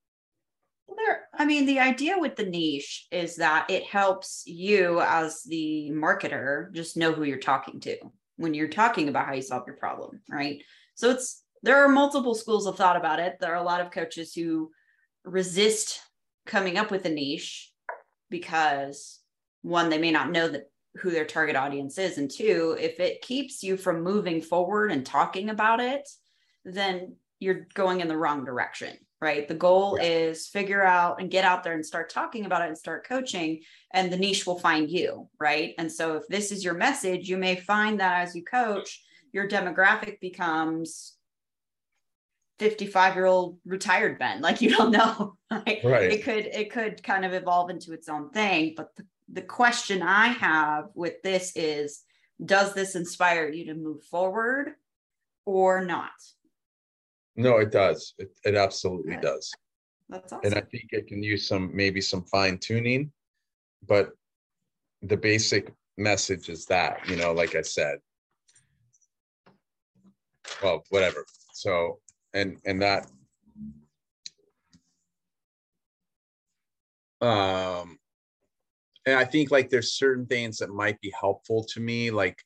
i 1.38 1.46
mean 1.46 1.65
the 1.65 1.80
idea 1.80 2.17
with 2.17 2.36
the 2.36 2.46
niche 2.46 3.08
is 3.12 3.36
that 3.36 3.69
it 3.69 3.84
helps 3.84 4.43
you 4.46 5.02
as 5.02 5.43
the 5.43 5.89
marketer 5.93 6.72
just 6.74 6.98
know 6.98 7.12
who 7.12 7.24
you're 7.24 7.38
talking 7.38 7.80
to 7.80 7.98
when 8.38 8.54
you're 8.54 8.67
talking 8.67 9.10
about 9.10 9.26
how 9.26 9.34
you 9.34 9.41
solve 9.41 9.63
your 9.67 9.78
problem 9.78 10.22
right 10.30 10.62
so 10.96 11.10
it's 11.10 11.43
there 11.63 11.84
are 11.84 11.89
multiple 11.89 12.36
schools 12.36 12.67
of 12.67 12.76
thought 12.76 12.98
about 12.98 13.19
it. 13.19 13.38
There 13.39 13.54
are 13.54 13.62
a 13.62 13.63
lot 13.63 13.82
of 13.82 13.89
coaches 13.89 14.34
who 14.34 14.69
resist 15.24 16.02
coming 16.46 16.78
up 16.78 16.91
with 16.91 17.06
a 17.06 17.10
niche 17.10 17.72
because 18.30 19.19
one, 19.62 19.89
they 19.89 19.98
may 19.98 20.12
not 20.12 20.30
know 20.30 20.50
that 20.50 20.69
who 20.96 21.10
their 21.10 21.26
target 21.26 21.56
audience 21.56 21.98
is. 21.98 22.17
And 22.17 22.30
two, 22.30 22.78
if 22.80 23.00
it 23.00 23.22
keeps 23.22 23.63
you 23.63 23.78
from 23.78 24.04
moving 24.04 24.41
forward 24.41 24.91
and 24.91 25.06
talking 25.06 25.50
about 25.50 25.80
it, 25.80 26.08
then 26.65 27.15
you're 27.39 27.65
going 27.74 28.02
in 28.02 28.10
the 28.10 28.17
wrong 28.17 28.43
direction, 28.43 28.98
right? 29.23 29.47
The 29.47 29.55
goal 29.55 29.97
yeah. 29.97 30.07
is 30.07 30.47
figure 30.47 30.83
out 30.83 31.21
and 31.21 31.31
get 31.31 31.45
out 31.45 31.63
there 31.63 31.73
and 31.73 31.86
start 31.86 32.09
talking 32.09 32.45
about 32.45 32.62
it 32.62 32.67
and 32.67 32.77
start 32.77 33.07
coaching, 33.07 33.62
and 33.93 34.12
the 34.12 34.17
niche 34.17 34.45
will 34.45 34.59
find 34.59 34.89
you, 34.91 35.29
right? 35.39 35.73
And 35.77 35.89
so 35.89 36.17
if 36.17 36.27
this 36.27 36.51
is 36.51 36.63
your 36.63 36.73
message, 36.73 37.29
you 37.29 37.38
may 37.38 37.55
find 37.55 37.99
that 38.01 38.21
as 38.21 38.36
you 38.36 38.43
coach, 38.43 39.01
your 39.31 39.47
demographic 39.47 40.19
becomes 40.19 41.13
55 42.59 43.15
year 43.15 43.25
old 43.25 43.57
retired 43.65 44.19
Ben. 44.19 44.41
Like 44.47 44.62
you 44.62 44.69
don't 44.69 44.91
know. 44.91 45.38
Right? 45.51 45.81
right. 45.83 46.12
It 46.12 46.23
could 46.23 46.47
it 46.47 46.71
could 46.71 47.03
kind 47.03 47.23
of 47.23 47.33
evolve 47.33 47.69
into 47.69 47.93
its 47.93 48.09
own 48.09 48.31
thing. 48.31 48.73
But 48.75 48.95
the, 48.95 49.05
the 49.31 49.41
question 49.43 50.01
I 50.01 50.29
have 50.29 50.86
with 50.95 51.21
this 51.21 51.51
is 51.55 52.01
does 52.43 52.73
this 52.73 52.95
inspire 52.95 53.47
you 53.49 53.65
to 53.65 53.75
move 53.75 54.03
forward 54.03 54.71
or 55.45 55.86
not? 55.86 56.09
No, 57.36 57.58
it 57.58 57.72
does. 57.72 58.13
It, 58.17 58.32
it 58.46 58.56
absolutely 58.56 59.13
Good. 59.13 59.22
does. 59.22 59.52
That's 60.10 60.32
awesome. 60.34 60.46
And 60.46 60.56
I 60.56 60.62
think 60.62 60.89
it 60.91 61.08
can 61.08 61.24
use 61.24 61.48
some 61.48 61.76
maybe 61.76 62.02
some 62.02 62.24
fine 62.26 62.58
tuning, 62.60 63.12
but 63.88 64.12
the 65.02 65.17
basic 65.17 65.74
message 65.98 66.50
is 66.50 66.65
that, 66.67 67.08
you 67.08 67.15
know, 67.15 67.34
like 67.34 67.56
I 67.56 67.62
said. 67.62 67.98
Well, 70.62 70.84
whatever. 70.89 71.26
So 71.54 72.00
and 72.34 72.58
and 72.65 72.82
that 72.82 73.06
um 77.22 77.98
and 79.06 79.15
i 79.17 79.24
think 79.24 79.52
like 79.52 79.69
there's 79.69 79.93
certain 79.93 80.26
things 80.26 80.58
that 80.58 80.69
might 80.69 81.00
be 81.00 81.13
helpful 81.19 81.63
to 81.63 81.80
me 81.80 82.12
like 82.12 82.43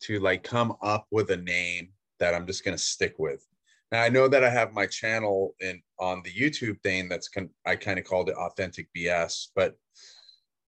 to 0.00 0.20
like 0.20 0.42
come 0.42 0.74
up 0.82 1.06
with 1.10 1.30
a 1.30 1.36
name 1.36 1.88
that 2.20 2.34
i'm 2.34 2.46
just 2.46 2.64
going 2.64 2.76
to 2.76 2.82
stick 2.82 3.14
with 3.18 3.46
now 3.92 4.02
i 4.02 4.08
know 4.08 4.26
that 4.26 4.42
i 4.42 4.50
have 4.50 4.72
my 4.72 4.86
channel 4.86 5.54
in 5.60 5.80
on 6.00 6.22
the 6.24 6.32
youtube 6.32 6.80
thing 6.82 7.08
that's 7.08 7.28
con- 7.28 7.50
i 7.66 7.76
kind 7.76 7.98
of 7.98 8.04
called 8.04 8.28
it 8.28 8.36
authentic 8.36 8.88
bs 8.96 9.48
but 9.54 9.76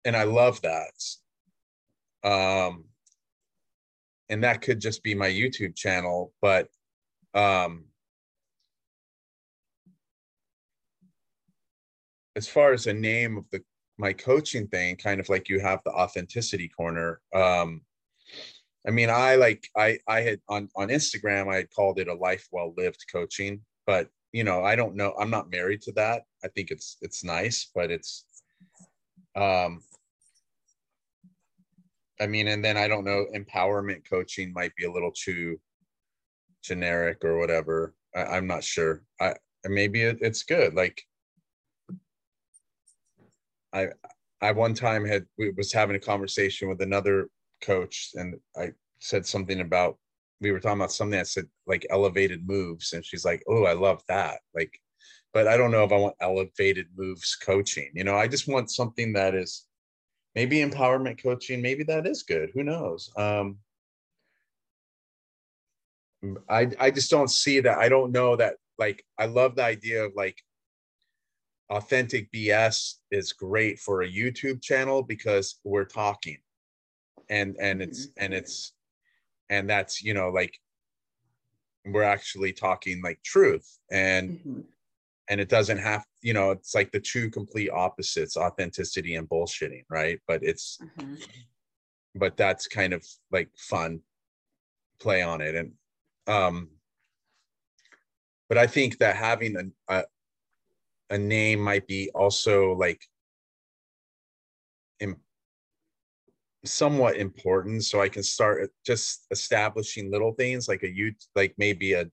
and 0.04 0.14
i 0.14 0.24
love 0.24 0.60
that 0.62 0.92
um 2.28 2.84
and 4.28 4.44
that 4.44 4.60
could 4.60 4.80
just 4.80 5.02
be 5.02 5.14
my 5.14 5.28
youtube 5.28 5.74
channel 5.74 6.32
but 6.42 6.68
um 7.34 7.84
as 12.36 12.48
far 12.48 12.72
as 12.72 12.84
the 12.84 12.94
name 12.94 13.38
of 13.38 13.44
the 13.50 13.62
my 13.98 14.12
coaching 14.12 14.66
thing, 14.66 14.96
kind 14.96 15.20
of 15.20 15.28
like 15.28 15.48
you 15.48 15.60
have 15.60 15.80
the 15.84 15.92
authenticity 15.92 16.68
corner. 16.68 17.20
Um, 17.34 17.82
I 18.86 18.90
mean, 18.90 19.10
I 19.10 19.36
like 19.36 19.68
I 19.76 19.98
I 20.08 20.20
had 20.22 20.40
on 20.48 20.68
on 20.76 20.88
Instagram 20.88 21.52
I 21.52 21.56
had 21.56 21.70
called 21.74 21.98
it 21.98 22.08
a 22.08 22.14
life 22.14 22.48
well 22.50 22.74
lived 22.76 23.04
coaching, 23.10 23.60
but 23.86 24.08
you 24.32 24.44
know 24.44 24.64
I 24.64 24.76
don't 24.76 24.96
know 24.96 25.14
I'm 25.18 25.30
not 25.30 25.50
married 25.50 25.82
to 25.82 25.92
that. 25.92 26.22
I 26.44 26.48
think 26.48 26.70
it's 26.70 26.96
it's 27.00 27.22
nice, 27.22 27.70
but 27.74 27.90
it's 27.90 28.26
um 29.36 29.82
I 32.20 32.26
mean, 32.26 32.48
and 32.48 32.64
then 32.64 32.76
I 32.76 32.86
don't 32.86 33.04
know, 33.04 33.26
empowerment 33.34 34.08
coaching 34.08 34.52
might 34.52 34.74
be 34.76 34.84
a 34.84 34.92
little 34.92 35.10
too 35.10 35.58
generic 36.62 37.24
or 37.24 37.38
whatever. 37.38 37.94
I, 38.14 38.36
am 38.36 38.46
not 38.46 38.62
sure. 38.62 39.02
I 39.20 39.34
maybe 39.64 40.02
it, 40.02 40.18
it's 40.20 40.44
good. 40.44 40.74
Like 40.74 41.02
I 43.72 43.88
I 44.40 44.52
one 44.52 44.74
time 44.74 45.04
had 45.04 45.26
was 45.56 45.72
having 45.72 45.96
a 45.96 46.00
conversation 46.00 46.68
with 46.68 46.80
another 46.80 47.28
coach 47.62 48.10
and 48.14 48.34
I 48.56 48.72
said 48.98 49.26
something 49.26 49.60
about 49.60 49.98
we 50.40 50.50
were 50.50 50.60
talking 50.60 50.80
about 50.80 50.92
something 50.92 51.18
that 51.18 51.28
said 51.28 51.46
like 51.66 51.86
elevated 51.90 52.46
moves 52.46 52.92
and 52.92 53.04
she's 53.04 53.24
like, 53.24 53.42
"Oh, 53.48 53.64
I 53.64 53.72
love 53.74 54.02
that." 54.08 54.40
Like 54.54 54.78
but 55.32 55.48
I 55.48 55.56
don't 55.56 55.70
know 55.70 55.84
if 55.84 55.92
I 55.92 55.96
want 55.96 56.16
elevated 56.20 56.88
moves 56.96 57.36
coaching. 57.36 57.90
You 57.94 58.04
know, 58.04 58.16
I 58.16 58.28
just 58.28 58.48
want 58.48 58.70
something 58.70 59.14
that 59.14 59.34
is 59.34 59.66
maybe 60.34 60.58
empowerment 60.58 61.22
coaching, 61.22 61.62
maybe 61.62 61.84
that 61.84 62.06
is 62.06 62.22
good. 62.22 62.50
Who 62.54 62.64
knows? 62.64 63.10
Um 63.16 63.58
I 66.48 66.70
I 66.78 66.90
just 66.90 67.10
don't 67.10 67.30
see 67.30 67.60
that. 67.60 67.78
I 67.78 67.88
don't 67.88 68.12
know 68.12 68.36
that 68.36 68.56
like 68.78 69.04
I 69.18 69.26
love 69.26 69.56
the 69.56 69.64
idea 69.64 70.04
of 70.04 70.12
like 70.14 70.36
authentic 71.70 72.30
BS 72.32 72.96
is 73.10 73.32
great 73.32 73.78
for 73.78 74.02
a 74.02 74.10
YouTube 74.10 74.62
channel 74.62 75.02
because 75.02 75.60
we're 75.64 75.84
talking 75.84 76.38
and 77.30 77.56
and 77.60 77.82
it's 77.82 78.06
mm-hmm. 78.06 78.24
and 78.24 78.34
it's 78.34 78.72
and 79.50 79.68
that's 79.68 80.02
you 80.02 80.14
know 80.14 80.30
like 80.30 80.58
we're 81.86 82.02
actually 82.02 82.52
talking 82.52 83.02
like 83.02 83.20
truth 83.24 83.78
and 83.90 84.30
mm-hmm. 84.30 84.60
and 85.28 85.40
it 85.40 85.48
doesn't 85.48 85.78
have 85.78 86.04
you 86.20 86.32
know 86.32 86.50
it's 86.50 86.74
like 86.74 86.90
the 86.92 87.00
two 87.00 87.30
complete 87.30 87.70
opposites 87.70 88.36
authenticity 88.36 89.16
and 89.16 89.28
bullshitting 89.28 89.84
right 89.90 90.20
but 90.28 90.42
it's 90.42 90.78
mm-hmm. 90.98 91.14
but 92.14 92.36
that's 92.36 92.66
kind 92.66 92.92
of 92.92 93.04
like 93.30 93.48
fun 93.56 94.00
play 95.00 95.22
on 95.22 95.40
it 95.40 95.54
and 95.54 95.72
um 96.28 96.68
but 98.48 98.56
i 98.56 98.66
think 98.66 98.98
that 98.98 99.16
having 99.16 99.56
a, 99.56 99.94
a 99.94 100.04
a 101.10 101.18
name 101.18 101.60
might 101.60 101.86
be 101.86 102.10
also 102.14 102.72
like 102.72 103.02
somewhat 106.64 107.16
important 107.16 107.84
so 107.84 108.00
i 108.00 108.08
can 108.08 108.22
start 108.22 108.70
just 108.86 109.26
establishing 109.30 110.10
little 110.10 110.32
things 110.32 110.68
like 110.68 110.82
a 110.82 110.88
you 110.88 111.12
like 111.34 111.54
maybe 111.58 111.92
a 111.94 112.06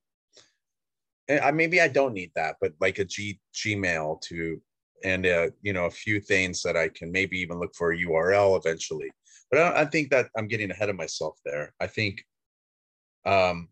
eh, 1.27 1.51
maybe 1.51 1.79
i 1.79 1.87
don't 1.87 2.13
need 2.13 2.31
that 2.35 2.55
but 2.59 2.73
like 2.79 2.99
a 2.99 3.05
g 3.05 3.39
gmail 3.53 4.19
to 4.21 4.61
and 5.03 5.25
uh, 5.25 5.47
you 5.61 5.71
know 5.71 5.85
a 5.85 5.91
few 5.91 6.19
things 6.19 6.61
that 6.63 6.75
i 6.75 6.89
can 6.89 7.11
maybe 7.11 7.37
even 7.37 7.59
look 7.59 7.73
for 7.75 7.93
a 7.93 7.97
url 7.97 8.57
eventually 8.57 9.09
but 9.51 9.59
I, 9.59 9.81
I 9.81 9.85
think 9.85 10.09
that 10.09 10.29
i'm 10.37 10.47
getting 10.47 10.71
ahead 10.71 10.89
of 10.89 10.95
myself 10.95 11.37
there 11.45 11.73
i 11.79 11.87
think 11.87 12.25
um 13.25 13.69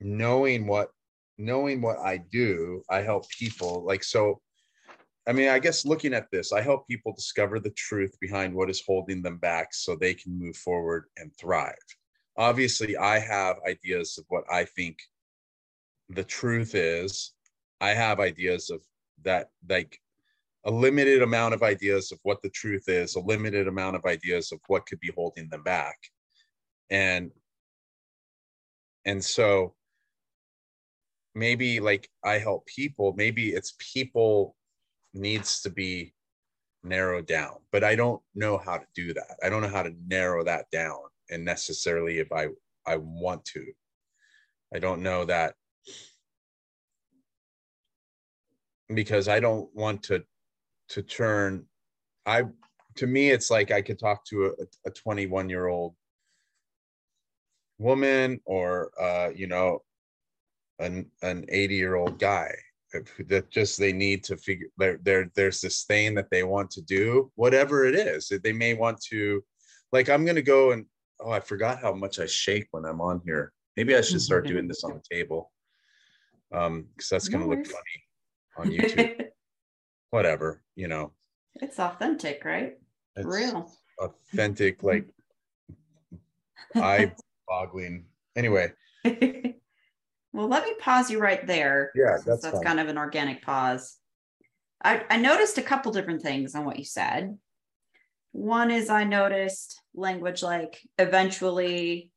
knowing 0.00 0.66
what 0.66 0.90
knowing 1.38 1.80
what 1.80 1.98
I 1.98 2.18
do, 2.18 2.82
I 2.90 3.02
help 3.02 3.28
people. 3.30 3.84
Like, 3.84 4.04
so, 4.04 4.40
I 5.26 5.32
mean, 5.32 5.48
I 5.48 5.58
guess 5.58 5.86
looking 5.86 6.12
at 6.12 6.30
this, 6.30 6.52
I 6.52 6.60
help 6.60 6.86
people 6.86 7.14
discover 7.14 7.58
the 7.58 7.70
truth 7.70 8.14
behind 8.20 8.54
what 8.54 8.68
is 8.68 8.82
holding 8.86 9.22
them 9.22 9.38
back 9.38 9.72
so 9.72 9.96
they 9.96 10.12
can 10.12 10.38
move 10.38 10.56
forward 10.56 11.06
and 11.16 11.32
thrive. 11.40 11.74
Obviously, 12.36 12.96
I 12.96 13.18
have 13.20 13.56
ideas 13.66 14.18
of 14.18 14.24
what 14.28 14.44
I 14.52 14.64
think 14.64 14.98
the 16.10 16.24
truth 16.24 16.74
is. 16.74 17.32
I 17.80 17.90
have 17.90 18.20
ideas 18.20 18.68
of 18.68 18.82
that, 19.22 19.48
like 19.68 19.98
a 20.64 20.70
limited 20.70 21.22
amount 21.22 21.54
of 21.54 21.62
ideas 21.62 22.12
of 22.12 22.18
what 22.22 22.42
the 22.42 22.50
truth 22.50 22.84
is, 22.88 23.14
a 23.14 23.20
limited 23.20 23.66
amount 23.66 23.96
of 23.96 24.04
ideas 24.04 24.52
of 24.52 24.60
what 24.66 24.86
could 24.86 25.00
be 25.00 25.12
holding 25.14 25.48
them 25.48 25.62
back. 25.62 25.96
And 26.90 27.30
and 29.06 29.24
so 29.24 29.74
maybe 31.34 31.80
like 31.80 32.08
I 32.24 32.38
help 32.38 32.66
people, 32.66 33.14
maybe 33.16 33.50
it's 33.50 33.74
people 33.78 34.56
needs 35.14 35.62
to 35.62 35.70
be 35.70 36.12
narrowed 36.82 37.26
down, 37.26 37.56
but 37.72 37.82
I 37.82 37.96
don't 37.96 38.20
know 38.34 38.58
how 38.58 38.76
to 38.76 38.86
do 38.94 39.14
that. 39.14 39.36
I 39.42 39.48
don't 39.48 39.62
know 39.62 39.68
how 39.68 39.82
to 39.82 39.94
narrow 40.06 40.44
that 40.44 40.66
down 40.70 40.98
and 41.30 41.44
necessarily 41.44 42.18
if 42.18 42.30
I 42.32 42.48
I 42.86 42.96
want 42.96 43.44
to. 43.46 43.64
I 44.74 44.78
don't 44.78 45.02
know 45.02 45.24
that 45.24 45.54
because 48.92 49.28
I 49.28 49.40
don't 49.40 49.74
want 49.74 50.02
to 50.04 50.22
to 50.90 51.02
turn 51.02 51.64
I 52.26 52.44
to 52.96 53.06
me 53.06 53.30
it's 53.30 53.50
like 53.50 53.70
I 53.70 53.80
could 53.80 53.98
talk 53.98 54.24
to 54.26 54.54
a, 54.58 54.88
a 54.88 54.90
21 54.90 55.48
year 55.48 55.68
old 55.68 55.94
woman 57.78 58.40
or 58.44 58.90
uh 59.00 59.30
you 59.34 59.46
know 59.46 59.80
an 60.78 61.10
an 61.22 61.46
80 61.48 61.74
year 61.74 61.94
old 61.94 62.18
guy 62.18 62.54
that 63.28 63.50
just 63.50 63.78
they 63.78 63.92
need 63.92 64.22
to 64.24 64.36
figure 64.36 64.66
there 64.76 64.98
there 65.02 65.30
there's 65.34 65.60
this 65.60 65.84
thing 65.84 66.14
that 66.14 66.30
they 66.30 66.42
want 66.42 66.70
to 66.70 66.82
do 66.82 67.30
whatever 67.34 67.84
it 67.84 67.94
is 67.94 68.32
they 68.42 68.52
may 68.52 68.74
want 68.74 69.00
to 69.00 69.42
like 69.92 70.08
i'm 70.08 70.24
gonna 70.24 70.42
go 70.42 70.72
and 70.72 70.84
oh 71.20 71.30
i 71.30 71.40
forgot 71.40 71.80
how 71.80 71.92
much 71.92 72.18
i 72.18 72.26
shake 72.26 72.66
when 72.72 72.84
i'm 72.84 73.00
on 73.00 73.20
here. 73.24 73.52
Maybe 73.76 73.96
i 73.96 74.00
should 74.00 74.20
start 74.20 74.46
doing 74.46 74.68
this 74.68 74.84
on 74.84 74.92
the 74.92 75.02
table. 75.14 75.50
Um 76.52 76.86
because 76.94 77.08
that's 77.08 77.28
gonna 77.28 77.48
look 77.48 77.66
funny 77.66 77.98
on 78.56 78.66
youtube. 78.70 79.26
Whatever 80.10 80.62
you 80.76 80.88
know. 80.88 81.12
It's 81.56 81.78
authentic 81.78 82.44
right? 82.44 82.74
It's 83.16 83.26
real. 83.26 83.70
authentic 83.98 84.82
like 84.82 85.06
eye 86.76 87.12
boggling 87.48 88.06
anyway 88.36 88.72
Well, 90.34 90.48
let 90.48 90.64
me 90.64 90.74
pause 90.80 91.12
you 91.12 91.20
right 91.20 91.46
there. 91.46 91.92
Yeah, 91.94 92.18
that's, 92.26 92.42
that's 92.42 92.58
kind 92.58 92.80
of 92.80 92.88
an 92.88 92.98
organic 92.98 93.42
pause. 93.42 93.96
I, 94.82 95.04
I 95.08 95.16
noticed 95.16 95.58
a 95.58 95.62
couple 95.62 95.92
different 95.92 96.22
things 96.22 96.56
on 96.56 96.64
what 96.64 96.76
you 96.76 96.84
said. 96.84 97.38
One 98.32 98.72
is 98.72 98.90
I 98.90 99.04
noticed 99.04 99.80
language 99.94 100.42
like 100.42 100.80
eventually, 100.98 102.10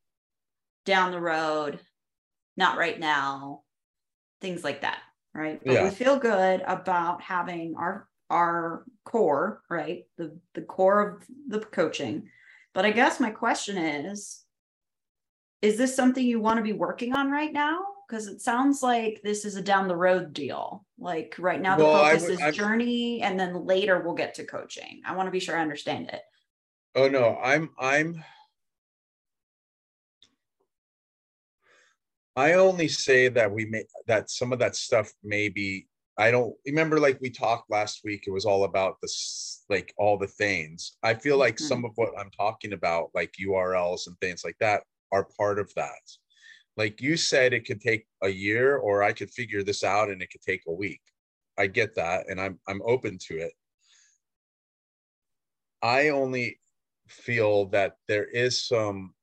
down 0.84 1.12
the 1.12 1.20
road, 1.20 1.78
not 2.56 2.76
right 2.76 2.98
now, 2.98 3.62
things 4.40 4.64
like 4.64 4.80
that, 4.80 4.98
right? 5.32 5.60
But 5.64 5.74
yeah. 5.74 5.84
we 5.84 5.90
feel 5.90 6.18
good 6.18 6.60
about 6.66 7.22
having 7.22 7.76
our 7.78 8.08
our 8.30 8.84
core, 9.04 9.62
right? 9.70 10.06
The 10.16 10.36
the 10.54 10.62
core 10.62 11.08
of 11.08 11.26
the 11.46 11.60
coaching. 11.60 12.30
But 12.74 12.84
I 12.84 12.90
guess 12.90 13.20
my 13.20 13.30
question 13.30 13.78
is 13.78 14.42
is 15.62 15.78
this 15.78 15.94
something 15.94 16.26
you 16.26 16.40
want 16.40 16.56
to 16.56 16.64
be 16.64 16.72
working 16.72 17.14
on 17.14 17.30
right 17.30 17.52
now? 17.52 17.78
Because 18.08 18.26
it 18.26 18.40
sounds 18.40 18.82
like 18.82 19.20
this 19.22 19.44
is 19.44 19.56
a 19.56 19.62
down 19.62 19.88
the 19.88 19.96
road 19.96 20.32
deal. 20.32 20.84
Like 20.98 21.34
right 21.38 21.60
now, 21.60 21.76
the 21.76 21.84
well, 21.84 22.04
focus 22.04 22.22
would, 22.22 22.32
is 22.32 22.40
I'm, 22.40 22.52
journey, 22.52 23.20
and 23.22 23.38
then 23.38 23.66
later 23.66 24.00
we'll 24.00 24.14
get 24.14 24.34
to 24.34 24.44
coaching. 24.44 25.02
I 25.04 25.14
want 25.14 25.26
to 25.26 25.30
be 25.30 25.40
sure 25.40 25.56
I 25.56 25.62
understand 25.62 26.08
it. 26.08 26.22
Oh 26.94 27.08
no, 27.08 27.38
I'm 27.42 27.70
I'm. 27.78 28.24
I 32.34 32.54
only 32.54 32.88
say 32.88 33.28
that 33.28 33.52
we 33.52 33.66
may 33.66 33.84
that 34.06 34.30
some 34.30 34.52
of 34.52 34.60
that 34.60 34.76
stuff 34.76 35.12
maybe 35.22 35.88
I 36.16 36.30
don't 36.30 36.54
remember 36.66 36.98
like 36.98 37.20
we 37.20 37.30
talked 37.30 37.70
last 37.70 38.00
week. 38.04 38.24
It 38.26 38.30
was 38.32 38.44
all 38.44 38.64
about 38.64 38.96
this 39.02 39.64
like 39.68 39.92
all 39.98 40.16
the 40.16 40.26
things. 40.26 40.96
I 41.02 41.14
feel 41.14 41.36
like 41.36 41.56
mm-hmm. 41.56 41.66
some 41.66 41.84
of 41.84 41.92
what 41.96 42.10
I'm 42.18 42.30
talking 42.30 42.72
about, 42.72 43.10
like 43.14 43.34
URLs 43.44 44.06
and 44.06 44.18
things 44.18 44.42
like 44.44 44.56
that, 44.60 44.82
are 45.12 45.28
part 45.38 45.58
of 45.58 45.72
that 45.74 45.92
like 46.78 47.00
you 47.02 47.16
said 47.16 47.52
it 47.52 47.66
could 47.66 47.80
take 47.80 48.06
a 48.22 48.28
year 48.28 48.76
or 48.76 49.02
i 49.02 49.12
could 49.12 49.30
figure 49.30 49.62
this 49.62 49.82
out 49.82 50.08
and 50.08 50.22
it 50.22 50.30
could 50.30 50.40
take 50.40 50.62
a 50.68 50.72
week. 50.72 51.00
I 51.58 51.66
get 51.66 51.94
that 51.96 52.30
and 52.30 52.40
i'm 52.40 52.58
i'm 52.68 52.80
open 52.86 53.18
to 53.26 53.36
it. 53.36 53.52
I 55.82 56.08
only 56.08 56.58
feel 57.08 57.66
that 57.66 57.96
there 58.06 58.24
is 58.24 58.66
some 58.66 59.14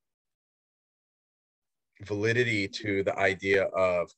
validity 2.04 2.68
to 2.68 3.04
the 3.04 3.18
idea 3.18 3.63
of 3.63 4.10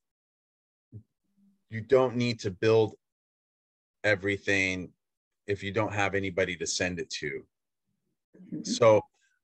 you 1.69 1.81
don't 1.81 2.15
need 2.15 2.39
to 2.39 2.51
build 2.51 2.95
everything 4.03 4.89
if 5.47 5.61
you 5.63 5.71
don't 5.71 5.93
have 5.93 6.15
anybody 6.15 6.55
to 6.55 6.65
send 6.65 6.99
it 6.99 7.09
to. 7.09 7.43
Mm-hmm. 8.37 8.63
so 8.63 9.01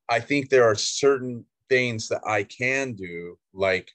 i 0.10 0.20
think 0.20 0.50
there 0.50 0.66
are 0.66 0.76
certain 0.76 1.46
things 1.70 2.08
that 2.10 2.22
I 2.26 2.44
can 2.44 2.94
do, 2.94 3.38
like 3.54 3.92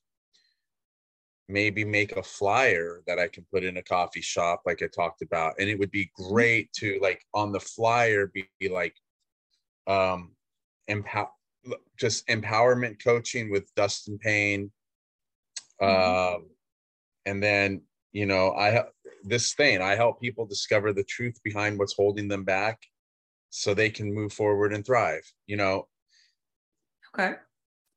maybe 1.48 1.84
make 1.84 2.12
a 2.12 2.22
flyer 2.22 3.02
that 3.06 3.18
I 3.18 3.28
can 3.28 3.46
put 3.50 3.64
in 3.64 3.78
a 3.78 3.82
coffee 3.82 4.20
shop, 4.20 4.62
like 4.66 4.82
I 4.82 4.86
talked 4.86 5.22
about. 5.22 5.54
And 5.58 5.68
it 5.68 5.78
would 5.78 5.90
be 5.90 6.10
great 6.14 6.72
to 6.74 6.98
like 7.00 7.24
on 7.34 7.52
the 7.52 7.60
flyer 7.60 8.26
be, 8.26 8.44
be 8.60 8.68
like 8.68 8.94
um 9.86 10.32
empower 10.88 11.30
just 11.98 12.26
empowerment 12.28 13.02
coaching 13.02 13.50
with 13.50 13.74
Dustin 13.74 14.18
Payne. 14.18 14.70
Mm-hmm. 15.80 16.36
Um 16.36 16.50
and 17.26 17.42
then 17.42 17.82
you 18.12 18.26
know, 18.26 18.52
I 18.52 18.70
have 18.70 18.88
this 19.24 19.54
thing, 19.54 19.82
I 19.82 19.94
help 19.94 20.20
people 20.20 20.46
discover 20.46 20.92
the 20.92 21.04
truth 21.04 21.38
behind 21.44 21.78
what's 21.78 21.94
holding 21.94 22.28
them 22.28 22.44
back 22.44 22.80
so 23.50 23.72
they 23.72 23.90
can 23.90 24.12
move 24.12 24.32
forward 24.32 24.72
and 24.74 24.84
thrive. 24.84 25.22
You 25.46 25.56
know, 25.56 25.88
Okay. 27.14 27.36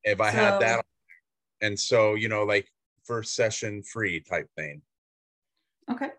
If 0.04 0.20
I 0.22 0.32
So- 0.32 0.60
that, 0.60 0.86
and 1.62 1.80
so 1.80 2.16
you 2.16 2.30
know, 2.30 2.44
like 2.44 2.68
first 3.04 3.36
session 3.36 3.84
free 3.84 4.20
type 4.22 4.50
thing. 4.56 4.82
Okay. 5.90 6.12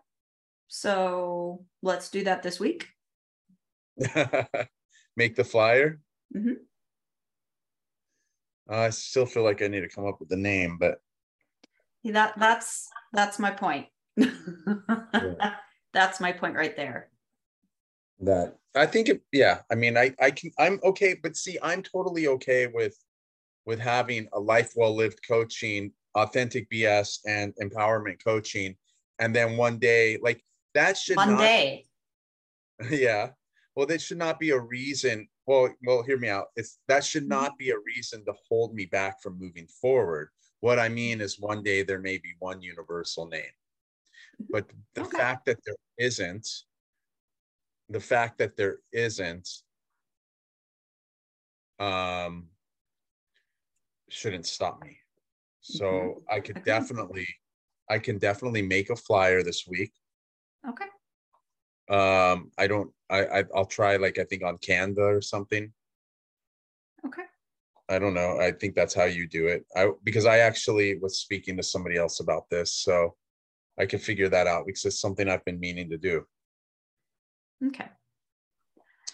So 0.67 1.65
let's 1.81 2.09
do 2.09 2.23
that 2.23 2.43
this 2.43 2.59
week. 2.59 2.87
Make 5.15 5.35
the 5.35 5.43
flyer. 5.43 5.99
Mhm. 6.35 6.55
I 8.67 8.89
still 8.91 9.25
feel 9.25 9.43
like 9.43 9.61
I 9.61 9.67
need 9.67 9.81
to 9.81 9.89
come 9.89 10.07
up 10.07 10.19
with 10.19 10.29
the 10.29 10.37
name, 10.37 10.77
but 10.79 10.99
That 12.03 12.33
that's 12.39 12.89
that's 13.11 13.39
my 13.39 13.51
point. 13.51 13.87
That's 15.93 16.19
my 16.19 16.31
point 16.31 16.55
right 16.55 16.75
there. 16.75 17.11
that 18.21 18.57
I 18.75 18.87
think 18.87 19.09
it, 19.09 19.21
yeah, 19.31 19.61
I 19.71 19.75
mean, 19.75 19.95
I 19.95 20.15
I 20.19 20.31
can 20.31 20.51
I'm 20.57 20.79
okay, 20.83 21.13
but 21.21 21.35
see, 21.37 21.59
I'm 21.61 21.83
totally 21.83 22.27
okay 22.27 22.65
with 22.67 22.97
with 23.65 23.79
having 23.79 24.27
a 24.33 24.39
life 24.39 24.73
well 24.75 24.95
lived 24.95 25.19
coaching, 25.27 25.91
authentic 26.15 26.69
BS 26.69 27.19
and 27.27 27.53
empowerment 27.61 28.23
coaching, 28.23 28.75
and 29.19 29.35
then 29.35 29.57
one 29.57 29.79
day 29.79 30.17
like 30.21 30.43
that 30.73 30.97
should 30.97 31.17
One 31.17 31.29
not 31.29 31.39
day. 31.39 31.85
yeah 32.89 33.29
well 33.75 33.85
that 33.85 34.01
should 34.01 34.17
not 34.17 34.39
be 34.39 34.49
a 34.51 34.59
reason 34.59 35.27
well 35.45 35.73
well 35.85 36.03
hear 36.03 36.17
me 36.17 36.29
out 36.29 36.47
it's 36.55 36.79
that 36.87 37.03
should 37.03 37.23
Mhm. 37.23 37.29
not 37.29 37.57
be 37.57 37.69
a 37.69 37.79
reason 37.79 38.25
to 38.25 38.33
hold 38.49 38.73
me 38.73 38.85
back 38.85 39.21
from 39.21 39.37
moving 39.39 39.67
forward 39.67 40.29
what 40.59 40.79
i 40.79 40.89
mean 40.89 41.21
is 41.21 41.39
one 41.39 41.63
day 41.63 41.83
there 41.83 41.99
may 41.99 42.17
be 42.17 42.33
one 42.39 42.61
universal 42.61 43.27
name 43.27 43.51
but 44.51 44.69
the 44.95 45.01
Okay. 45.01 45.17
fact 45.17 45.45
that 45.45 45.59
there 45.65 45.75
isn't 45.97 46.47
the 47.89 47.99
fact 47.99 48.37
that 48.39 48.55
there 48.57 48.79
isn't 48.91 49.47
um 51.79 52.49
shouldn't 54.13 54.45
stop 54.45 54.81
me 54.81 54.97
so 55.61 56.21
i 56.29 56.39
could 56.39 56.55
Okay. 56.57 56.65
definitely 56.65 57.27
i 57.89 57.97
can 57.97 58.17
definitely 58.17 58.61
make 58.61 58.89
a 58.89 58.95
flyer 58.95 59.43
this 59.43 59.65
week 59.67 59.91
Okay. 60.67 60.85
um 61.89 62.51
i 62.57 62.67
don't 62.67 62.91
i, 63.09 63.25
I 63.25 63.43
i'll 63.55 63.65
try 63.65 63.95
like 63.97 64.19
i 64.19 64.23
think 64.23 64.43
on 64.43 64.57
canva 64.57 65.17
or 65.17 65.21
something 65.21 65.73
Okay. 67.05 67.23
i 67.89 67.97
don't 67.99 68.13
know 68.13 68.39
i 68.39 68.51
think 68.51 68.75
that's 68.75 68.93
how 68.93 69.05
you 69.05 69.27
do 69.27 69.47
it 69.47 69.65
i 69.75 69.89
because 70.03 70.25
i 70.25 70.39
actually 70.39 70.97
was 70.99 71.19
speaking 71.19 71.57
to 71.57 71.63
somebody 71.63 71.97
else 71.97 72.19
about 72.19 72.49
this 72.49 72.73
so 72.73 73.15
i 73.79 73.85
can 73.85 73.99
figure 73.99 74.29
that 74.29 74.47
out 74.47 74.65
because 74.65 74.85
it's 74.85 75.01
something 75.01 75.27
i've 75.27 75.45
been 75.45 75.59
meaning 75.59 75.89
to 75.89 75.97
do 75.97 76.25
Okay. 77.65 77.89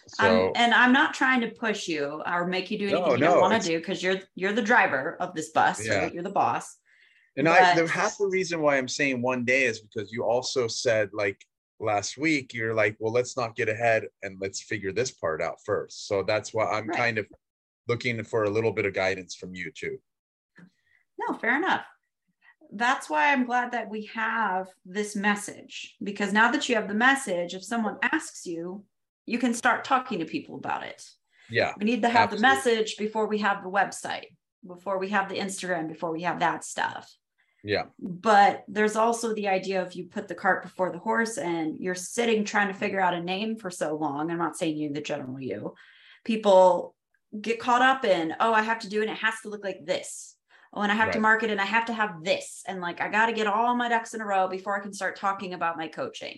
So 0.10 0.54
I'm, 0.56 0.64
and 0.64 0.74
I'm 0.74 0.92
not 0.94 1.14
trying 1.14 1.42
to 1.42 1.50
push 1.50 1.88
you 1.88 2.22
or 2.26 2.48
make 2.48 2.70
you 2.72 2.78
do 2.80 2.86
anything 2.88 3.04
No, 3.04 3.14
you 3.14 3.20
no, 3.20 3.28
don't 3.34 3.42
want 3.42 3.62
to 3.62 3.68
do 3.68 3.78
because 3.80 4.02
you're 4.04 4.20
you're 4.36 4.54
the 4.54 4.62
driver 4.62 5.18
of 5.20 5.34
this 5.36 5.50
bus, 5.50 5.86
Yeah. 5.86 6.04
right? 6.04 6.14
You're 6.14 6.24
the 6.24 6.30
boss. 6.30 6.78
and 7.38 7.48
i 7.48 7.76
the 7.76 7.88
half 7.88 8.18
the 8.18 8.28
reason 8.28 8.62
why 8.62 8.78
i'm 8.78 8.88
saying 8.88 9.22
one 9.22 9.46
day 9.46 9.64
is 9.64 9.80
because 9.80 10.12
you 10.12 10.24
also 10.24 10.68
said 10.68 11.10
like 11.14 11.40
last 11.80 12.18
week 12.18 12.54
you're 12.54 12.74
like 12.74 12.96
well 13.00 13.14
let's 13.14 13.38
not 13.38 13.56
get 13.56 13.70
ahead 13.70 14.04
and 14.24 14.38
let's 14.42 14.62
figure 14.62 14.92
this 14.92 15.12
part 15.12 15.42
out 15.42 15.58
first 15.64 16.08
so 16.08 16.24
that's 16.24 16.54
why 16.54 16.66
i'm 16.76 16.88
Right. 16.88 16.98
kind 16.98 17.18
of 17.18 17.26
looking 17.88 18.24
for 18.24 18.44
a 18.44 18.50
little 18.50 18.72
bit 18.72 18.86
of 18.86 18.94
guidance 18.94 19.36
from 19.36 19.54
you 19.56 19.72
too 19.72 19.98
No, 21.22 21.34
fair 21.38 21.56
enough. 21.58 21.86
That's 22.72 23.10
why 23.10 23.32
I'm 23.32 23.46
glad 23.46 23.72
that 23.72 23.90
we 23.90 24.06
have 24.14 24.68
this 24.86 25.16
message 25.16 25.96
because 26.10 26.32
now 26.32 26.48
that 26.52 26.70
you 26.70 26.76
have 26.76 26.88
the 26.88 26.94
message, 27.10 27.54
if 27.56 27.64
someone 27.64 27.98
asks 28.02 28.46
you, 28.46 28.84
you 29.30 29.38
can 29.40 29.54
start 29.54 29.84
talking 29.84 30.20
to 30.20 30.26
people 30.26 30.56
about 30.56 30.84
it. 30.84 31.02
yeah 31.50 31.72
We 31.78 31.86
need 31.86 32.02
to 32.02 32.10
have 32.10 32.32
Absolutely. 32.34 32.38
the 32.38 32.56
message 32.56 32.98
before 32.98 33.28
we 33.28 33.38
have 33.48 33.64
the 33.64 33.70
website, 33.70 34.30
before 34.74 34.98
we 35.04 35.10
have 35.10 35.30
the 35.30 35.40
Instagram, 35.46 35.88
before 35.88 36.12
we 36.12 36.24
have 36.24 36.40
that 36.40 36.64
stuff. 36.74 37.06
yeah 37.64 37.86
But 38.00 38.54
there's 38.76 38.96
also 39.04 39.28
the 39.34 39.48
idea 39.58 39.82
of 39.84 39.94
you 39.94 40.04
put 40.06 40.28
the 40.28 40.36
cart 40.44 40.60
before 40.64 40.92
the 40.92 41.04
horse 41.10 41.36
and 41.38 41.78
you're 41.84 41.96
sitting 42.16 42.44
trying 42.44 42.70
to 42.70 42.80
figure 42.84 43.02
out 43.06 43.14
a 43.20 43.22
name 43.36 43.52
for 43.62 43.72
so 43.82 43.88
long. 43.96 44.22
I'm 44.32 44.44
not 44.46 44.58
saying 44.58 44.76
you, 44.78 44.88
the 44.94 45.02
general 45.12 45.40
you. 45.52 45.60
People 46.32 46.96
get 47.48 47.60
caught 47.66 47.84
up 47.92 48.02
in, 48.06 48.36
oh, 48.40 48.54
I 48.62 48.64
have 48.70 48.80
to 48.80 48.90
do 48.90 49.00
it. 49.02 49.08
and 49.08 49.16
It 49.18 49.24
has 49.28 49.38
to 49.42 49.50
look 49.50 49.64
like 49.70 49.82
this. 49.86 50.36
Oh, 50.74 50.82
and 50.84 50.92
I 50.92 50.96
have 51.02 51.12
to 51.12 51.20
market 51.20 51.50
and 51.54 51.62
I 51.66 51.66
have 51.76 51.86
to 51.86 51.94
have 52.02 52.24
this. 52.24 52.48
And 52.68 52.80
like, 52.88 53.00
I 53.02 53.08
got 53.10 53.26
to 53.28 53.34
get 53.34 53.48
all 53.48 53.76
my 53.76 53.90
ducks 53.90 54.14
in 54.16 54.22
a 54.22 54.26
row 54.34 54.48
before 54.48 54.76
I 54.78 54.84
can 54.86 54.94
start 54.94 55.16
talking 55.16 55.54
about 55.54 55.78
my 55.82 55.88
coaching. 56.00 56.38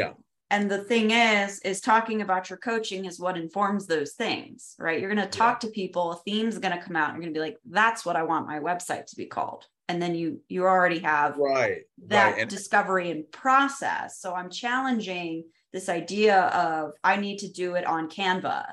yeah 0.00 0.12
And 0.52 0.70
the 0.70 0.84
thing 0.84 1.12
is, 1.12 1.60
is 1.60 1.80
talking 1.80 2.20
about 2.20 2.50
your 2.50 2.58
coaching 2.58 3.06
is 3.06 3.18
what 3.18 3.38
informs 3.38 3.86
those 3.86 4.12
things, 4.12 4.76
right? 4.78 5.00
You're 5.00 5.12
going 5.12 5.26
to 5.26 5.38
talk 5.38 5.60
to 5.60 5.68
people, 5.68 6.12
a 6.12 6.16
theme's 6.26 6.58
going 6.58 6.78
to 6.78 6.84
come 6.84 6.94
out. 6.94 7.12
You're 7.12 7.22
going 7.22 7.32
to 7.32 7.38
be 7.38 7.42
like, 7.42 7.56
that's 7.70 8.04
what 8.04 8.16
I 8.16 8.22
want 8.24 8.46
my 8.46 8.60
website 8.60 9.06
to 9.06 9.16
be 9.16 9.24
called. 9.24 9.64
And 9.88 10.00
then 10.00 10.14
you, 10.14 10.42
you 10.50 10.64
already 10.66 10.98
have 10.98 11.38
right 11.38 11.80
that 12.08 12.32
right 12.32 12.40
and 12.42 12.50
discovery 12.50 13.10
and 13.10 13.24
process. 13.32 14.20
So 14.20 14.34
I'm 14.34 14.50
challenging 14.50 15.44
this 15.72 15.88
idea 15.88 16.38
of 16.38 16.92
I 17.02 17.16
need 17.16 17.38
to 17.38 17.50
do 17.50 17.76
it 17.76 17.86
on 17.86 18.10
Canva 18.10 18.66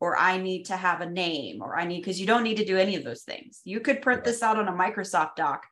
or 0.00 0.18
I 0.18 0.36
need 0.36 0.64
to 0.64 0.76
have 0.76 1.00
a 1.00 1.08
name 1.08 1.62
or 1.62 1.78
I 1.78 1.86
need 1.86 2.00
because 2.00 2.20
you 2.20 2.26
don't 2.26 2.44
need 2.44 2.58
to 2.58 2.64
do 2.66 2.76
any 2.76 2.94
of 2.94 3.04
those 3.04 3.22
things. 3.22 3.62
You 3.64 3.80
could 3.80 4.02
print 4.02 4.18
Right. 4.18 4.24
this 4.26 4.42
out 4.42 4.58
on 4.58 4.68
a 4.68 4.72
Microsoft 4.72 5.36
doc, 5.36 5.64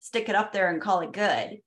stick 0.00 0.28
it 0.28 0.34
up 0.34 0.52
there 0.52 0.70
and 0.70 0.82
call 0.82 1.02
it 1.02 1.12
good. 1.12 1.60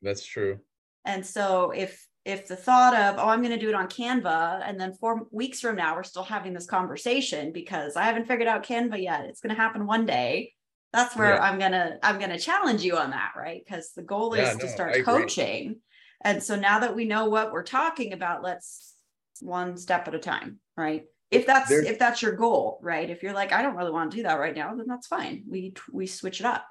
that's 0.00 0.24
true 0.24 0.60
And 1.04 1.26
so 1.26 1.72
if 1.72 2.06
if 2.24 2.46
the 2.46 2.56
thought 2.56 2.94
of 2.94 3.16
oh 3.18 3.28
I'm 3.28 3.40
going 3.42 3.54
to 3.54 3.58
do 3.64 3.68
it 3.68 3.74
on 3.74 3.88
Canva 3.88 4.62
and 4.64 4.78
then 4.78 4.92
4 4.94 5.26
weeks 5.30 5.60
from 5.60 5.76
now 5.76 5.96
we're 5.96 6.02
still 6.02 6.22
having 6.22 6.52
this 6.52 6.66
conversation 6.66 7.52
because 7.52 7.96
I 7.96 8.04
haven't 8.04 8.26
figured 8.28 8.48
out 8.48 8.64
Canva 8.66 9.02
yet. 9.02 9.24
It's 9.26 9.40
going 9.40 9.54
to 9.54 9.60
happen 9.60 9.86
one 9.86 10.06
day. 10.06 10.52
That's 10.92 11.16
where 11.16 11.34
Yeah. 11.34 11.42
I'm 11.42 11.58
going 11.58 11.72
to 11.72 11.98
I'm 12.02 12.18
going 12.18 12.30
to 12.30 12.38
challenge 12.38 12.82
you 12.82 12.96
on 12.96 13.10
that, 13.10 13.32
right? 13.36 13.62
Because 13.64 13.92
the 13.94 14.02
goal 14.02 14.36
Yeah, 14.36 14.50
is 14.52 14.56
to 14.58 14.66
no, 14.66 14.72
start 14.72 14.90
I 14.94 14.98
agree. 14.98 15.04
coaching. 15.04 15.76
And 16.22 16.42
so 16.42 16.56
now 16.56 16.80
that 16.80 16.94
we 16.94 17.06
know 17.06 17.28
what 17.30 17.52
we're 17.52 17.62
talking 17.62 18.12
about, 18.12 18.42
let's 18.42 18.94
one 19.40 19.78
step 19.78 20.06
at 20.06 20.14
a 20.14 20.18
time, 20.18 20.58
right? 20.76 21.04
If 21.30 21.46
that's 21.46 21.70
There's- 21.70 21.86
if 21.86 21.98
that's 21.98 22.20
your 22.20 22.32
goal, 22.32 22.78
right? 22.82 23.08
If 23.08 23.22
you're 23.22 23.32
like 23.32 23.52
I 23.52 23.62
don't 23.62 23.76
really 23.76 23.92
want 23.92 24.10
to 24.10 24.16
do 24.18 24.24
that 24.24 24.38
right 24.38 24.54
now, 24.54 24.74
then 24.74 24.86
that's 24.86 25.06
fine. 25.06 25.44
We 25.48 25.72
we 25.92 26.06
switch 26.06 26.40
it 26.40 26.46
up. 26.46 26.66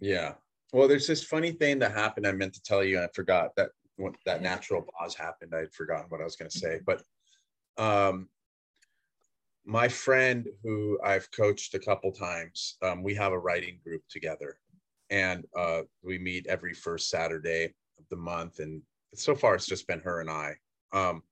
Yeah. 0.00 0.34
Well, 0.72 0.88
there's 0.88 1.06
this 1.06 1.22
funny 1.22 1.52
thing 1.52 1.80
that 1.80 1.92
happened. 1.92 2.26
I 2.26 2.32
meant 2.32 2.54
to 2.54 2.62
tell 2.62 2.82
you, 2.82 2.96
and 2.96 3.04
I 3.04 3.08
forgot 3.12 3.54
that 3.56 3.70
when 3.96 4.12
that 4.26 4.42
natural 4.42 4.82
pause 4.82 5.14
happened. 5.14 5.54
I'd 5.54 5.72
forgotten 5.72 6.06
what 6.08 6.20
I 6.20 6.24
was 6.24 6.36
going 6.36 6.50
to 6.50 6.58
say, 6.58 6.80
but 6.84 7.02
um, 7.78 8.28
my 9.64 9.88
friend 9.88 10.46
who 10.62 10.98
I've 11.04 11.30
coached 11.30 11.74
a 11.74 11.78
couple 11.78 12.12
times, 12.12 12.76
um, 12.82 13.02
we 13.02 13.14
have 13.14 13.32
a 13.32 13.38
writing 13.38 13.78
group 13.84 14.02
together, 14.08 14.58
and 15.10 15.44
uh, 15.56 15.82
we 16.02 16.18
meet 16.18 16.46
every 16.46 16.74
first 16.74 17.10
Saturday 17.10 17.66
of 17.98 18.04
the 18.10 18.16
month. 18.16 18.58
And 18.58 18.82
so 19.14 19.34
far, 19.34 19.54
it's 19.54 19.66
just 19.66 19.86
been 19.86 20.00
her 20.00 20.20
and 20.20 20.30
I. 20.30 20.56
Um, 20.92 21.22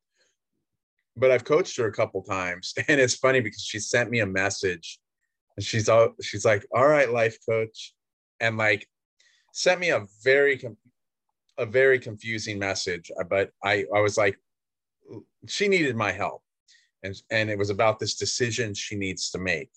but 1.16 1.30
I've 1.30 1.44
coached 1.44 1.76
her 1.78 1.86
a 1.86 1.92
couple 1.92 2.22
times, 2.22 2.72
and 2.88 3.00
it's 3.00 3.16
funny 3.16 3.40
because 3.40 3.62
she 3.62 3.78
sent 3.78 4.10
me 4.10 4.20
a 4.20 4.26
message, 4.26 5.00
and 5.56 5.64
she's 5.64 5.88
all 5.88 6.14
she's 6.22 6.44
like, 6.44 6.64
"All 6.74 6.86
right, 6.86 7.10
life 7.10 7.36
coach," 7.48 7.94
and 8.38 8.56
like 8.56 8.86
sent 9.52 9.80
me 9.80 9.90
a 9.90 10.06
very 10.22 10.56
a 11.60 11.66
very 11.66 11.98
confusing 11.98 12.58
message 12.58 13.10
uh, 13.20 13.24
but 13.24 13.50
i 13.62 13.84
i 13.94 14.00
was 14.00 14.16
like 14.16 14.36
she 15.46 15.68
needed 15.68 15.96
my 15.96 16.12
help. 16.12 16.42
And 17.02 17.14
and 17.30 17.48
it 17.48 17.58
was 17.58 17.70
about 17.70 17.98
this 17.98 18.16
decision 18.16 18.74
she 18.74 18.96
needs 18.96 19.30
to 19.30 19.38
make. 19.38 19.70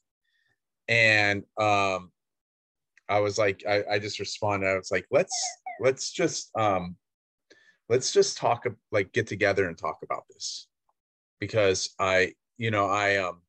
And 0.89 1.43
um 1.59 2.11
i 3.09 3.19
was 3.19 3.37
like 3.37 3.63
i, 3.67 3.83
I 3.91 3.99
just 3.99 4.19
responded 4.19 4.67
i 4.67 4.75
was 4.75 4.91
like 4.91 5.05
let's 5.11 5.35
let's 5.81 6.11
just 6.11 6.51
um 6.57 6.95
let's 7.89 8.11
just 8.13 8.37
talk 8.37 8.65
like 8.91 9.11
get 9.11 9.27
together 9.27 9.67
and 9.67 9.77
talk 9.77 9.99
about 10.03 10.23
this. 10.29 10.67
Because 11.39 11.95
i 11.99 12.33
you 12.57 12.71
know 12.71 12.87
i 12.87 13.17
um 13.17 13.41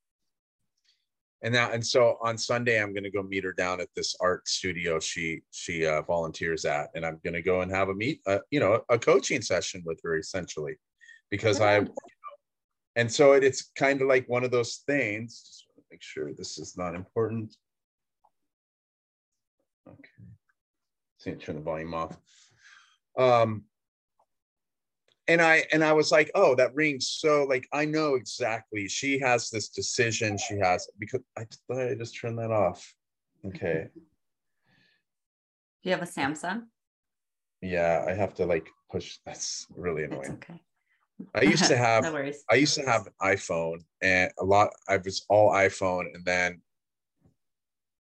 and 1.44 1.52
now 1.52 1.70
and 1.70 1.86
so 1.86 2.16
on 2.22 2.36
sunday 2.36 2.82
i'm 2.82 2.92
going 2.92 3.04
to 3.04 3.10
go 3.10 3.22
meet 3.22 3.44
her 3.44 3.52
down 3.52 3.80
at 3.80 3.88
this 3.94 4.16
art 4.20 4.48
studio 4.48 4.98
she 4.98 5.42
she 5.52 5.86
uh, 5.86 6.02
volunteers 6.02 6.64
at. 6.64 6.88
And 6.94 7.06
i'm 7.06 7.20
going 7.22 7.34
to 7.34 7.42
go 7.42 7.60
and 7.60 7.70
have 7.70 7.90
a 7.90 7.94
meet 7.94 8.20
uh, 8.26 8.38
you 8.50 8.58
know 8.58 8.80
a 8.88 8.98
coaching 8.98 9.42
session 9.42 9.82
with 9.84 10.00
her 10.02 10.16
essentially 10.16 10.76
because 11.30 11.60
i 11.60 11.80
Good. 11.80 11.90
and 12.96 13.12
so 13.12 13.34
it, 13.34 13.44
it's 13.44 13.70
kind 13.76 14.00
of 14.00 14.08
like 14.08 14.28
one 14.28 14.42
of 14.42 14.50
those 14.50 14.82
things 14.86 15.42
just 15.46 15.66
want 15.68 15.76
to 15.76 15.94
make 15.94 16.02
sure 16.02 16.32
this 16.32 16.58
is 16.58 16.76
not 16.76 16.94
important. 16.94 17.54
Okay. 19.86 20.24
See 21.18 21.32
turn 21.32 21.56
the 21.56 21.62
volume 21.62 21.94
off. 21.94 22.16
Um 23.18 23.64
and 25.28 25.40
I 25.40 25.64
and 25.72 25.82
I 25.82 25.92
was 25.92 26.12
like, 26.12 26.30
oh, 26.34 26.54
that 26.56 26.74
rings 26.74 27.08
so 27.08 27.44
like 27.44 27.66
I 27.72 27.84
know 27.84 28.14
exactly. 28.14 28.88
She 28.88 29.18
has 29.20 29.50
this 29.50 29.68
decision. 29.68 30.36
She 30.36 30.58
has 30.58 30.88
because 30.98 31.20
I 31.36 31.44
just 31.44 31.62
thought 31.66 31.90
I 31.90 31.94
just 31.94 32.18
turned 32.18 32.38
that 32.38 32.50
off. 32.50 32.94
Okay. 33.46 33.88
Do 33.94 34.00
you 35.82 35.90
have 35.92 36.02
a 36.02 36.06
Samsung? 36.10 36.64
Yeah, 37.60 38.04
I 38.06 38.12
have 38.12 38.34
to 38.34 38.46
like 38.46 38.68
push. 38.90 39.18
That's 39.24 39.66
really 39.76 40.04
annoying. 40.04 40.42
okay. 40.42 40.60
I 41.34 41.42
used 41.42 41.64
to 41.64 41.76
no 41.76 41.82
have 41.82 42.12
worries. 42.12 42.44
I 42.50 42.56
used 42.56 42.74
to 42.74 42.82
have 42.82 43.06
an 43.06 43.12
iPhone 43.22 43.78
and 44.02 44.30
a 44.38 44.44
lot 44.44 44.70
I 44.88 44.98
was 44.98 45.24
all 45.28 45.52
iPhone 45.52 46.06
and 46.14 46.24
then 46.24 46.60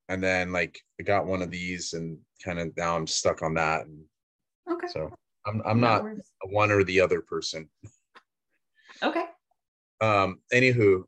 and 0.10 0.24
then 0.24 0.52
like 0.52 0.80
I 1.00 1.04
got 1.04 1.28
one 1.28 1.42
of 1.42 1.52
these 1.52 1.94
and 1.94 2.18
kind 2.44 2.60
of 2.60 2.76
now 2.76 2.96
I'm 2.98 3.08
stuck 3.08 3.42
on 3.44 3.54
that. 3.56 3.86
And 3.86 4.04
Okay. 4.70 4.88
so 4.88 5.12
I'm 5.46 5.62
I'm 5.66 5.80
No 5.80 5.88
not 5.88 6.06
one 6.46 6.72
or 6.72 6.84
the 6.84 7.02
other 7.02 7.22
person. 7.22 7.70
Okay. 9.04 9.26
Um, 10.00 10.40
anywho, 10.54 11.04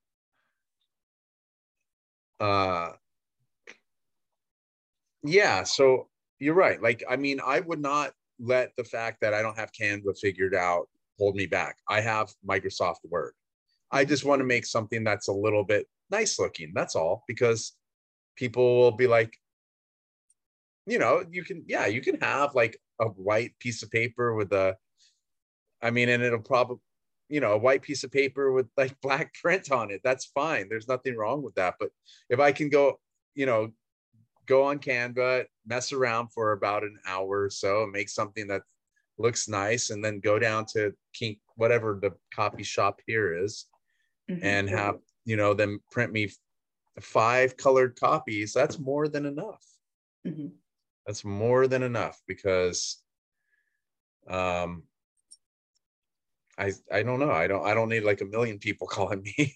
uh, 2.40 2.92
yeah. 5.24 5.64
So 5.64 6.10
you're 6.40 6.54
right. 6.54 6.82
Like, 6.82 7.04
I 7.10 7.16
mean, 7.16 7.40
I 7.44 7.60
would 7.62 7.82
not 7.82 8.14
let 8.40 8.72
the 8.78 8.84
fact 8.84 9.22
that 9.22 9.34
I 9.34 9.42
don't 9.42 9.58
have 9.58 9.72
Canva 9.72 10.18
figured 10.20 10.56
out 10.56 10.88
hold 11.18 11.36
me 11.36 11.46
back. 11.46 11.78
I 11.88 12.02
have 12.02 12.34
Microsoft 12.48 12.98
Word. 13.10 13.34
I 13.92 14.06
just 14.06 14.26
want 14.26 14.40
to 14.40 14.46
make 14.46 14.66
something 14.66 15.04
that's 15.04 15.28
a 15.28 15.34
little 15.34 15.64
bit 15.64 15.88
nice 16.10 16.40
looking. 16.40 16.72
That's 16.74 16.96
all. 16.96 17.24
Because 17.28 17.74
people 18.36 18.80
will 18.80 18.92
be 18.92 19.08
like, 19.08 19.38
you 20.86 21.00
know, 21.00 21.24
you 21.32 21.44
can, 21.44 21.64
yeah, 21.68 21.86
you 21.86 22.02
can 22.02 22.20
have 22.20 22.56
like 22.56 22.78
a 23.00 23.06
white 23.06 23.58
piece 23.60 23.84
of 23.84 23.92
paper 23.92 24.34
with 24.34 24.52
a, 24.54 24.76
I 25.82 25.92
mean, 25.92 26.10
and 26.10 26.24
it'll 26.24 26.40
probably, 26.40 26.78
you 27.30 27.40
know, 27.40 27.54
a 27.54 27.58
white 27.58 27.82
piece 27.82 28.04
of 28.04 28.12
paper 28.12 28.52
with 28.52 28.68
like 28.78 28.96
black 29.02 29.34
print 29.34 29.72
on 29.72 29.92
it. 29.92 30.02
That's 30.04 30.26
fine. 30.26 30.70
There's 30.70 30.88
nothing 30.88 31.16
wrong 31.16 31.42
with 31.42 31.56
that. 31.56 31.76
But 31.80 31.90
if 32.30 32.40
I 32.40 32.52
can 32.52 32.70
go, 32.70 33.00
you 33.36 33.46
know, 33.46 33.72
go 34.46 34.64
on 34.64 34.80
Canva, 34.80 35.46
mess 35.66 35.92
around 35.94 36.30
for 36.30 36.52
about 36.52 36.84
an 36.84 37.00
hour 37.06 37.44
or 37.44 37.50
so, 37.50 37.84
and 37.84 37.92
make 37.92 38.10
something 38.10 38.48
that 38.48 38.62
looks 39.18 39.48
nice, 39.48 39.90
and 39.90 40.04
then 40.04 40.20
go 40.20 40.38
down 40.40 40.66
to 40.74 40.94
King, 41.14 41.40
whatever 41.56 42.00
the 42.02 42.12
copy 42.34 42.64
shop 42.64 43.00
here 43.08 43.44
is, 43.44 43.68
Mhm. 44.30 44.40
and 44.44 44.70
have 44.70 45.00
you 45.26 45.36
know 45.38 45.54
them 45.54 45.80
print 45.92 46.12
me 46.12 46.30
five 47.00 47.58
colored 47.58 47.96
copies. 48.00 48.54
That's 48.54 48.80
more 48.80 49.08
than 49.08 49.26
enough. 49.26 49.66
Mhm. 50.26 50.52
That's 51.06 51.26
more 51.26 51.68
than 51.68 51.84
enough 51.84 52.22
because 52.28 53.02
um 54.30 54.84
I 56.58 56.72
I 56.92 57.04
don't 57.04 57.20
know. 57.20 57.32
I 57.32 57.48
don't 57.48 57.66
I 57.66 57.74
don't 57.74 57.90
need 57.90 58.04
like 58.04 58.22
a 58.22 58.26
million 58.26 58.60
people 58.60 58.88
calling 58.98 59.22
me. 59.24 59.56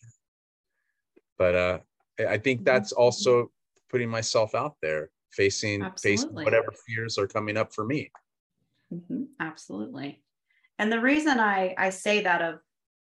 but 1.38 1.55
uh 1.55 1.79
I 2.19 2.38
think 2.38 2.62
Mhm. 2.62 2.65
that's 2.65 2.91
also 2.91 3.51
putting 3.89 4.10
myself 4.10 4.55
out 4.55 4.75
there, 4.81 5.12
facing 5.31 5.89
facing 6.01 6.33
whatever 6.33 6.73
fears 6.86 7.17
are 7.17 7.27
coming 7.27 7.55
up 7.57 7.73
for 7.73 7.86
me. 7.86 8.12
Mhm, 8.93 9.27
Absolutely. 9.39 10.23
And 10.79 10.91
the 10.91 10.99
reason 10.99 11.39
I 11.39 11.75
I 11.77 11.89
say 11.91 12.21
that 12.23 12.41
of 12.41 12.60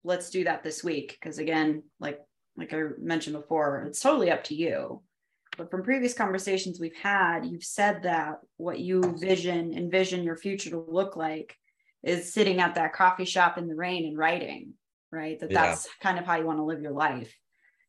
let's 0.04 0.30
do 0.30 0.44
that 0.44 0.64
this 0.64 0.84
week 0.84 1.18
because 1.20 1.38
again, 1.38 1.84
like 2.00 2.20
like 2.58 2.74
I 2.74 2.82
mentioned 2.98 3.36
before, 3.36 3.84
it's 3.88 4.00
totally 4.00 4.32
up 4.32 4.44
to 4.46 4.56
you. 4.56 5.04
But 5.58 5.72
from 5.72 5.84
previous 5.84 6.14
conversations 6.14 6.80
we've 6.80 6.96
had, 6.96 7.46
you've 7.46 7.64
said 7.64 8.04
that 8.04 8.40
what 8.58 8.80
you 8.80 9.16
vision 9.18 9.74
envision 9.74 10.24
your 10.24 10.36
future 10.36 10.70
to 10.72 10.80
look 10.80 11.16
like 11.16 11.56
is 12.04 12.34
sitting 12.34 12.60
at 12.60 12.76
that 12.76 12.94
coffee 12.94 13.26
shop 13.26 13.58
in 13.58 13.68
the 13.68 13.76
rain 13.76 14.06
and 14.06 14.18
writing, 14.18 14.74
right? 15.12 15.40
That 15.40 15.52
Yeah. 15.52 15.62
that's 15.64 15.88
kind 16.02 16.20
of 16.20 16.26
how 16.26 16.36
you 16.36 16.46
want 16.46 16.60
to 16.60 16.64
live 16.64 16.82
your 16.82 16.92
life. 16.92 17.34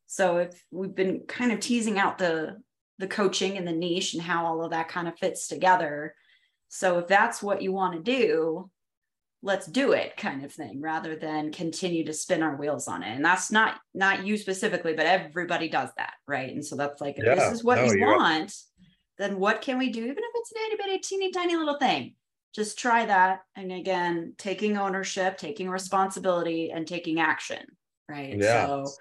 So 0.07 0.39
if 0.39 0.65
we've 0.71 0.95
been 0.95 1.25
kind 1.27 1.53
of 1.53 1.61
teasing 1.61 1.99
out 1.99 2.19
the 2.19 2.57
the 2.99 3.07
coaching 3.07 3.59
and 3.59 3.67
the 3.67 3.73
niche 3.73 4.15
and 4.15 4.23
how 4.23 4.47
all 4.47 4.65
of 4.65 4.71
that 4.71 4.89
kind 4.89 5.07
of 5.07 5.19
fits 5.19 5.49
together. 5.49 6.15
So 6.69 6.99
if 6.99 7.07
that's 7.07 7.43
what 7.43 7.61
you 7.61 7.71
want 7.73 7.93
to 7.95 8.03
do, 8.03 8.71
let's 9.43 9.67
do 9.67 9.93
it 9.93 10.17
kind 10.17 10.45
of 10.45 10.53
thing 10.53 10.81
rather 10.81 11.17
than 11.17 11.53
continue 11.53 12.05
to 12.05 12.13
spin 12.13 12.43
our 12.43 12.57
wheels 12.57 12.89
on 12.89 13.03
it. 13.03 13.15
And 13.15 13.25
that's 13.25 13.53
not 13.53 13.79
not 13.95 14.27
you 14.27 14.37
specifically, 14.37 14.95
but 14.95 15.07
everybody 15.07 15.69
does 15.69 15.91
that, 15.97 16.15
right? 16.27 16.51
And 16.51 16.65
so 16.65 16.77
that's 16.77 17.01
like 17.01 17.17
Yeah, 17.19 17.35
this 17.35 17.53
is 17.53 17.65
what 17.65 17.77
no, 17.77 17.93
you 17.93 18.01
want, 18.01 18.55
then 19.19 19.39
what 19.39 19.63
can 19.63 19.79
we 19.79 19.91
do 19.91 20.01
even 20.01 20.19
if 20.19 20.31
it's 20.35 20.53
an 20.53 20.63
itty 20.67 20.77
bitty 20.83 20.99
teeny 20.99 21.31
tiny 21.31 21.57
little 21.57 21.79
thing? 21.79 22.15
Just 22.55 22.79
try 22.79 23.05
that 23.07 23.41
and 23.55 23.71
again, 23.71 24.35
taking 24.39 24.79
ownership, 24.79 25.37
taking 25.37 25.69
responsibility 25.69 26.71
and 26.71 26.87
taking 26.87 27.21
action, 27.21 27.65
right? 28.09 28.37
Yeah. 28.39 28.67
So 28.67 28.93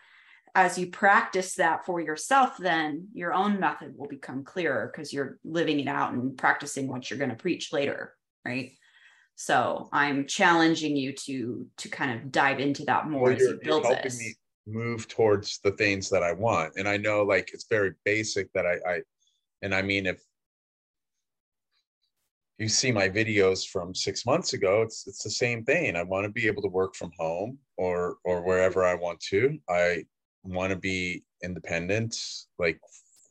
as 0.54 0.78
you 0.78 0.88
practice 0.88 1.56
that 1.56 1.86
for 1.86 2.00
yourself, 2.00 2.58
then 2.58 3.10
your 3.14 3.34
own 3.34 3.60
method 3.60 3.94
will 3.98 4.08
become 4.08 4.44
clearer 4.44 4.90
because 4.92 5.12
you're 5.12 5.38
living 5.44 5.80
it 5.80 5.88
out 5.88 6.14
and 6.14 6.38
practicing 6.38 6.88
what 6.88 7.10
you're 7.10 7.20
going 7.20 7.30
to 7.30 7.36
preach 7.36 7.74
later, 7.74 8.14
right? 8.46 8.72
So 9.36 9.90
I'm 9.92 10.26
challenging 10.26 10.96
you 10.96 11.12
to 11.14 11.68
to 11.78 11.90
kind 11.90 12.18
of 12.18 12.32
dive 12.32 12.60
into 12.60 12.86
that 12.86 13.10
more 13.10 13.24
Well, 13.24 13.34
as 13.34 13.42
you 13.42 13.60
build 13.62 13.84
helping 13.84 14.04
this. 14.04 14.20
me 14.20 14.34
move 14.68 15.08
towards 15.08 15.60
the 15.60 15.72
things 15.72 16.10
that 16.10 16.24
I 16.24 16.32
want. 16.32 16.74
And 16.78 16.88
I 16.88 16.98
know 16.98 17.24
like 17.24 17.52
it's 17.54 17.66
very 17.70 17.94
basic 18.04 18.52
that 18.54 18.66
I, 18.66 18.76
I 18.90 19.02
and 19.62 19.76
I 19.76 19.82
mean 19.82 20.06
if 20.06 20.22
you 22.58 22.70
see 22.70 22.92
my 22.92 23.10
videos 23.10 23.68
from 23.68 23.94
six 23.94 24.26
months 24.26 24.54
ago, 24.54 24.82
it's 24.82 25.06
it's 25.08 25.24
the 25.24 25.30
same 25.30 25.66
thing. 25.66 25.96
I 25.96 26.04
want 26.04 26.26
to 26.26 26.32
be 26.32 26.48
able 26.48 26.62
to 26.62 26.70
work 26.70 26.96
from 26.96 27.12
home 27.18 27.58
or 27.78 28.16
or 28.24 28.42
wherever 28.42 28.86
I 28.86 28.96
want 28.96 29.20
to. 29.32 29.60
I 29.70 30.06
want 30.44 30.72
to 30.72 30.78
be 30.78 31.24
independent, 31.44 32.16
like 32.58 32.80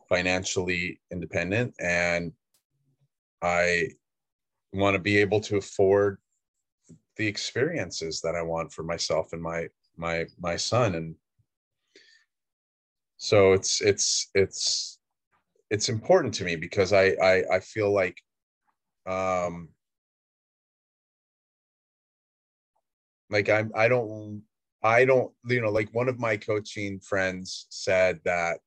financially 0.08 1.00
independent, 1.10 1.74
and 1.80 2.32
I 3.40 3.88
want 4.74 4.94
to 4.94 5.00
be 5.00 5.18
able 5.18 5.40
to 5.40 5.56
afford 5.56 6.18
the 7.16 7.26
experiences 7.26 8.20
that 8.22 8.34
I 8.34 8.42
want 8.42 8.72
for 8.72 8.82
myself 8.82 9.32
and 9.32 9.42
my 9.42 9.68
my 9.96 10.26
my 10.38 10.56
son 10.56 10.96
and 10.96 11.14
so 13.16 13.52
it's 13.52 13.80
it's 13.80 14.30
it's 14.34 14.98
it's 15.70 15.88
important 15.88 16.34
to 16.34 16.44
me 16.44 16.56
because 16.56 16.92
I 16.92 17.14
I, 17.22 17.42
I 17.54 17.60
feel 17.60 17.92
like 17.92 18.20
um 19.06 19.68
like 23.30 23.48
I'm 23.48 23.70
I 23.74 23.88
don't 23.88 24.42
I 24.82 25.04
don't 25.04 25.32
you 25.46 25.60
know 25.60 25.70
like 25.70 25.88
one 25.92 26.08
of 26.08 26.18
my 26.18 26.36
coaching 26.36 27.00
friends 27.00 27.66
said 27.70 28.20
that 28.24 28.58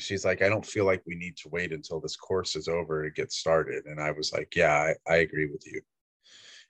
she's 0.00 0.24
like 0.24 0.42
I 0.42 0.48
don't 0.48 0.64
feel 0.64 0.84
like 0.84 1.02
we 1.06 1.16
need 1.16 1.36
to 1.38 1.48
wait 1.48 1.72
until 1.72 2.00
this 2.00 2.16
course 2.16 2.56
is 2.56 2.68
over 2.68 3.04
to 3.04 3.10
get 3.10 3.32
started. 3.32 3.84
And 3.86 4.00
I 4.00 4.10
was 4.10 4.32
like 4.32 4.54
yeah 4.54 4.92
I, 5.08 5.12
I 5.12 5.16
agree 5.16 5.46
with 5.46 5.66
you. 5.66 5.80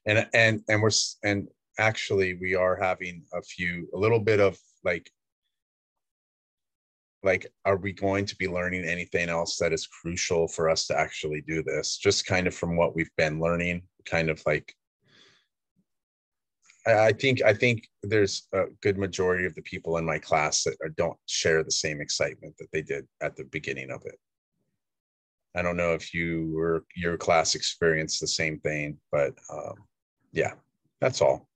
And 0.07 0.29
and 0.35 0.63
and 0.69 0.83
we're 0.83 0.91
and 1.25 1.49
actually 1.79 2.35
we 2.35 2.55
are 2.55 2.77
having 2.77 3.25
a 3.35 3.43
few 3.43 3.89
a 3.95 3.99
little 3.99 4.21
bit 4.21 4.41
of 4.41 4.59
like 4.85 5.11
like 7.23 7.47
are 7.65 7.77
we 7.77 7.93
going 7.93 8.25
to 8.25 8.37
be 8.37 8.49
learning 8.49 8.85
anything 8.85 9.29
else 9.29 9.57
that 9.59 9.73
is 9.73 9.87
crucial 9.87 10.47
for 10.49 10.71
us 10.71 10.87
to 10.87 10.99
actually 10.99 11.43
do 11.47 11.63
this? 11.63 11.99
Just 11.99 12.27
kind 12.27 12.47
of 12.47 12.55
from 12.55 12.77
what 12.77 12.95
we've 12.95 13.11
been 13.17 13.41
learning 13.41 13.83
kind 14.07 14.31
of 14.31 14.41
like 14.47 14.75
I 16.87 17.13
think 17.13 17.43
I 17.43 17.53
think 17.53 17.89
there's 18.03 18.47
a 18.53 18.67
good 18.81 18.97
majority 18.97 19.45
of 19.45 19.55
the 19.55 19.63
people 19.63 19.97
in 19.97 20.05
my 20.05 20.19
class 20.19 20.63
that 20.65 20.77
are, 20.83 20.89
don't 20.91 21.19
share 21.27 21.65
the 21.65 21.71
same 21.71 22.01
excitement 22.01 22.55
that 22.59 22.69
they 22.73 22.83
did 22.83 23.07
at 23.21 23.37
the 23.37 23.45
beginning 23.45 23.91
of 23.91 24.03
it. 24.05 24.19
I 25.57 25.63
don't 25.63 25.77
know 25.77 25.95
if 25.95 26.15
you 26.15 26.57
or 26.59 26.85
your 26.95 27.17
class 27.17 27.55
experienced 27.55 28.21
the 28.21 28.29
same 28.29 28.61
thing, 28.61 28.99
but 29.11 29.35
um, 29.51 29.75
yeah, 30.33 30.53
that's 31.01 31.21
all. 31.21 31.49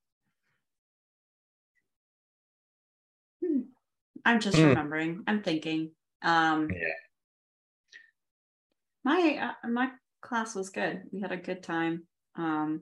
Hmm. 3.45 3.61
I'm 4.25 4.39
just 4.41 4.57
Hmm. 4.57 4.65
remembering. 4.65 5.23
I'm 5.27 5.43
thinking. 5.43 5.91
Um, 6.23 6.69
Yeah. 6.69 6.93
my 9.05 9.53
uh, 9.63 9.67
my 9.69 9.91
class 10.21 10.55
was 10.55 10.69
good. 10.69 11.03
We 11.11 11.21
had 11.21 11.31
a 11.31 11.37
good 11.37 11.63
time. 11.63 12.03
Um, 12.35 12.81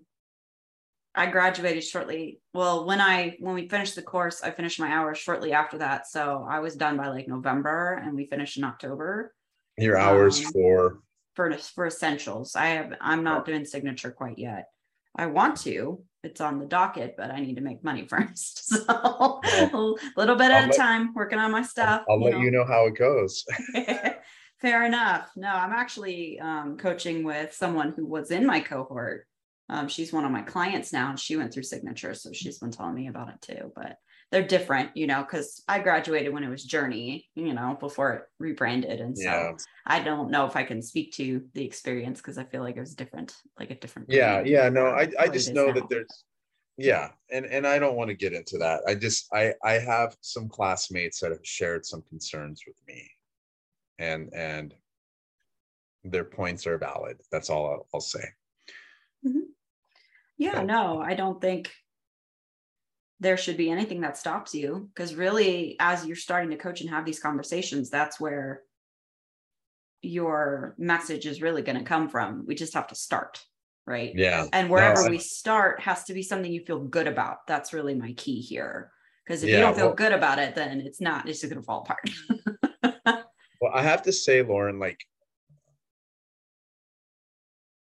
I 1.16 1.28
graduated 1.28 1.84
shortly. 1.84 2.40
Well, 2.54 2.86
when 2.86 3.02
I 3.02 3.36
when 3.40 3.56
we 3.56 3.68
finished 3.68 3.96
the 3.96 4.02
course, 4.02 4.42
I 4.44 4.52
finished 4.52 4.80
my 4.80 4.90
hours 4.90 5.18
shortly 5.18 5.54
after 5.54 5.78
that. 5.80 6.08
So 6.08 6.46
I 6.50 6.60
was 6.60 6.76
done 6.76 6.98
by 6.98 7.08
like 7.08 7.28
November, 7.28 8.02
and 8.04 8.16
we 8.16 8.26
finished 8.26 8.58
in 8.58 8.64
October 8.64 9.34
Your 9.78 9.98
hours 9.98 10.46
Um, 10.46 10.52
for 10.52 11.00
for 11.36 11.58
for 11.58 11.88
essentials. 11.88 12.56
I 12.56 12.68
have 12.68 12.94
I'm 13.02 13.24
not 13.24 13.46
doing 13.46 13.66
signature 13.66 14.12
quite 14.12 14.38
yet. 14.38 14.70
I 15.16 15.26
want 15.26 15.58
to. 15.62 16.04
It's 16.24 16.42
on 16.42 16.60
the 16.60 16.66
docket, 16.66 17.16
but 17.18 17.32
I 17.32 17.40
need 17.40 17.56
to 17.56 17.62
make 17.62 17.84
money 17.84 18.06
first. 18.10 18.70
So 18.70 18.84
a 18.88 19.96
little 20.16 20.36
bit 20.36 20.52
I'll 20.52 20.64
at 20.64 20.70
a 20.70 20.78
time, 20.78 21.14
working 21.14 21.40
on 21.40 21.52
my 21.52 21.64
stuff. 21.64 22.04
I'll 22.10 22.22
let 22.22 22.40
you 22.40 22.52
know 22.52 22.66
how 22.66 22.86
it 22.86 22.96
goes. 22.96 23.46
Fair 24.62 24.86
enough. 24.86 25.32
No, 25.38 25.48
I'm 25.48 25.72
actually 25.72 26.40
um, 26.40 26.78
coaching 26.78 27.24
with 27.24 27.54
someone 27.54 27.94
who 27.96 28.06
was 28.06 28.30
in 28.30 28.46
my 28.46 28.60
cohort. 28.60 29.26
Um, 29.70 29.88
she's 29.88 30.12
one 30.12 30.26
of 30.26 30.32
my 30.32 30.42
clients 30.42 30.92
now, 30.92 31.10
and 31.10 31.20
she 31.20 31.36
went 31.38 31.54
through 31.54 31.64
signature, 31.64 32.14
so 32.14 32.32
she's 32.34 32.60
been 32.60 32.72
telling 32.72 32.96
me 32.96 33.08
about 33.08 33.30
it 33.30 33.42
too. 33.42 33.72
But 33.76 33.98
they're 34.32 34.46
different, 34.48 34.96
you 34.96 35.08
know, 35.08 35.22
because 35.24 35.64
I 35.68 35.80
graduated 35.80 36.34
when 36.34 36.44
it 36.44 36.50
was 36.50 36.64
Journey, 36.64 37.28
you 37.36 37.54
know, 37.54 37.78
before 37.80 38.14
it 38.14 38.24
rebranded, 38.40 39.00
and 39.02 39.18
so 39.18 39.24
Yeah. 39.24 39.52
I 39.86 40.00
don't 40.04 40.32
know 40.32 40.46
if 40.46 40.56
I 40.56 40.64
can 40.64 40.82
speak 40.82 41.14
to 41.14 41.44
the 41.54 41.66
experience 41.66 42.20
because 42.20 42.38
I 42.38 42.44
feel 42.46 42.62
like 42.62 42.78
it 42.78 42.82
was 42.82 42.96
different, 42.96 43.36
like 43.60 43.72
a 43.72 43.76
different. 43.76 44.10
Yeah, 44.12 44.42
yeah, 44.46 44.70
no, 44.70 44.88
I 44.88 45.10
I 45.20 45.28
just 45.28 45.54
know 45.54 45.68
now. 45.68 45.74
that 45.74 45.90
there's 45.90 46.24
yeah, 46.78 47.12
and 47.32 47.46
and 47.46 47.68
I 47.68 47.80
don't 47.80 47.96
want 47.96 48.10
to 48.10 48.16
get 48.16 48.34
into 48.34 48.58
that. 48.60 48.82
I 48.88 48.96
just 48.96 49.28
I 49.34 49.54
I 49.64 49.74
have 49.74 50.16
some 50.22 50.48
classmates 50.50 51.20
that 51.20 51.32
have 51.32 51.46
shared 51.46 51.86
some 51.86 52.02
concerns 52.04 52.64
with 52.68 52.78
me. 52.88 53.10
and 54.00 54.34
and 54.34 54.74
their 56.04 56.24
points 56.24 56.66
are 56.66 56.78
valid 56.78 57.20
that's 57.32 57.50
all 57.50 57.66
i'll, 57.68 57.88
I'll 57.94 58.02
say 58.02 58.24
mm-hmm. 59.26 59.40
Yeah 60.40 60.64
no 60.64 61.00
i 61.00 61.14
don't 61.14 61.40
think 61.40 61.72
there 63.20 63.38
should 63.38 63.58
be 63.58 63.70
anything 63.70 64.02
that 64.02 64.18
stops 64.18 64.56
you 64.56 64.90
because 64.96 65.14
really 65.14 65.76
as 65.80 66.06
you're 66.08 66.16
starting 66.16 66.50
to 66.50 66.58
coach 66.58 66.82
and 66.82 66.90
have 66.90 67.06
these 67.06 67.20
conversations 67.20 67.92
that's 67.92 68.20
where 68.20 68.64
your 70.02 70.76
message 70.78 71.26
is 71.26 71.42
really 71.42 71.62
going 71.62 71.78
to 71.78 71.84
come 71.84 72.08
from. 72.10 72.46
We 72.48 72.56
just 72.56 72.74
have 72.74 72.88
to 72.88 72.96
start 72.96 73.44
right? 73.86 74.14
Yeah. 74.16 74.46
And 74.54 74.70
wherever 74.70 75.06
no, 75.06 75.10
we 75.10 75.18
start 75.18 75.82
has 75.82 76.04
to 76.04 76.14
be 76.14 76.22
something 76.22 76.52
you 76.52 76.64
feel 76.64 76.80
good 76.80 77.08
about. 77.08 77.48
That's 77.48 77.74
really 77.74 77.96
my 77.96 78.14
key 78.14 78.40
here 78.40 78.92
because 79.26 79.42
if 79.42 79.50
yeah, 79.50 79.56
you 79.56 79.62
don't 79.64 79.76
feel 79.76 79.88
well, 79.88 79.96
good 79.96 80.12
about 80.12 80.38
it 80.38 80.54
then 80.54 80.82
it's 80.82 81.02
not 81.02 81.28
it's 81.28 81.42
just 81.42 81.52
going 81.52 81.62
to 81.62 81.66
fall 81.66 81.82
apart. 81.82 83.26
Well 83.62 83.72
i 83.74 83.82
have 83.82 84.04
to 84.04 84.14
say 84.14 84.42
lauren 84.42 84.80
like 84.80 85.04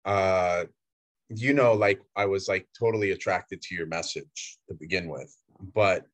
uh 0.06 0.66
you 1.30 1.54
know 1.54 1.74
like 1.74 2.02
i 2.16 2.26
was 2.26 2.48
like 2.48 2.68
totally 2.78 3.12
attracted 3.12 3.62
to 3.62 3.74
your 3.76 3.88
message 3.88 4.58
to 4.68 4.76
begin 4.76 5.10
with 5.10 5.36
but 5.74 6.06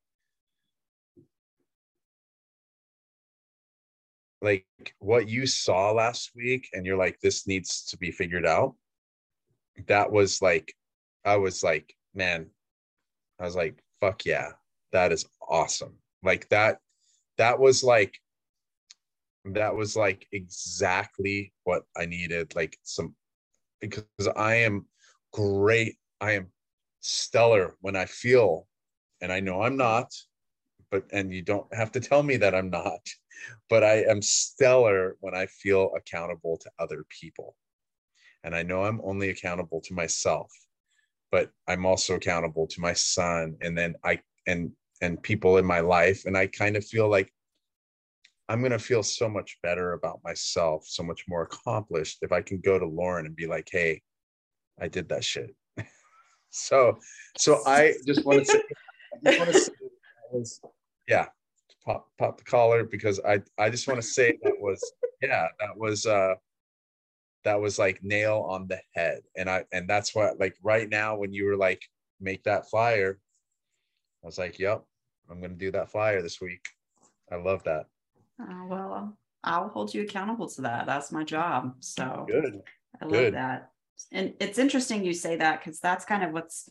like 4.42 4.66
what 5.00 5.28
you 5.28 5.46
saw 5.46 5.92
last 5.92 6.32
week 6.36 6.70
and 6.74 6.86
you're 6.86 6.98
like 6.98 7.20
this 7.20 7.46
needs 7.46 7.84
to 7.84 7.98
be 7.98 8.10
figured 8.10 8.46
out 8.46 8.74
that 9.88 10.12
was 10.12 10.42
like 10.42 10.74
i 11.26 11.36
was 11.36 11.64
like 11.64 11.94
man 12.16 12.48
i 13.40 13.44
was 13.44 13.56
like 13.56 13.84
fuck 14.00 14.26
yeah 14.26 14.52
that 14.92 15.12
is 15.12 15.26
awesome. 15.48 15.96
Like 16.24 16.48
that 16.50 16.80
that 17.38 17.60
was 17.60 17.84
like 17.84 18.20
that 19.46 19.76
was 19.76 19.96
like 19.96 20.28
exactly 20.32 21.52
what 21.64 21.84
i 21.98 22.06
needed 22.06 22.54
like 22.56 22.78
some 22.84 23.16
because 23.80 24.06
i 24.36 24.54
am 24.56 24.86
great 25.32 25.96
i 26.20 26.34
am 26.34 26.48
stellar 27.00 27.76
when 27.82 27.96
i 27.96 28.06
feel 28.06 28.68
and 29.22 29.32
i 29.32 29.40
know 29.40 29.62
i'm 29.62 29.78
not 29.78 30.12
but 30.92 31.06
and 31.12 31.34
you 31.34 31.42
don't 31.42 31.74
have 31.74 31.92
to 31.92 32.00
tell 32.00 32.22
me 32.22 32.38
that 32.38 32.54
i'm 32.54 32.70
not 32.70 33.02
but 33.70 33.84
I 33.84 34.04
am 34.04 34.22
stellar 34.22 35.18
when 35.20 35.36
I 35.36 35.46
feel 35.46 35.92
accountable 35.96 36.58
to 36.58 36.72
other 36.80 37.06
people. 37.10 37.56
And 38.44 38.56
I 38.56 38.64
know 38.64 38.84
I'm 38.84 39.02
only 39.04 39.30
accountable 39.30 39.82
to 39.82 39.94
myself, 39.94 40.52
but 41.32 41.52
I'm 41.68 41.86
also 41.86 42.16
accountable 42.16 42.68
to 42.68 42.82
my 42.82 42.94
son 42.94 43.56
and 43.62 43.78
then 43.78 43.96
I 44.04 44.22
and 44.48 44.72
and 45.02 45.22
people 45.22 45.58
in 45.58 45.66
my 45.66 45.80
life 45.80 46.26
and 46.26 46.38
I 46.38 46.48
kind 46.48 46.76
of 46.76 46.86
feel 46.86 47.10
like 47.10 47.32
I'm 48.50 48.60
going 48.60 48.72
to 48.72 48.80
feel 48.80 49.04
so 49.04 49.30
much 49.30 49.58
better 49.64 49.94
about 49.94 50.20
myself, 50.24 50.86
so 50.86 51.04
much 51.04 51.24
more 51.28 51.44
accomplished 51.44 52.18
if 52.22 52.32
I 52.32 52.42
can 52.42 52.60
go 52.60 52.78
to 52.78 52.86
Lauren 52.86 53.26
and 53.26 53.36
be 53.36 53.48
like, 53.48 53.70
"Hey, 53.72 54.02
I 54.82 54.88
did 54.88 55.08
that 55.10 55.24
shit." 55.24 55.56
so 56.50 56.98
so 57.38 57.62
I 57.66 57.94
just 58.06 58.26
want 58.26 58.40
to 58.40 58.46
say, 58.46 58.62
I 59.26 59.38
want 59.38 59.54
to 59.54 59.58
say 59.58 59.72
was, 60.32 60.62
yeah, 61.08 61.28
pop 61.86 62.08
pop 62.18 62.38
the 62.38 62.44
collar 62.44 62.84
because 62.84 63.20
I 63.20 63.42
I 63.58 63.70
just 63.70 63.88
want 63.88 64.02
to 64.02 64.08
say 64.08 64.38
that 64.44 64.60
was 64.60 64.94
yeah 65.22 65.48
that 65.60 65.78
was 65.78 66.06
uh 66.06 66.36
that 67.44 67.60
was 67.60 67.80
like 67.80 68.04
nail 68.04 68.46
on 68.48 68.68
the 68.68 68.80
head. 68.94 69.22
And 69.36 69.50
I 69.50 69.66
and 69.72 69.90
that's 69.90 70.14
what 70.16 70.40
like 70.40 70.56
right 70.64 70.90
now 70.90 71.18
when 71.18 71.34
you 71.34 71.46
were 71.46 71.58
like 71.58 71.82
make 72.20 72.44
that 72.44 72.70
flyer 72.70 73.20
I 74.24 74.28
was 74.28 74.38
like 74.38 74.60
yep 74.60 74.84
I'm 75.30 75.42
gonna 75.42 75.56
do 75.56 75.72
that 75.72 75.92
flyer 75.92 76.22
this 76.22 76.40
week. 76.42 76.66
I 77.32 77.38
love 77.38 77.64
that. 77.64 77.88
Uh, 78.42 78.66
well 78.68 79.18
I'll 79.44 79.70
hold 79.70 79.94
you 79.94 80.04
accountable 80.04 80.48
to 80.50 80.62
that. 80.62 80.86
That's 80.86 81.12
my 81.12 81.24
job. 81.24 81.76
So 81.80 82.26
good. 82.30 82.62
I 83.02 83.06
love 83.06 83.12
good. 83.12 83.34
that 83.34 83.71
and 84.12 84.34
it's 84.40 84.58
interesting 84.58 85.04
you 85.04 85.14
say 85.14 85.38
that 85.38 85.64
because 85.64 85.80
that's 85.80 86.06
kind 86.06 86.24
of 86.24 86.32
what's 86.32 86.70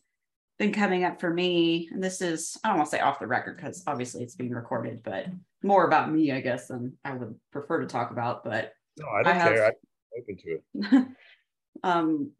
been 0.59 0.73
coming 0.73 1.05
up 1.05 1.21
for 1.21 1.33
me, 1.33 1.89
and 1.93 2.03
this 2.03 2.21
is, 2.21 2.57
I 2.63 2.69
don't 2.69 2.79
want 2.79 2.91
to 2.91 2.97
say 2.97 3.01
off 3.01 3.19
the 3.19 3.27
record 3.27 3.57
because 3.57 3.83
obviously 3.87 4.23
it's 4.23 4.37
being 4.37 4.51
recorded, 4.51 5.03
but 5.03 5.27
more 5.63 5.87
about 5.87 6.13
me, 6.13 6.33
I 6.33 6.41
guess, 6.41 6.69
than 6.69 6.97
I 7.05 7.15
would 7.15 7.35
prefer 7.53 7.81
to 7.81 7.87
talk 7.87 8.11
about. 8.11 8.45
But 8.45 8.73
no, 8.99 9.07
I 9.09 9.23
don't 9.23 9.37
I 9.37 9.49
care. 9.49 9.65
Have, 9.65 9.73
I'm 9.73 10.23
open 10.23 10.37
to 10.37 10.99
it. 11.01 11.07
um, 11.83 12.33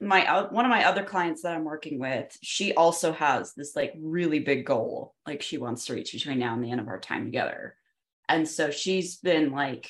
my 0.00 0.42
one 0.50 0.64
of 0.64 0.70
my 0.70 0.84
other 0.84 1.04
clients 1.04 1.42
that 1.42 1.54
I'm 1.54 1.64
working 1.64 1.98
with, 1.98 2.36
she 2.42 2.74
also 2.74 3.12
has 3.12 3.54
this 3.54 3.76
like 3.76 3.94
really 3.98 4.40
big 4.40 4.66
goal, 4.66 5.14
like 5.26 5.42
she 5.42 5.58
wants 5.58 5.86
to 5.86 5.94
reach 5.94 6.12
between 6.12 6.38
now 6.38 6.54
and 6.54 6.64
the 6.64 6.70
end 6.70 6.80
of 6.80 6.88
our 6.88 6.98
time 6.98 7.24
together. 7.24 7.76
And 8.28 8.48
so 8.48 8.70
she's 8.70 9.16
been 9.16 9.52
like 9.52 9.88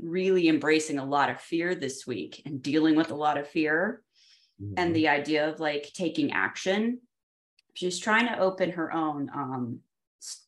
really 0.00 0.48
embracing 0.48 0.98
a 0.98 1.04
lot 1.04 1.30
of 1.30 1.40
fear 1.40 1.74
this 1.74 2.06
week 2.06 2.42
and 2.44 2.62
dealing 2.62 2.96
with 2.96 3.10
a 3.10 3.16
lot 3.16 3.38
of 3.38 3.48
fear 3.48 4.02
mm-hmm. 4.60 4.74
and 4.76 4.94
the 4.94 5.08
idea 5.08 5.48
of 5.48 5.60
like 5.60 5.90
taking 5.94 6.32
action. 6.32 7.00
She's 7.74 7.98
trying 7.98 8.26
to 8.28 8.38
open 8.38 8.72
her 8.72 8.92
own 8.92 9.30
um 9.34 9.80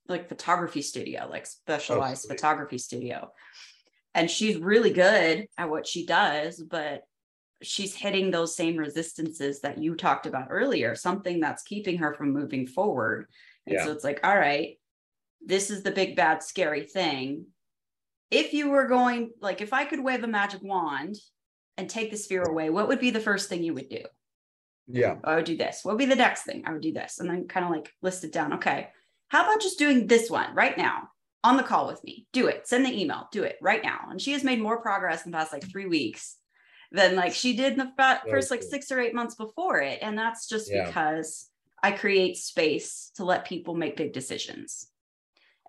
like 0.09 0.29
photography 0.29 0.83
studio, 0.83 1.29
like 1.31 1.47
specialized 1.47 2.27
oh, 2.27 2.35
photography 2.35 2.79
studio. 2.79 3.31
And 4.15 4.31
she's 4.31 4.57
really 4.57 4.91
good 4.91 5.47
at 5.59 5.69
what 5.69 5.87
she 5.87 6.07
does, 6.07 6.63
but 6.63 7.03
she's 7.63 7.95
hitting 7.95 8.31
those 8.31 8.57
same 8.57 8.77
resistances 8.77 9.61
that 9.61 9.79
you 9.79 9.95
talked 9.95 10.27
about 10.27 10.49
earlier, 10.51 10.95
something 10.95 11.41
that's 11.41 11.63
keeping 11.63 11.99
her 11.99 12.15
from 12.15 12.33
moving 12.33 12.67
forward. 12.67 13.27
And 13.67 13.75
yeah. 13.75 13.85
so 13.85 13.93
it's 13.93 14.05
like, 14.05 14.21
all 14.25 14.37
right, 14.37 14.79
this 15.45 15.71
is 15.71 15.83
the 15.83 15.91
big 15.91 16.17
bad 16.17 16.43
scary 16.43 16.85
thing. 16.85 17.47
If 18.31 18.53
you 18.53 18.71
were 18.71 18.87
going 18.87 19.31
like 19.41 19.61
if 19.61 19.73
I 19.73 19.85
could 19.85 20.03
wave 20.03 20.25
a 20.25 20.29
magic 20.29 20.63
wand 20.63 21.17
and 21.77 21.89
take 21.89 22.11
the 22.11 22.17
sphere 22.17 22.43
away, 22.43 22.71
what 22.71 22.89
would 22.89 23.01
be 23.01 23.11
the 23.11 23.21
first 23.21 23.49
thing 23.49 23.63
you 23.63 23.75
would 23.75 23.89
do? 23.89 24.03
Yeah. 24.89 25.17
I 25.25 25.37
would 25.37 25.45
do 25.45 25.57
this. 25.57 25.81
What 25.83 25.93
would 25.93 25.99
be 25.99 26.07
the 26.07 26.17
next 26.17 26.45
thing? 26.45 26.65
I 26.67 26.73
would 26.73 26.83
do 26.83 26.93
this. 26.93 27.19
And 27.19 27.29
then 27.29 27.49
kind 27.49 27.65
of 27.65 27.73
like 27.73 27.93
list 28.03 28.25
it 28.25 28.33
down. 28.33 28.55
Okay. 28.55 28.89
How 29.29 29.45
about 29.45 29.61
just 29.61 29.79
doing 29.79 30.07
this 30.07 30.31
one 30.31 30.55
right 30.55 30.77
now 30.79 31.09
on 31.43 31.57
the 31.57 31.63
call 31.63 31.87
with 31.87 32.03
me? 32.05 32.27
Do 32.33 32.47
it. 32.47 32.67
Send 32.69 32.87
the 32.87 33.01
email. 33.01 33.29
Do 33.33 33.43
it 33.43 33.57
right 33.61 33.83
now. 33.83 34.07
And 34.11 34.21
she 34.21 34.33
has 34.33 34.45
made 34.45 34.61
more 34.61 34.81
progress 34.81 35.25
in 35.25 35.33
the 35.33 35.39
past 35.39 35.53
like 35.53 35.69
three 35.69 35.87
weeks 35.87 36.37
than 36.93 37.17
like 37.17 37.35
she 37.35 37.57
did 37.57 37.73
in 37.73 37.79
the 37.79 38.21
first 38.29 38.51
like 38.51 38.63
six 38.63 38.93
or 38.93 39.01
eight 39.01 39.15
months 39.15 39.35
before 39.35 39.81
it. 39.81 39.99
And 40.03 40.17
that's 40.17 40.49
just 40.49 40.71
yeah. 40.71 40.87
because 40.87 41.49
I 41.83 41.93
create 41.93 42.37
space 42.37 43.11
to 43.17 43.25
let 43.25 43.45
people 43.45 43.75
make 43.75 43.97
big 43.97 44.13
decisions 44.13 44.89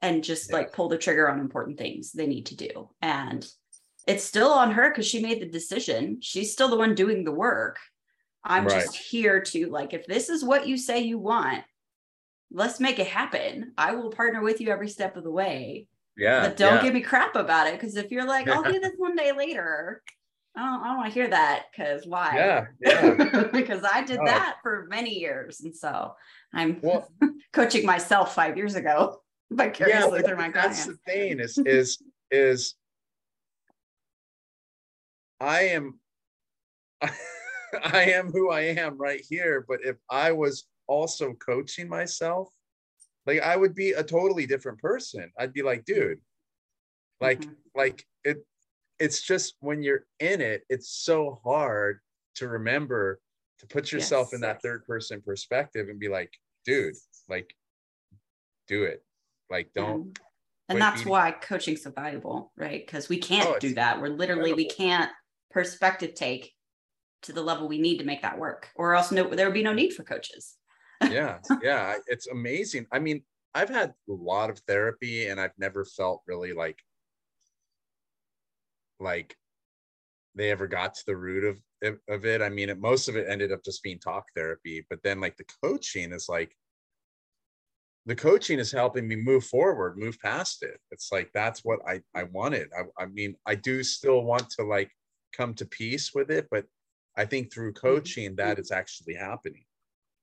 and 0.01 0.23
just 0.23 0.49
yeah. 0.49 0.57
like 0.57 0.73
pull 0.73 0.89
the 0.89 0.97
trigger 0.97 1.29
on 1.29 1.39
important 1.39 1.77
things 1.77 2.11
they 2.11 2.27
need 2.27 2.47
to 2.47 2.55
do. 2.55 2.89
And 3.01 3.45
it's 4.07 4.23
still 4.23 4.51
on 4.51 4.71
her 4.71 4.89
because 4.89 5.05
she 5.05 5.21
made 5.21 5.41
the 5.41 5.49
decision. 5.49 6.19
She's 6.21 6.53
still 6.53 6.69
the 6.69 6.77
one 6.77 6.95
doing 6.95 7.23
the 7.23 7.31
work. 7.31 7.77
I'm 8.43 8.65
right. 8.65 8.81
just 8.81 8.95
here 8.95 9.41
to 9.41 9.67
like, 9.67 9.93
if 9.93 10.07
this 10.07 10.29
is 10.29 10.43
what 10.43 10.67
you 10.67 10.77
say 10.77 11.01
you 11.01 11.19
want, 11.19 11.63
let's 12.51 12.79
make 12.79 12.99
it 12.99 13.07
happen. 13.07 13.73
I 13.77 13.95
will 13.95 14.09
partner 14.09 14.41
with 14.41 14.61
you 14.61 14.69
every 14.69 14.87
step 14.87 15.17
of 15.17 15.23
the 15.23 15.31
way. 15.31 15.87
Yeah. 16.15 16.47
But 16.47 16.57
don't 16.57 16.75
yeah. 16.75 16.83
give 16.83 16.93
me 16.93 17.01
crap 17.01 17.35
about 17.35 17.67
it. 17.67 17.73
Because 17.73 17.97
if 17.97 18.09
you're 18.09 18.25
like, 18.25 18.47
I'll 18.47 18.63
do 18.63 18.79
this 18.79 18.93
one 18.97 19.15
day 19.15 19.33
later, 19.33 20.01
I 20.55 20.61
don't, 20.61 20.83
I 20.83 20.87
don't 20.87 20.97
want 20.97 21.07
to 21.09 21.13
hear 21.13 21.27
that 21.27 21.65
because 21.71 22.07
why? 22.07 22.31
Yeah. 22.35 22.65
yeah. 22.81 23.43
because 23.51 23.83
I 23.83 24.03
did 24.03 24.19
oh. 24.19 24.25
that 24.25 24.57
for 24.63 24.87
many 24.89 25.19
years. 25.19 25.59
And 25.61 25.75
so 25.75 26.15
I'm 26.53 26.79
well, 26.81 27.11
coaching 27.51 27.85
myself 27.85 28.33
five 28.33 28.55
years 28.55 28.75
ago 28.75 29.21
vicariously 29.51 30.19
yeah, 30.19 30.27
through 30.27 30.37
my 30.37 30.49
That's 30.49 30.85
the 30.85 30.97
thing 31.05 31.39
is, 31.39 31.57
is, 31.57 32.01
is 32.31 32.75
I 35.39 35.61
am 35.61 35.99
I 37.83 38.03
am 38.11 38.31
who 38.31 38.51
I 38.51 38.61
am 38.61 38.97
right 38.97 39.21
here. 39.27 39.65
But 39.67 39.79
if 39.83 39.97
I 40.09 40.31
was 40.31 40.65
also 40.87 41.33
coaching 41.33 41.89
myself, 41.89 42.49
like 43.25 43.41
I 43.41 43.55
would 43.55 43.75
be 43.75 43.91
a 43.91 44.03
totally 44.03 44.45
different 44.45 44.79
person. 44.79 45.31
I'd 45.37 45.53
be 45.53 45.63
like, 45.63 45.85
dude, 45.85 46.19
like, 47.19 47.41
mm-hmm. 47.41 47.53
like 47.75 48.05
it 48.23 48.45
it's 48.99 49.21
just 49.21 49.55
when 49.59 49.83
you're 49.83 50.05
in 50.19 50.41
it, 50.41 50.63
it's 50.69 50.89
so 50.89 51.39
hard 51.43 51.99
to 52.35 52.47
remember 52.47 53.19
to 53.59 53.67
put 53.67 53.91
yourself 53.91 54.27
yes. 54.27 54.33
in 54.33 54.41
that 54.41 54.61
third 54.61 54.85
person 54.85 55.21
perspective 55.21 55.89
and 55.89 55.99
be 55.99 56.09
like, 56.09 56.31
dude, 56.65 56.95
like 57.29 57.53
do 58.67 58.83
it. 58.83 59.03
Like 59.49 59.71
don't 59.73 60.01
mm-hmm. 60.01 60.69
and 60.69 60.81
that's 60.81 61.05
why 61.05 61.31
coaching's 61.31 61.83
so 61.83 61.91
valuable, 61.91 62.51
right? 62.57 62.85
Because 62.85 63.09
we 63.09 63.17
can't 63.17 63.47
oh, 63.47 63.59
do 63.59 63.73
that. 63.75 64.01
We're 64.01 64.09
literally 64.09 64.51
incredible. 64.51 64.57
we 64.57 64.69
can't 64.69 65.11
perspective 65.51 66.13
take 66.13 66.53
to 67.23 67.33
the 67.33 67.41
level 67.41 67.67
we 67.67 67.79
need 67.79 67.97
to 67.97 68.05
make 68.05 68.21
that 68.21 68.37
work 68.37 68.69
or 68.75 68.95
else 68.95 69.11
no 69.11 69.27
there 69.29 69.47
would 69.47 69.53
be 69.53 69.63
no 69.63 69.73
need 69.73 69.93
for 69.93 70.03
coaches 70.03 70.55
yeah 71.09 71.39
yeah 71.61 71.95
it's 72.07 72.27
amazing 72.27 72.85
i 72.91 72.99
mean 72.99 73.21
i've 73.53 73.69
had 73.69 73.89
a 73.89 74.13
lot 74.13 74.49
of 74.49 74.59
therapy 74.59 75.27
and 75.27 75.39
i've 75.39 75.57
never 75.57 75.83
felt 75.83 76.21
really 76.27 76.53
like 76.53 76.79
like 78.99 79.35
they 80.35 80.51
ever 80.51 80.67
got 80.67 80.93
to 80.93 81.03
the 81.07 81.15
root 81.15 81.43
of 81.43 81.59
of 82.07 82.25
it 82.25 82.41
i 82.41 82.49
mean 82.49 82.69
it, 82.69 82.79
most 82.79 83.09
of 83.09 83.15
it 83.15 83.27
ended 83.29 83.51
up 83.51 83.63
just 83.63 83.83
being 83.83 83.99
talk 83.99 84.25
therapy 84.35 84.85
but 84.89 85.01
then 85.03 85.19
like 85.19 85.37
the 85.37 85.45
coaching 85.63 86.11
is 86.11 86.27
like 86.29 86.55
the 88.07 88.15
coaching 88.15 88.57
is 88.57 88.71
helping 88.71 89.05
me 89.07 89.17
move 89.17 89.43
forward 89.43 89.97
move 89.97 90.17
past 90.21 90.63
it. 90.63 90.79
It's 90.91 91.11
like 91.11 91.29
that's 91.33 91.63
what 91.65 91.79
i 91.85 92.01
i 92.15 92.23
wanted. 92.23 92.69
I, 92.77 93.03
I 93.03 93.05
mean 93.07 93.35
i 93.45 93.53
do 93.53 93.83
still 93.83 94.23
want 94.23 94.49
to 94.51 94.63
like 94.63 94.89
come 95.33 95.53
to 95.55 95.65
peace 95.65 96.13
with 96.15 96.31
it 96.31 96.47
but 96.49 96.65
i 97.17 97.25
think 97.25 97.51
through 97.53 97.73
Mm-hmm. 97.73 97.87
coaching 97.87 98.35
that 98.37 98.57
is 98.59 98.71
actually 98.71 99.13
happening. 99.15 99.65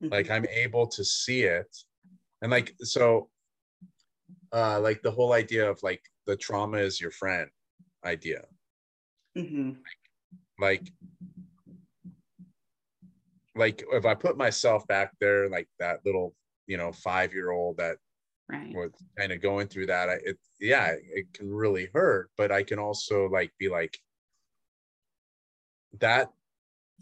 Like 0.01 0.29
i'm 0.31 0.45
able 0.47 0.87
to 0.87 1.03
see 1.05 1.43
it. 1.43 1.71
And 2.41 2.51
like 2.51 2.73
so 2.79 3.29
uh 4.51 4.79
like 4.81 5.01
the 5.03 5.11
whole 5.11 5.33
idea 5.33 5.69
of 5.69 5.81
like 5.83 6.01
the 6.25 6.35
trauma 6.35 6.77
is 6.77 6.99
your 6.99 7.11
friend 7.11 7.49
idea. 8.03 8.45
Hmm 9.37 9.71
like 10.59 10.89
like 13.55 13.83
if 13.91 14.05
i 14.05 14.13
put 14.15 14.37
myself 14.37 14.87
back 14.87 15.11
there 15.19 15.49
like 15.49 15.67
that 15.79 15.99
little 16.05 16.33
you 16.67 16.77
know 16.77 16.91
five 16.91 17.33
year 17.33 17.51
old 17.51 17.77
that 17.77 17.97
right 18.49 18.73
was 18.73 18.91
kind 19.17 19.31
of 19.31 19.41
going 19.41 19.67
through 19.67 19.87
that 19.87 20.09
I, 20.09 20.13
it 20.23 20.37
yeah 20.59 20.93
it 20.99 21.31
can 21.33 21.51
really 21.53 21.89
hurt 21.93 22.31
but 22.37 22.51
i 22.51 22.63
can 22.63 22.79
also 22.79 23.27
like 23.27 23.51
be 23.59 23.69
like 23.69 23.97
that 25.99 26.31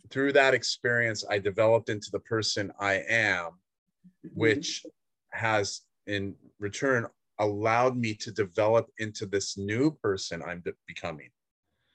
through 0.10 0.34
that 0.34 0.54
experience 0.54 1.24
i 1.30 1.40
developed 1.40 1.90
into 1.90 2.10
the 2.12 2.20
person 2.20 2.72
i 2.80 2.96
am 3.08 3.52
Mhm. 4.26 4.32
which 4.36 4.86
has 5.32 5.82
in 6.08 6.36
return 6.60 7.08
allowed 7.40 7.98
me 7.98 8.14
to 8.16 8.32
develop 8.32 8.90
into 9.00 9.26
this 9.26 9.58
new 9.58 9.92
person 9.92 10.44
i'm 10.44 10.62
de- 10.62 10.74
becoming 10.88 11.32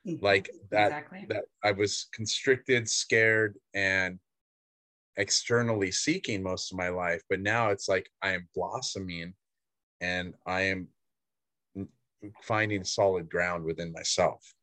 Mhm. 0.07 0.23
like 0.23 0.51
that 0.71 0.87
exactly 0.87 1.27
that 1.29 1.45
i 1.62 1.71
was 1.73 2.09
constricted 2.12 2.89
scared 2.89 3.59
and 3.75 4.19
externally 5.19 5.91
seeking 5.91 6.43
most 6.43 6.73
of 6.73 6.79
my 6.79 6.89
life 6.89 7.23
but 7.29 7.41
now 7.41 7.71
it's 7.71 7.89
like 7.89 8.09
i 8.23 8.31
am 8.31 8.49
blossoming 8.55 9.35
and 10.01 10.33
i 10.47 10.62
am 10.62 10.89
finding 12.43 12.85
solid 12.85 13.31
ground 13.31 13.64
within 13.64 13.93
myself. 13.93 14.55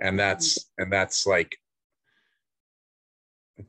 And 0.00 0.18
that's 0.18 0.58
mm. 0.58 0.64
and 0.78 0.92
that's 0.92 1.26
like 1.26 1.56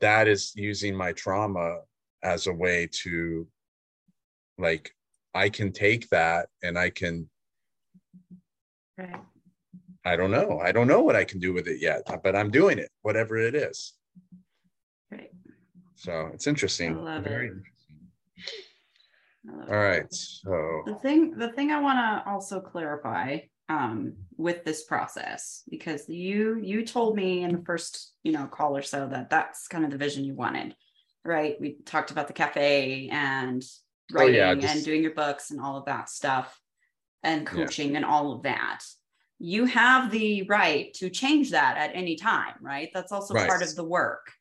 that 0.00 0.28
is 0.28 0.52
using 0.56 0.96
my 0.96 1.12
trauma 1.12 1.78
as 2.22 2.46
a 2.46 2.52
way 2.52 2.88
to 2.90 3.46
like 4.58 4.90
i 5.32 5.48
can 5.48 5.72
take 5.72 6.08
that 6.08 6.48
and 6.62 6.76
i 6.76 6.90
can 6.90 7.28
right. 8.98 9.20
I 10.04 10.14
don't 10.14 10.30
know. 10.30 10.60
I 10.60 10.72
don't 10.72 10.88
know 10.88 11.02
what 11.02 11.14
i 11.14 11.24
can 11.24 11.38
do 11.38 11.52
with 11.52 11.68
it 11.68 11.80
yet 11.80 12.02
but 12.24 12.34
i'm 12.34 12.50
doing 12.50 12.78
it 12.78 12.90
whatever 13.02 13.36
it 13.36 13.54
is. 13.54 13.94
Right 15.10 15.30
so 15.96 16.30
it's 16.32 16.46
interesting. 16.46 16.96
I 16.96 17.00
love 17.00 17.24
very 17.24 17.46
it. 17.46 17.52
interesting. 17.52 17.96
Love 19.44 19.68
all 19.70 19.76
right 19.76 20.12
so 20.12 20.82
the 20.86 20.94
thing 20.96 21.30
the 21.38 21.52
thing 21.52 21.70
i 21.70 21.80
want 21.80 21.98
to 21.98 22.28
also 22.30 22.58
clarify 22.60 23.38
um, 23.68 24.14
with 24.36 24.64
this 24.64 24.84
process 24.84 25.62
because 25.70 26.08
you 26.08 26.56
you 26.62 26.84
told 26.84 27.16
me 27.16 27.42
in 27.44 27.52
the 27.52 27.62
first 27.64 28.12
you 28.24 28.32
know 28.32 28.46
call 28.46 28.76
or 28.76 28.82
so 28.82 29.08
that 29.08 29.30
that's 29.30 29.66
kind 29.68 29.84
of 29.84 29.90
the 29.90 29.96
vision 29.98 30.24
you 30.24 30.34
wanted 30.34 30.74
right? 31.24 31.56
We 31.60 31.78
talked 31.84 32.12
about 32.12 32.28
the 32.28 32.32
cafe 32.32 33.08
and 33.10 33.60
Oh, 34.12 34.18
writing 34.18 34.36
yeah, 34.36 34.54
just- 34.54 34.74
and 34.76 34.84
doing 34.84 35.02
your 35.02 35.14
books 35.14 35.50
and 35.50 35.60
all 35.60 35.76
of 35.76 35.86
that 35.86 36.08
stuff 36.08 36.60
and 37.24 37.42
Yeah. 37.42 37.48
coaching 37.48 37.96
and 37.96 38.04
all 38.04 38.32
of 38.32 38.44
that. 38.44 38.84
You 39.40 39.64
have 39.64 40.12
the 40.12 40.42
right 40.44 40.94
to 40.94 41.10
change 41.10 41.50
that 41.50 41.76
at 41.76 41.90
any 41.96 42.14
time 42.14 42.54
right? 42.60 42.90
That's 42.94 43.10
also 43.10 43.34
part 43.34 43.62
of 43.62 43.74
the 43.74 43.82
work 43.84 44.32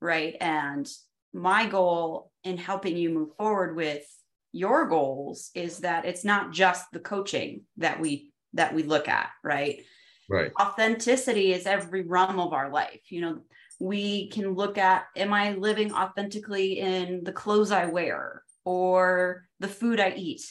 right? 0.00 0.36
And 0.40 0.88
my 1.32 1.66
goal 1.66 2.30
in 2.44 2.56
helping 2.56 2.96
you 2.96 3.10
move 3.10 3.30
forward 3.36 3.76
with 3.76 4.04
your 4.52 4.88
goals 4.88 5.50
is 5.54 5.78
that 5.78 6.04
it's 6.04 6.24
not 6.24 6.52
just 6.52 6.86
the 6.92 6.98
coaching 6.98 7.62
that 7.76 8.00
we 8.00 8.32
that 8.54 8.74
we 8.74 8.82
look 8.82 9.08
at 9.08 9.30
right? 9.44 9.82
Right. 10.28 10.52
Authenticity 10.60 11.52
is 11.52 11.66
every 11.66 12.02
realm 12.02 12.38
of 12.38 12.52
our 12.52 12.70
life. 12.70 13.00
You 13.10 13.20
know 13.20 13.40
we 13.80 14.28
can 14.28 14.54
look 14.54 14.76
at 14.78 15.06
am 15.16 15.32
i 15.32 15.54
living 15.54 15.92
authentically 15.92 16.78
in 16.78 17.24
the 17.24 17.32
clothes 17.32 17.72
i 17.72 17.86
wear 17.86 18.42
or 18.64 19.46
the 19.58 19.68
food 19.68 19.98
i 19.98 20.12
eat 20.14 20.42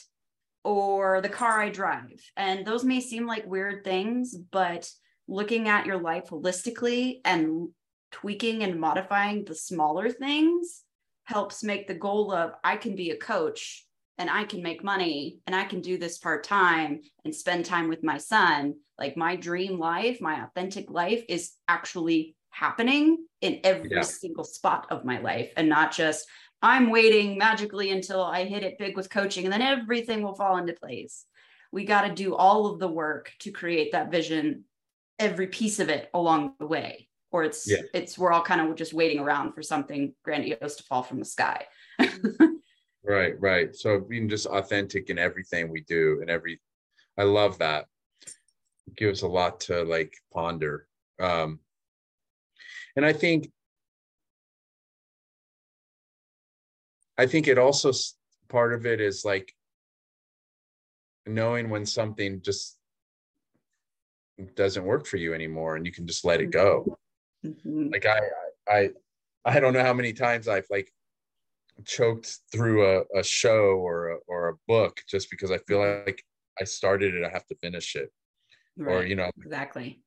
or 0.63 1.21
the 1.21 1.29
car 1.29 1.61
i 1.61 1.69
drive? 1.69 2.21
And 2.35 2.65
those 2.65 2.83
may 2.83 2.99
seem 2.99 3.25
like 3.25 3.45
weird 3.45 3.83
things 3.83 4.35
but 4.51 4.89
looking 5.27 5.69
at 5.69 5.85
your 5.85 6.01
life 6.01 6.25
holistically 6.29 7.19
and 7.23 7.69
tweaking 8.11 8.63
and 8.63 8.79
modifying 8.79 9.45
the 9.45 9.55
smaller 9.55 10.09
things 10.09 10.83
helps 11.25 11.63
make 11.63 11.87
the 11.87 11.93
goal 11.93 12.33
of 12.33 12.53
i 12.63 12.75
can 12.75 12.95
be 12.95 13.11
a 13.11 13.17
coach 13.17 13.85
and 14.19 14.29
I 14.29 14.43
can 14.43 14.61
make 14.61 14.83
money 14.83 15.39
and 15.47 15.55
I 15.55 15.63
can 15.63 15.79
do 15.79 15.97
this 15.97 16.17
part 16.17 16.43
time 16.43 16.99
and 17.23 17.33
spend 17.33 17.63
time 17.63 17.87
with 17.87 18.03
my 18.03 18.17
son. 18.17 18.75
Like 18.97 19.15
my 19.15 19.37
dream 19.37 19.79
life, 19.79 20.19
my 20.19 20.43
authentic 20.43 20.91
life 20.91 21.23
is 21.29 21.53
actually 21.69 22.35
happening 22.49 23.25
in 23.39 23.61
every 23.63 23.89
Yeah. 23.89 24.01
single 24.01 24.43
spot 24.43 24.87
of 24.91 25.05
my 25.05 25.19
life 25.19 25.53
and 25.55 25.69
not 25.69 25.93
just 25.93 26.27
I'm 26.61 26.89
waiting 26.89 27.37
magically 27.37 27.91
until 27.91 28.21
I 28.21 28.43
hit 28.43 28.63
it 28.63 28.77
big 28.77 28.97
with 28.97 29.09
coaching 29.09 29.45
and 29.45 29.53
then 29.53 29.61
everything 29.61 30.21
will 30.21 30.35
fall 30.35 30.57
into 30.57 30.73
place. 30.73 31.25
We 31.71 31.85
got 31.85 32.01
to 32.01 32.13
do 32.13 32.35
all 32.35 32.65
of 32.65 32.79
the 32.79 32.89
work 32.89 33.31
to 33.39 33.51
create 33.51 33.93
that 33.93 34.11
vision, 34.11 34.65
every 35.17 35.47
piece 35.47 35.79
of 35.79 35.87
it 35.87 36.09
along 36.13 36.55
the 36.59 36.67
way. 36.67 37.08
Or 37.31 37.43
it's 37.43 37.69
Yeah. 37.69 37.81
it's 37.93 38.17
we're 38.17 38.31
all 38.31 38.41
kind 38.41 38.61
of 38.61 38.75
just 38.75 38.93
waiting 38.93 39.19
around 39.19 39.53
for 39.53 39.61
something 39.61 40.13
grandiose 40.23 40.75
to 40.77 40.83
fall 40.83 41.03
from 41.03 41.19
the 41.19 41.25
sky. 41.25 41.65
right 43.03 43.39
right 43.39 43.75
so 43.75 43.99
being 43.99 44.27
just 44.27 44.45
authentic 44.45 45.09
in 45.09 45.17
everything 45.17 45.69
we 45.69 45.81
do 45.81 46.19
and 46.21 46.29
every 46.29 46.59
i 47.17 47.23
love 47.23 47.57
that 47.57 47.85
it 48.87 48.95
gives 48.95 49.21
a 49.21 49.27
lot 49.27 49.59
to 49.61 49.83
like 49.83 50.13
ponder 50.33 50.87
um 51.19 51.59
and 52.95 53.05
i 53.05 53.13
think 53.13 53.49
i 57.17 57.25
think 57.25 57.47
it 57.47 57.57
also 57.57 57.91
part 58.49 58.73
of 58.73 58.85
it 58.85 58.99
is 58.99 59.23
like 59.23 59.53
knowing 61.25 61.69
when 61.69 61.85
something 61.85 62.41
just 62.41 62.77
doesn't 64.55 64.85
work 64.85 65.05
for 65.05 65.17
you 65.17 65.33
anymore 65.33 65.75
and 65.75 65.85
you 65.85 65.91
can 65.91 66.05
just 66.05 66.25
let 66.25 66.41
it 66.41 66.51
go 66.51 66.97
Mhm. 67.45 67.91
like 67.91 68.05
I, 68.05 68.19
I 68.67 68.89
i 69.45 69.59
don't 69.59 69.73
know 69.73 69.83
how 69.83 69.93
many 69.93 70.11
times 70.11 70.47
i've 70.47 70.67
like 70.69 70.91
choked 71.85 72.39
through 72.51 72.85
a, 72.85 73.19
a 73.19 73.23
show 73.23 73.77
or 73.77 74.09
a, 74.09 74.17
or 74.27 74.49
a 74.49 74.55
book 74.67 75.01
just 75.07 75.29
because 75.29 75.49
i 75.51 75.57
feel 75.59 75.79
like 76.05 76.21
i 76.59 76.63
started 76.65 77.15
it 77.15 77.23
i 77.23 77.29
have 77.29 77.45
to 77.47 77.55
finish 77.55 77.95
it. 77.95 78.11
Or 78.85 79.05
you 79.05 79.15
know 79.15 79.29
exactly. 79.41 80.01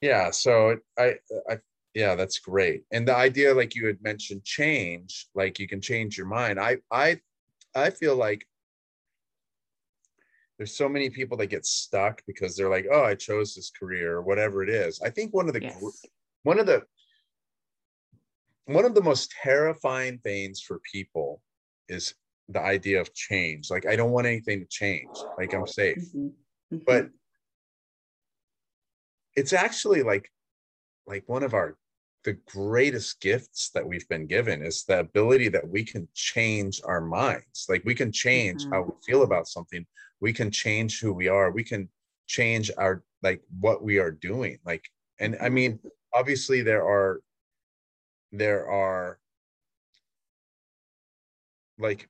Yeah 0.00 0.30
so 0.30 0.76
i 0.98 1.14
i 1.48 1.58
yeah 1.94 2.14
that's 2.14 2.38
great. 2.38 2.84
And 2.92 3.08
the 3.08 3.16
idea 3.16 3.54
like 3.54 3.74
you 3.74 3.86
had 3.86 4.02
mentioned 4.02 4.44
change 4.44 5.26
like 5.34 5.58
you 5.58 5.66
can 5.68 5.80
change 5.80 6.18
your 6.18 6.26
mind. 6.26 6.60
I 6.60 6.78
i 6.90 7.20
i 7.74 7.90
feel 7.90 8.16
like 8.16 8.46
there's 10.58 10.74
so 10.74 10.88
many 10.88 11.10
people 11.10 11.36
that 11.36 11.46
get 11.48 11.66
stuck 11.66 12.22
because 12.26 12.56
they're 12.56 12.70
like 12.70 12.86
oh 12.92 13.04
i 13.04 13.14
chose 13.14 13.54
this 13.54 13.70
career 13.70 14.14
or 14.14 14.22
whatever 14.22 14.62
it 14.62 14.70
is. 14.70 15.00
I 15.02 15.10
think 15.10 15.34
one 15.34 15.48
of 15.48 15.54
the 15.54 15.62
yes. 15.62 16.06
one 16.42 16.58
of 16.58 16.66
the 16.66 16.82
one 18.66 18.84
of 18.84 18.94
the 18.94 19.02
most 19.02 19.30
terrifying 19.42 20.18
things 20.18 20.60
for 20.60 20.80
people 20.90 21.42
is 21.88 22.14
the 22.48 22.60
idea 22.60 23.00
of 23.00 23.12
change. 23.14 23.70
Like 23.70 23.86
i 23.86 23.96
don't 23.96 24.12
want 24.12 24.26
anything 24.26 24.60
to 24.60 24.66
change. 24.66 25.16
Like 25.38 25.54
i'm 25.54 25.66
safe. 25.66 25.98
Mhm. 26.14 26.32
Mhm. 26.72 26.84
but 26.84 27.08
it's 29.34 29.52
actually 29.52 30.02
like 30.02 30.30
like 31.06 31.24
one 31.26 31.42
of 31.42 31.54
our 31.54 31.76
the 32.24 32.38
greatest 32.46 33.20
gifts 33.20 33.70
that 33.72 33.86
we've 33.86 34.08
been 34.08 34.26
given 34.26 34.60
is 34.60 34.82
the 34.82 34.98
ability 34.98 35.48
that 35.48 35.68
we 35.68 35.84
can 35.84 36.08
change 36.12 36.80
our 36.84 37.00
minds. 37.00 37.66
Like 37.68 37.84
we 37.84 37.94
can 37.94 38.10
change 38.10 38.66
how 38.72 38.82
we 38.82 38.92
feel 39.06 39.22
about 39.22 39.46
something 39.46 39.86
we 40.20 40.32
can 40.32 40.50
change 40.50 41.00
who 41.00 41.12
we 41.12 41.28
are 41.28 41.50
we 41.50 41.64
can 41.64 41.88
change 42.26 42.70
our 42.78 43.02
like 43.22 43.42
what 43.60 43.82
we 43.82 43.98
are 43.98 44.10
doing 44.10 44.58
like 44.64 44.84
and 45.20 45.36
i 45.40 45.48
mean 45.48 45.78
obviously 46.14 46.62
there 46.62 46.84
are 46.84 47.20
there 48.32 48.68
are 48.68 49.18
like 51.78 52.08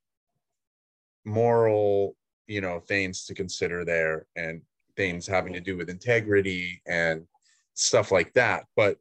moral 1.25 2.17
you 2.47 2.61
know 2.61 2.81
things 2.81 3.25
to 3.27 3.35
consider 3.35 3.85
there 3.85 4.27
and 4.37 4.63
things 4.97 5.27
having 5.27 5.53
to 5.53 5.61
do 5.61 5.77
with 5.77 5.91
integrity 5.91 6.81
and 6.87 7.27
stuff 7.75 8.11
like 8.11 8.33
that 8.33 8.65
but 8.77 8.99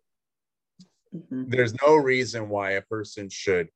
Mhm. 1.14 1.50
there's 1.50 1.74
no 1.82 1.96
reason 1.96 2.50
why 2.50 2.72
a 2.72 2.82
person 2.82 3.30
should 3.30 3.70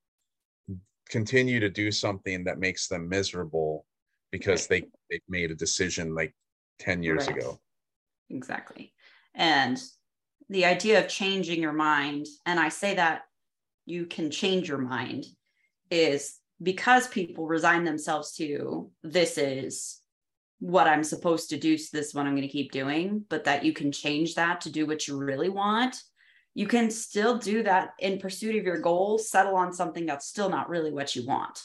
continue 1.07 1.59
to 1.59 1.69
do 1.69 1.91
something 1.91 2.43
that 2.43 2.59
makes 2.59 2.87
them 2.87 3.07
miserable 3.07 3.85
because 4.31 4.67
they 4.67 4.85
they 5.09 5.19
made 5.27 5.51
a 5.51 5.55
decision 5.55 6.13
like 6.13 6.33
10 6.79 7.03
years 7.03 7.27
Right. 7.27 7.37
ago 7.37 7.59
exactly 8.29 8.93
and 9.33 9.81
the 10.49 10.65
idea 10.65 10.99
of 10.99 11.07
changing 11.07 11.61
your 11.61 11.73
mind 11.73 12.27
and 12.45 12.59
i 12.59 12.69
say 12.69 12.95
that 12.95 13.23
you 13.85 14.05
can 14.05 14.29
change 14.29 14.67
your 14.67 14.77
mind 14.77 15.25
is 15.89 16.37
because 16.61 17.07
people 17.07 17.47
resign 17.47 17.83
themselves 17.83 18.33
to 18.33 18.91
this 19.03 19.37
is 19.37 20.01
what 20.59 20.87
I'm 20.87 21.03
supposed 21.03 21.49
to 21.49 21.57
do. 21.57 21.77
So 21.77 21.97
this 21.97 22.07
is 22.07 22.13
what 22.13 22.25
I'm 22.25 22.35
going 22.35 22.47
to 22.47 22.47
keep 22.47 22.71
doing, 22.71 23.23
but 23.29 23.45
that 23.45 23.63
you 23.63 23.73
can 23.73 23.91
change 23.91 24.35
that 24.35 24.61
to 24.61 24.71
do 24.71 24.85
what 24.85 25.07
you 25.07 25.17
really 25.17 25.49
want. 25.49 25.95
You 26.53 26.67
can 26.67 26.91
still 26.91 27.37
do 27.37 27.63
that 27.63 27.91
in 27.99 28.19
pursuit 28.19 28.57
of 28.57 28.65
your 28.65 28.79
goals, 28.79 29.29
settle 29.29 29.55
on 29.55 29.71
something 29.71 30.05
that's 30.05 30.27
still 30.27 30.49
not 30.49 30.69
really 30.69 30.91
what 30.91 31.15
you 31.15 31.25
want. 31.25 31.61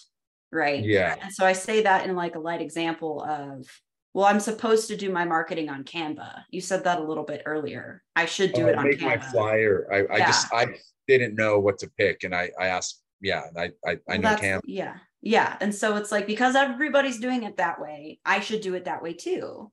Right. 0.54 0.84
Yeah. 0.84 1.16
And 1.20 1.32
so 1.32 1.44
I 1.44 1.52
say 1.52 1.82
that 1.82 2.08
in 2.08 2.14
like 2.14 2.36
a 2.36 2.38
light 2.38 2.60
example 2.62 3.22
of, 3.24 3.66
well, 4.14 4.26
I'm 4.26 4.38
supposed 4.40 4.86
to 4.88 4.96
do 4.96 5.10
my 5.12 5.24
marketing 5.24 5.68
on 5.68 5.82
Canva. 5.84 6.44
You 6.50 6.60
said 6.60 6.84
that 6.84 7.00
a 7.00 7.02
little 7.02 7.24
bit 7.24 7.42
earlier. 7.44 8.02
I 8.14 8.26
should 8.26 8.52
do 8.52 8.66
Oh, 8.66 8.68
it 8.68 8.78
on 8.78 8.84
make 8.84 9.00
Canva. 9.00 9.04
my 9.04 9.18
flyer. 9.18 9.88
I, 9.92 10.14
I 10.14 10.18
just 10.20 10.52
I 10.54 10.66
didn't 11.08 11.34
know 11.34 11.58
what 11.58 11.78
to 11.80 11.90
pick, 11.98 12.22
and 12.24 12.34
I 12.34 12.50
I 12.58 12.68
asked. 12.68 13.02
Yeah, 13.20 13.42
I 13.56 13.70
I, 13.86 13.98
I 14.08 14.16
know 14.18 14.36
Cam. 14.36 14.60
Yeah. 14.64 14.96
Yeah. 15.22 15.56
And 15.60 15.74
so 15.74 15.96
it's 15.96 16.12
like 16.12 16.26
because 16.26 16.54
everybody's 16.54 17.18
doing 17.18 17.42
it 17.44 17.56
that 17.56 17.80
way, 17.80 18.20
I 18.24 18.40
should 18.40 18.60
do 18.60 18.74
it 18.74 18.84
that 18.84 19.02
way 19.02 19.14
too. 19.14 19.72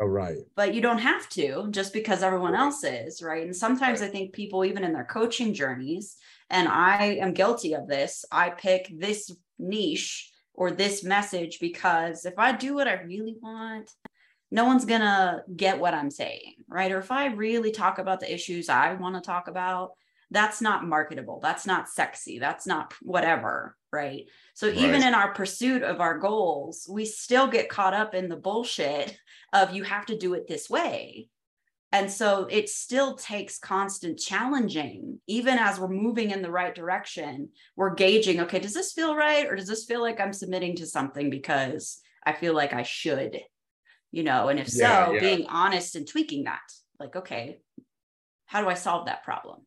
Oh 0.00 0.06
right. 0.06 0.38
But 0.56 0.74
you 0.74 0.80
don't 0.82 0.98
have 0.98 1.28
to 1.30 1.68
just 1.70 1.92
because 1.92 2.22
everyone 2.22 2.52
Right. 2.52 2.60
else 2.60 2.84
is, 2.84 3.22
right? 3.22 3.44
And 3.44 3.56
sometimes 3.56 4.00
Right. 4.00 4.08
I 4.08 4.12
think 4.12 4.32
people, 4.32 4.64
even 4.64 4.84
in 4.84 4.92
their 4.92 5.04
coaching 5.04 5.54
journeys, 5.54 6.16
and 6.50 6.68
I 6.68 7.18
am 7.22 7.32
guilty 7.34 7.74
of 7.74 7.88
this, 7.88 8.24
I 8.30 8.50
pick 8.50 8.92
this 8.96 9.30
niche 9.58 10.30
or 10.54 10.70
this 10.70 11.04
message 11.04 11.58
because 11.60 12.24
if 12.24 12.38
I 12.38 12.52
do 12.52 12.74
what 12.74 12.88
I 12.88 13.02
really 13.02 13.36
want, 13.40 13.90
no 14.50 14.64
one's 14.64 14.84
gonna 14.84 15.42
get 15.54 15.78
what 15.78 15.94
I'm 15.94 16.10
saying, 16.10 16.54
right? 16.68 16.90
Or 16.90 16.98
if 16.98 17.10
I 17.10 17.26
really 17.26 17.70
talk 17.70 17.98
about 17.98 18.20
the 18.20 18.32
issues 18.32 18.68
I 18.68 18.94
want 18.94 19.14
to 19.14 19.20
talk 19.20 19.48
about, 19.48 19.92
that's 20.30 20.60
not 20.60 20.86
marketable. 20.86 21.40
That's 21.42 21.66
not 21.66 21.88
sexy. 21.88 22.38
That's 22.38 22.66
not 22.66 22.92
whatever, 23.00 23.76
right? 23.92 24.24
So 24.54 24.66
even 24.66 25.02
in 25.02 25.14
our 25.14 25.32
pursuit 25.32 25.82
of 25.82 26.00
our 26.00 26.18
goals, 26.18 26.86
we 26.90 27.06
still 27.06 27.46
get 27.46 27.70
caught 27.70 27.94
up 27.94 28.14
in 28.14 28.28
the 28.28 28.36
bullshit 28.36 29.16
of 29.52 29.72
you 29.72 29.84
have 29.84 30.06
to 30.06 30.18
do 30.18 30.34
it 30.34 30.46
this 30.46 30.68
way. 30.68 31.28
And 31.90 32.10
so 32.10 32.46
it 32.50 32.68
still 32.68 33.14
takes 33.16 33.58
constant 33.58 34.18
challenging, 34.18 35.20
even 35.26 35.58
as 35.58 35.80
we're 35.80 35.88
moving 35.88 36.30
in 36.30 36.42
the 36.42 36.50
right 36.50 36.74
direction. 36.74 37.48
We're 37.76 37.94
gauging, 37.94 38.40
okay, 38.40 38.58
does 38.58 38.74
this 38.74 38.92
feel 38.92 39.16
right? 39.16 39.46
Or 39.46 39.56
does 39.56 39.68
this 39.68 39.86
feel 39.86 40.02
like 40.02 40.20
I'm 40.20 40.34
submitting 40.34 40.76
to 40.76 40.86
something 40.86 41.30
because 41.30 42.00
I 42.24 42.34
feel 42.34 42.54
like 42.54 42.74
I 42.74 42.82
should? 42.82 43.40
You 44.10 44.22
know, 44.22 44.48
and 44.48 44.58
if 44.58 44.68
Yeah, 44.70 45.06
so, 45.06 45.12
yeah. 45.12 45.20
being 45.20 45.46
honest 45.46 45.96
and 45.96 46.06
tweaking 46.06 46.44
that, 46.44 46.60
like, 47.00 47.16
okay, 47.16 47.58
how 48.46 48.62
do 48.62 48.68
I 48.68 48.74
solve 48.74 49.06
that 49.06 49.24
problem? 49.24 49.60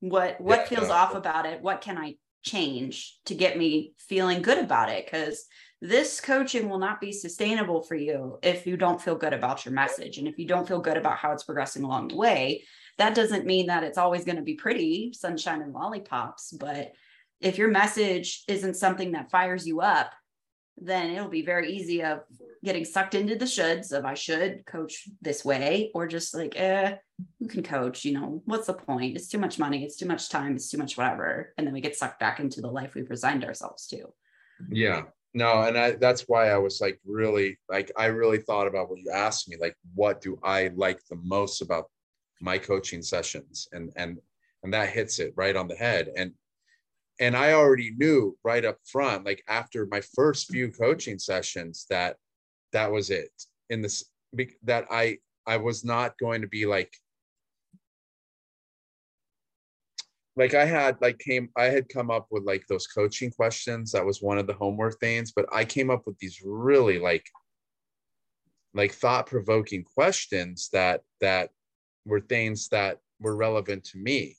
What 0.00 0.40
what 0.40 0.60
Yeah, 0.60 0.68
feels 0.68 0.90
off 0.90 1.14
about 1.14 1.46
it? 1.46 1.62
What 1.62 1.80
can 1.80 1.98
I 1.98 2.16
change 2.42 3.18
to 3.26 3.34
get 3.34 3.58
me 3.58 3.94
feeling 3.98 4.42
good 4.42 4.58
about 4.58 4.88
it? 4.90 5.04
Because 5.04 5.46
this 5.82 6.20
coaching 6.20 6.68
will 6.68 6.78
not 6.78 7.00
be 7.00 7.12
sustainable 7.12 7.82
for 7.82 7.94
you 7.94 8.38
if 8.42 8.66
you 8.66 8.76
don't 8.76 9.00
feel 9.00 9.14
good 9.14 9.34
about 9.34 9.64
your 9.64 9.74
message. 9.74 10.18
And 10.18 10.26
if 10.26 10.38
you 10.38 10.46
don't 10.46 10.66
feel 10.66 10.80
good 10.80 10.96
about 10.96 11.18
how 11.18 11.32
it's 11.32 11.44
progressing 11.44 11.84
along 11.84 12.08
the 12.08 12.16
way 12.16 12.64
that 12.98 13.14
doesn't 13.14 13.46
mean 13.46 13.66
that 13.66 13.84
it's 13.84 13.98
always 13.98 14.24
going 14.24 14.36
to 14.36 14.42
be 14.42 14.54
pretty 14.54 15.12
sunshine 15.12 15.62
and 15.62 15.72
lollipops. 15.72 16.52
But 16.52 16.92
if 17.40 17.58
your 17.58 17.68
message 17.68 18.42
isn't 18.48 18.74
something 18.74 19.12
that 19.12 19.30
fires 19.30 19.66
you 19.66 19.80
up 19.80 20.12
then 20.78 21.10
it'll 21.10 21.30
be 21.30 21.40
very 21.40 21.72
easy 21.72 22.02
of 22.02 22.20
getting 22.62 22.84
sucked 22.84 23.14
into 23.14 23.34
the 23.34 23.46
shoulds 23.46 23.92
of 23.92 24.04
i 24.04 24.12
should 24.12 24.64
coach 24.66 25.08
this 25.22 25.42
way 25.42 25.90
or 25.94 26.06
just 26.06 26.34
like 26.34 26.52
eh 26.54 26.94
who 27.38 27.48
can 27.48 27.62
coach 27.62 28.04
you 28.04 28.12
know 28.12 28.42
what's 28.44 28.66
the 28.66 28.74
point? 28.74 29.16
It's 29.16 29.28
too 29.28 29.38
much 29.38 29.58
money 29.58 29.84
it's 29.84 29.96
too 29.96 30.06
much 30.06 30.28
time 30.28 30.54
it's 30.54 30.70
too 30.70 30.76
much 30.78 30.98
whatever. 30.98 31.54
And 31.56 31.66
then 31.66 31.72
we 31.72 31.80
get 31.80 31.96
sucked 31.96 32.20
back 32.20 32.40
into 32.40 32.60
the 32.60 32.70
life 32.70 32.94
we've 32.94 33.08
resigned 33.08 33.44
ourselves 33.44 33.86
to. 33.88 34.12
Yeah. 34.70 35.04
No, 35.36 35.64
and 35.64 35.76
I 35.76 35.90
that's 35.90 36.22
why 36.22 36.48
I 36.48 36.56
was 36.56 36.80
like 36.80 36.98
really 37.04 37.58
like 37.68 37.92
I 37.94 38.06
really 38.06 38.38
thought 38.38 38.66
about 38.66 38.88
what 38.88 39.00
you 39.00 39.10
asked 39.10 39.50
me, 39.50 39.58
like 39.60 39.76
what 39.94 40.22
do 40.22 40.38
I 40.42 40.70
like 40.74 40.98
the 41.10 41.16
most 41.22 41.60
about 41.60 41.90
my 42.40 42.56
coaching 42.56 43.02
sessions? 43.02 43.68
And 43.70 43.92
and 43.96 44.18
and 44.62 44.72
that 44.72 44.88
hits 44.88 45.18
it 45.18 45.34
right 45.36 45.54
on 45.54 45.68
the 45.68 45.76
head. 45.76 46.10
And 46.16 46.32
and 47.20 47.36
I 47.36 47.52
already 47.52 47.92
knew 47.98 48.38
right 48.44 48.64
up 48.64 48.78
front, 48.86 49.26
like 49.26 49.44
after 49.46 49.86
my 49.90 50.00
first 50.14 50.50
few 50.50 50.70
coaching 50.70 51.18
sessions, 51.18 51.84
that 51.90 52.16
that 52.72 52.90
was 52.90 53.10
it. 53.10 53.30
In 53.68 53.82
this 53.82 54.06
that 54.62 54.86
I 54.90 55.18
I 55.46 55.58
was 55.58 55.84
not 55.84 56.16
going 56.16 56.40
to 56.40 56.48
be 56.48 56.64
like 56.64 56.96
like 60.36 60.54
I 60.54 60.64
had 60.66 60.98
like 61.00 61.18
came 61.18 61.48
I 61.56 61.64
had 61.64 61.88
come 61.88 62.10
up 62.10 62.26
with 62.30 62.44
like 62.44 62.66
those 62.68 62.86
coaching 62.86 63.30
questions. 63.30 63.92
That 63.92 64.04
was 64.04 64.20
one 64.22 64.38
of 64.38 64.46
the 64.46 64.52
homework 64.52 65.00
things, 65.00 65.32
but 65.32 65.46
I 65.52 65.64
came 65.64 65.90
up 65.90 66.06
with 66.06 66.18
these 66.18 66.42
really 66.44 66.98
like 66.98 67.26
like 68.74 68.92
thought-provoking 68.92 69.84
questions 69.84 70.68
that 70.72 71.00
that 71.22 71.50
were 72.04 72.20
things 72.20 72.68
that 72.68 72.98
were 73.18 73.34
relevant 73.34 73.84
to 73.84 73.98
me 73.98 74.36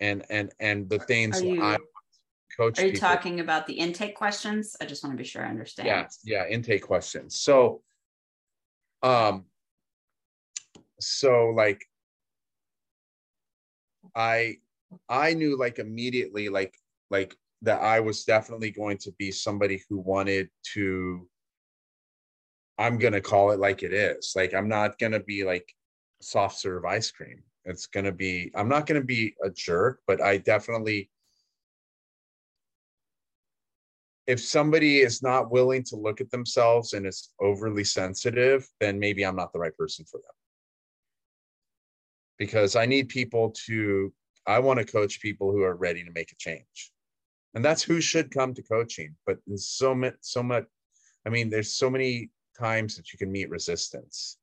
and 0.00 0.24
and 0.28 0.52
and 0.58 0.90
the 0.90 0.98
things 0.98 1.40
you- 1.40 1.62
I 1.62 1.78
coach 2.56 2.78
Are 2.80 2.86
you 2.86 2.92
people. 2.92 3.08
talking 3.08 3.40
about 3.40 3.66
the 3.66 3.74
intake 3.74 4.16
questions? 4.16 4.76
I 4.80 4.86
just 4.86 5.02
want 5.04 5.14
to 5.14 5.16
be 5.18 5.24
sure 5.24 5.44
I 5.44 5.48
understand. 5.48 5.88
yeah 5.88 6.08
yeah 6.24 6.48
intake 6.48 6.82
questions 6.82 7.36
so 7.38 7.82
um 9.02 9.44
so 11.00 11.50
like 11.50 11.84
i 14.14 14.56
i 15.08 15.34
knew 15.34 15.58
like 15.58 15.78
immediately 15.78 16.48
like 16.48 16.74
like 17.10 17.36
that 17.62 17.80
i 17.80 18.00
was 18.00 18.24
definitely 18.24 18.70
going 18.70 18.98
to 18.98 19.12
be 19.18 19.30
somebody 19.30 19.82
who 19.88 19.98
wanted 19.98 20.48
to 20.62 21.28
i'm 22.78 22.98
gonna 22.98 23.20
call 23.20 23.50
it 23.50 23.58
like 23.58 23.82
it 23.82 23.92
is 23.92 24.32
like 24.34 24.54
i'm 24.54 24.68
not 24.68 24.98
gonna 24.98 25.20
be 25.20 25.44
like 25.44 25.72
soft 26.20 26.58
serve 26.58 26.84
ice 26.84 27.10
cream 27.10 27.42
it's 27.64 27.86
gonna 27.86 28.12
be 28.12 28.50
i'm 28.54 28.68
not 28.68 28.86
gonna 28.86 29.02
be 29.02 29.34
a 29.44 29.50
jerk 29.50 30.00
but 30.06 30.20
i 30.20 30.36
definitely 30.38 31.10
if 34.26 34.40
somebody 34.40 35.00
is 35.00 35.22
not 35.22 35.50
willing 35.50 35.82
to 35.84 35.96
look 35.96 36.20
at 36.20 36.30
themselves 36.30 36.94
and 36.94 37.06
is 37.06 37.30
overly 37.40 37.84
sensitive, 37.84 38.66
then 38.80 38.98
maybe 38.98 39.24
I'm 39.24 39.36
not 39.36 39.52
the 39.52 39.58
right 39.58 39.76
person 39.76 40.04
for 40.04 40.18
them. 40.18 40.32
Because 42.38 42.74
I 42.74 42.86
need 42.86 43.08
people 43.08 43.54
to, 43.66 44.12
I 44.46 44.58
want 44.58 44.78
to 44.78 44.84
coach 44.84 45.20
people 45.20 45.52
who 45.52 45.62
are 45.62 45.74
ready 45.76 46.04
to 46.04 46.10
make 46.12 46.32
a 46.32 46.36
change. 46.36 46.92
And 47.54 47.64
that's 47.64 47.82
who 47.82 48.00
should 48.00 48.30
come 48.30 48.52
to 48.54 48.62
coaching. 48.62 49.14
But 49.26 49.38
there's 49.46 49.68
so 49.68 49.94
much, 49.94 50.14
so 50.20 50.42
much, 50.42 50.64
I 51.24 51.30
mean, 51.30 51.50
there's 51.50 51.72
so 51.72 51.88
many 51.88 52.30
times 52.58 52.96
that 52.96 53.12
you 53.12 53.18
can 53.18 53.32
meet 53.32 53.50
resistance 53.50 54.38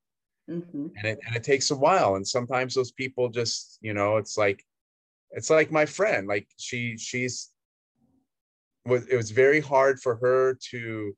Mhm. 0.49 0.91
and 0.97 1.05
it 1.05 1.19
and 1.25 1.35
it 1.35 1.43
takes 1.43 1.71
a 1.71 1.75
while 1.75 2.15
and 2.15 2.27
sometimes 2.27 2.73
those 2.73 2.91
people 2.91 3.29
just 3.29 3.77
you 3.81 3.93
know 3.93 4.17
it's 4.17 4.37
like 4.37 4.65
it's 5.31 5.49
like 5.49 5.71
my 5.71 5.85
friend 5.85 6.27
like 6.27 6.47
she 6.57 6.97
she's 6.97 7.51
was 8.85 9.05
it 9.07 9.15
was 9.15 9.31
very 9.31 9.61
hard 9.61 9.99
for 10.01 10.15
her 10.15 10.55
to 10.71 11.15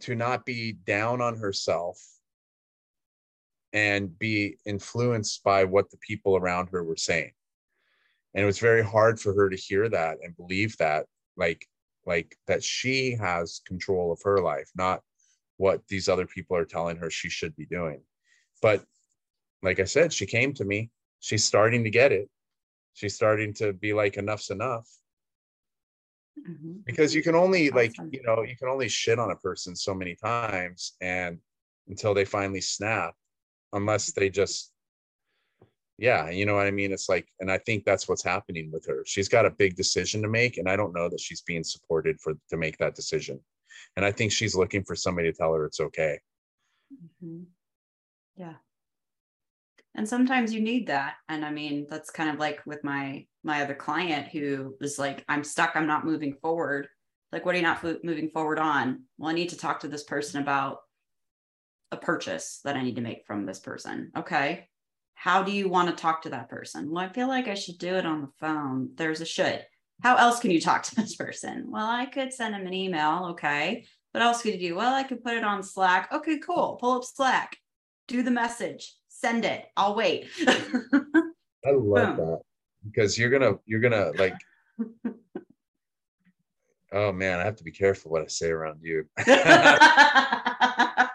to 0.00 0.14
not 0.14 0.44
be 0.44 0.72
down 0.72 1.20
on 1.20 1.36
herself 1.36 1.98
and 3.72 4.18
be 4.18 4.56
influenced 4.66 5.42
by 5.42 5.64
what 5.64 5.90
the 5.90 5.96
people 5.98 6.36
around 6.36 6.68
her 6.68 6.84
were 6.84 6.96
saying. 6.96 7.32
And 8.34 8.42
it 8.42 8.46
was 8.46 8.58
very 8.58 8.82
hard 8.82 9.20
for 9.20 9.34
her 9.34 9.48
to 9.50 9.56
hear 9.56 9.88
that 9.88 10.18
and 10.22 10.36
believe 10.36 10.76
that 10.78 11.06
like 11.36 11.66
like 12.04 12.36
that 12.46 12.62
she 12.62 13.16
has 13.16 13.60
control 13.66 14.12
of 14.12 14.20
her 14.24 14.40
life 14.40 14.68
not 14.74 15.00
what 15.56 15.86
these 15.88 16.08
other 16.08 16.26
people 16.26 16.56
are 16.56 16.64
telling 16.64 16.96
her 16.96 17.10
she 17.10 17.28
should 17.28 17.54
be 17.56 17.66
doing. 17.66 18.02
But 18.60 18.84
like 19.62 19.80
i 19.80 19.84
said 19.84 20.12
she 20.12 20.26
came 20.26 20.52
to 20.54 20.64
me. 20.64 20.90
She's 21.20 21.44
starting 21.44 21.84
to 21.84 21.90
get 21.90 22.12
it. 22.12 22.28
She's 22.94 23.14
starting 23.14 23.54
to 23.54 23.72
be 23.72 23.92
like 23.92 24.16
enough's 24.16 24.50
enough. 24.50 24.88
Mhm. 26.48 26.84
because 26.84 27.14
you 27.14 27.22
can 27.22 27.34
only 27.34 27.70
like 27.70 27.94
you 28.10 28.22
know 28.22 28.42
you 28.42 28.56
can 28.56 28.68
only 28.68 28.88
shit 28.88 29.18
on 29.18 29.30
a 29.30 29.36
person 29.36 29.76
so 29.76 29.94
many 29.94 30.16
times 30.16 30.96
and 31.00 31.38
until 31.88 32.14
they 32.14 32.24
finally 32.24 32.60
snap 32.60 33.14
unless 33.72 34.12
they 34.12 34.28
just 34.28 34.72
yeah 35.98 36.30
you 36.30 36.46
know 36.46 36.54
what 36.54 36.66
i 36.66 36.70
mean 36.70 36.92
it's 36.92 37.08
like 37.08 37.28
and 37.40 37.50
i 37.50 37.58
think 37.58 37.84
that's 37.84 38.08
what's 38.08 38.24
happening 38.24 38.70
with 38.72 38.86
her 38.86 39.02
she's 39.06 39.28
got 39.28 39.46
a 39.46 39.50
big 39.50 39.76
decision 39.76 40.22
to 40.22 40.28
make 40.28 40.56
and 40.56 40.68
i 40.68 40.76
don't 40.76 40.94
know 40.94 41.08
that 41.08 41.20
she's 41.20 41.42
being 41.42 41.62
supported 41.62 42.18
for 42.20 42.34
to 42.48 42.56
make 42.56 42.78
that 42.78 42.94
decision 42.94 43.38
and 43.96 44.04
i 44.04 44.10
think 44.10 44.32
she's 44.32 44.56
looking 44.56 44.82
for 44.82 44.96
somebody 44.96 45.30
to 45.30 45.36
tell 45.36 45.52
her 45.52 45.66
it's 45.66 45.80
okay 45.80 46.18
Mhm. 47.22 47.44
Yeah. 48.36 48.54
And 49.94 50.08
sometimes 50.08 50.54
you 50.54 50.60
need 50.60 50.86
that. 50.86 51.14
And 51.28 51.44
I 51.44 51.50
mean, 51.50 51.86
that's 51.88 52.10
kind 52.10 52.30
of 52.30 52.38
like 52.38 52.60
with 52.66 52.82
my 52.82 53.26
my 53.44 53.62
other 53.62 53.74
client 53.74 54.28
who 54.28 54.74
was 54.80 54.98
like, 54.98 55.24
I'm 55.28 55.44
stuck, 55.44 55.72
I'm 55.74 55.86
not 55.86 56.06
moving 56.06 56.34
forward. 56.40 56.88
Like, 57.30 57.44
what 57.44 57.54
are 57.54 57.58
you 57.58 57.64
not 57.64 57.82
moving 58.04 58.30
forward 58.30 58.58
on? 58.58 59.04
Well, 59.18 59.30
I 59.30 59.34
need 59.34 59.50
to 59.50 59.56
talk 59.56 59.80
to 59.80 59.88
this 59.88 60.04
person 60.04 60.40
about 60.42 60.78
a 61.92 61.96
purchase 61.96 62.60
that 62.64 62.76
I 62.76 62.82
need 62.82 62.96
to 62.96 63.02
make 63.02 63.26
from 63.26 63.46
this 63.46 63.60
person. 63.60 64.10
Okay. 64.16 64.68
How 65.14 65.42
do 65.42 65.52
you 65.52 65.68
want 65.68 65.88
to 65.88 65.94
talk 65.94 66.22
to 66.22 66.30
that 66.30 66.48
person? 66.48 66.90
Well, 66.90 67.04
I 67.04 67.12
feel 67.12 67.28
like 67.28 67.46
I 67.46 67.54
should 67.54 67.78
do 67.78 67.94
it 67.94 68.06
on 68.06 68.22
the 68.22 68.30
phone. 68.40 68.90
There's 68.96 69.20
a 69.20 69.26
should. 69.26 69.64
how 70.02 70.16
else 70.16 70.40
can 70.40 70.50
you 70.50 70.60
talk 70.60 70.82
to 70.84 70.94
this 70.96 71.14
person? 71.14 71.66
Well, 71.68 71.86
I 71.86 72.06
could 72.06 72.32
send 72.32 72.54
them 72.54 72.66
an 72.66 72.74
email. 72.74 73.28
Okay. 73.32 73.84
What 74.12 74.22
else 74.22 74.42
could 74.42 74.54
you 74.54 74.70
do? 74.70 74.74
Well, 74.74 74.94
I 74.94 75.04
could 75.04 75.22
put 75.22 75.36
it 75.36 75.44
on 75.44 75.62
Slack. 75.62 76.12
Okay, 76.12 76.38
cool. 76.38 76.76
Pull 76.80 76.98
up 76.98 77.04
Slack, 77.04 77.56
do 78.08 78.22
the 78.22 78.30
message, 78.30 78.94
send 79.08 79.44
it. 79.44 79.66
I'll 79.76 79.94
wait. 79.94 80.28
I 80.46 81.70
love 81.70 82.16
Boom. 82.16 82.26
that 82.26 82.40
because 82.84 83.16
you're 83.16 83.30
gonna 83.30 83.58
you're 83.64 83.80
gonna 83.80 84.10
like 84.18 84.34
oh 86.92 87.12
man, 87.12 87.40
I 87.40 87.44
have 87.44 87.56
to 87.56 87.64
be 87.64 87.70
careful 87.70 88.10
what 88.10 88.22
I 88.22 88.26
say 88.26 88.50
around 88.50 88.80
you. 88.82 89.06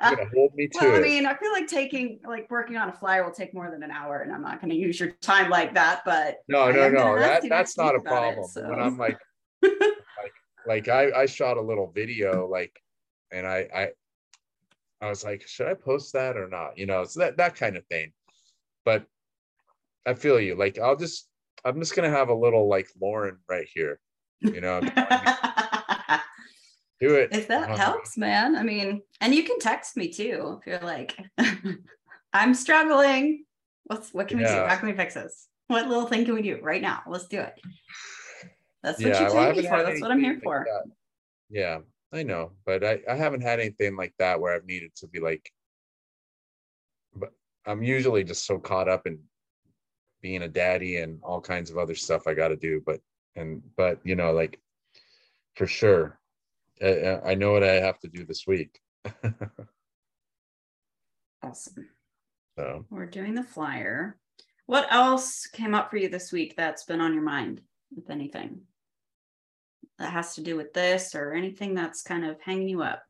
You're 0.10 0.18
gonna 0.18 0.30
uh, 0.30 0.34
hold 0.34 0.54
me 0.56 0.68
to 0.68 0.80
well, 0.80 0.96
it. 0.96 0.98
I 0.98 1.02
mean, 1.02 1.26
I 1.26 1.36
feel 1.36 1.52
like 1.52 1.68
taking 1.68 2.20
like 2.28 2.50
working 2.50 2.78
on 2.78 2.90
a 2.90 2.94
flyer 2.94 3.24
will 3.24 3.32
take 3.32 3.54
more 3.54 3.70
than 3.72 3.84
an 3.84 3.92
hour, 3.92 4.22
and 4.22 4.32
I'm 4.32 4.42
not 4.42 4.62
gonna 4.62 4.74
use 4.74 5.00
your 5.00 5.12
time 5.22 5.50
like 5.50 5.74
that. 5.76 6.02
But 6.06 6.38
no, 6.48 6.72
no, 6.72 6.90
no, 6.90 7.20
that 7.20 7.44
that's 7.48 7.78
not 7.78 7.96
a 7.96 8.00
problem. 8.00 8.46
It, 8.46 8.50
so. 8.50 8.70
When 8.70 8.80
I'm 8.80 8.98
like, 8.98 9.18
like, 9.64 10.34
like 10.66 10.88
I 10.88 11.12
I 11.12 11.26
shot 11.26 11.58
a 11.58 11.62
little 11.62 11.92
video 11.94 12.48
like, 12.48 12.76
and 13.32 13.46
I 13.46 13.68
I 13.74 13.90
I 15.02 15.10
was 15.10 15.24
like, 15.24 15.48
should 15.48 15.68
I 15.68 15.74
post 15.74 16.14
that 16.14 16.38
or 16.38 16.48
not? 16.48 16.78
You 16.78 16.86
know, 16.86 17.06
so 17.06 17.20
that 17.22 17.38
that 17.38 17.56
kind 17.56 17.78
of 17.78 17.86
thing. 17.88 18.12
But 18.86 19.06
I 20.06 20.14
feel 20.14 20.40
you. 20.40 20.56
Like 20.56 20.80
I'll 20.80 20.96
just 20.96 21.28
I'm 21.66 21.80
just 21.80 21.96
gonna 21.96 22.10
have 22.10 22.30
a 22.30 22.36
little 22.36 22.68
like 22.68 22.88
Lauren 23.00 23.38
right 23.50 23.68
here. 23.74 24.00
You 24.42 24.62
know. 24.62 24.82
Do 27.00 27.16
it. 27.16 27.30
If 27.32 27.48
that 27.50 27.78
helps, 27.78 28.18
man. 28.18 28.56
I 28.56 28.64
mean, 28.64 29.02
and 29.22 29.34
you 29.34 29.44
can 29.44 29.60
text 29.60 29.96
me 29.96 30.10
too 30.10 30.60
if 30.60 30.68
you're 30.68 30.80
like, 30.80 31.18
I'm 32.34 32.54
struggling. 32.54 33.46
What's 33.86 34.14
what 34.14 34.28
can 34.28 34.40
yeah. 34.40 34.56
we 34.56 34.62
do? 34.62 34.68
How 34.68 34.76
can 34.78 34.90
we 34.90 34.96
fix 34.96 35.14
this? 35.14 35.48
What 35.68 35.88
little 35.88 36.08
thing 36.08 36.26
can 36.26 36.34
we 36.34 36.42
do 36.42 36.60
right 36.62 36.82
now? 36.82 37.02
Let's 37.08 37.28
do 37.28 37.40
it. 37.40 37.54
That's 38.84 39.02
what 39.02 39.10
yeah, 39.10 39.28
you 39.28 39.34
well, 39.34 39.54
me 39.54 39.64
for. 39.64 39.84
That's 39.84 40.02
what 40.02 40.12
I'm 40.12 40.20
here 40.20 40.40
for. 40.44 40.66
yeah, 41.50 41.80
I 42.14 42.24
know, 42.24 42.52
but 42.66 42.84
I, 42.84 43.00
I 43.10 43.16
haven't 43.16 43.42
had 43.42 43.60
anything 43.60 43.96
like 43.96 44.14
that 44.18 44.40
where 44.40 44.56
I've 44.56 44.66
needed 44.66 44.96
to 44.98 45.08
be 45.08 45.20
like, 45.20 45.52
but 47.16 47.32
I'm 47.66 47.84
usually 47.84 48.24
just 48.24 48.46
so 48.46 48.60
caught 48.60 48.88
up 48.88 49.06
in 49.06 49.20
being 50.22 50.44
a 50.44 50.48
daddy 50.48 50.98
and 50.98 51.20
all 51.22 51.42
kinds 51.42 51.70
of 51.70 51.78
other 51.78 51.96
stuff 51.96 52.28
I 52.28 52.34
got 52.34 52.48
to 52.48 52.56
do. 52.56 52.82
But, 52.86 53.02
and, 53.36 53.62
but, 53.76 54.00
you 54.04 54.16
know, 54.16 54.32
like 54.32 54.60
for 55.56 55.68
sure, 55.68 56.18
I, 56.82 57.32
I 57.32 57.36
know 57.36 57.52
what 57.52 57.64
I 57.64 57.76
have 57.76 58.00
to 58.00 58.08
do 58.08 58.26
this 58.26 58.46
week. 58.48 58.80
awesome. 61.44 61.90
So 62.58 62.86
we're 62.90 63.06
doing 63.06 63.36
the 63.36 63.44
flyer. 63.44 64.18
What 64.66 64.88
else 64.92 65.48
came 65.48 65.74
up 65.74 65.90
for 65.90 65.98
you 65.98 66.10
this 66.10 66.32
week 66.32 66.56
that's 66.58 66.86
been 66.86 67.02
on 67.02 67.14
your 67.14 67.24
mind, 67.24 67.62
if 67.96 68.10
anything? 68.10 68.62
that 70.00 70.12
has 70.12 70.36
to 70.36 70.42
do 70.42 70.56
with 70.56 70.74
this 70.74 71.16
or 71.16 71.34
anything 71.34 71.74
that's 71.74 72.02
kind 72.04 72.26
of 72.26 72.40
hanging 72.42 72.70
you 72.70 72.84
up? 72.84 73.04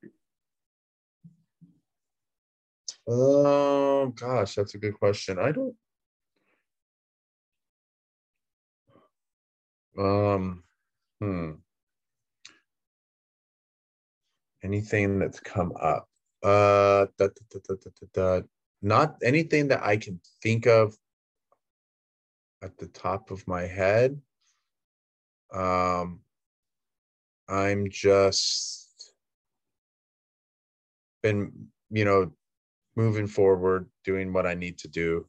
Oh 3.07 4.07
gosh, 4.15 4.55
that's 4.55 4.75
a 4.75 4.77
good 4.77 4.97
question. 4.99 5.39
I 5.39 5.51
don't. 5.51 5.75
Um, 9.97 10.63
hmm. 11.19 11.51
Anything 14.67 15.17
that's 15.17 15.39
come 15.39 15.71
up? 15.79 16.09
Uh, 16.43 17.05
da, 17.17 17.29
da, 17.49 17.75
da, 18.13 18.41
not 18.81 19.15
anything 19.23 19.69
that 19.69 19.81
I 19.81 19.95
can 19.95 20.19
think 20.43 20.67
of 20.67 20.93
at 22.61 22.77
the 22.77 22.87
top 22.87 23.31
of 23.31 23.47
my 23.47 23.61
head. 23.61 24.19
Um, 25.53 26.19
I'm 27.47 27.89
just 27.89 29.13
been, 31.23 31.69
you 31.89 32.03
know, 32.03 32.33
moving 32.97 33.27
forward, 33.27 33.89
doing 34.03 34.33
what 34.33 34.45
I 34.45 34.53
need 34.53 34.79
to 34.79 34.89
do, 34.89 35.25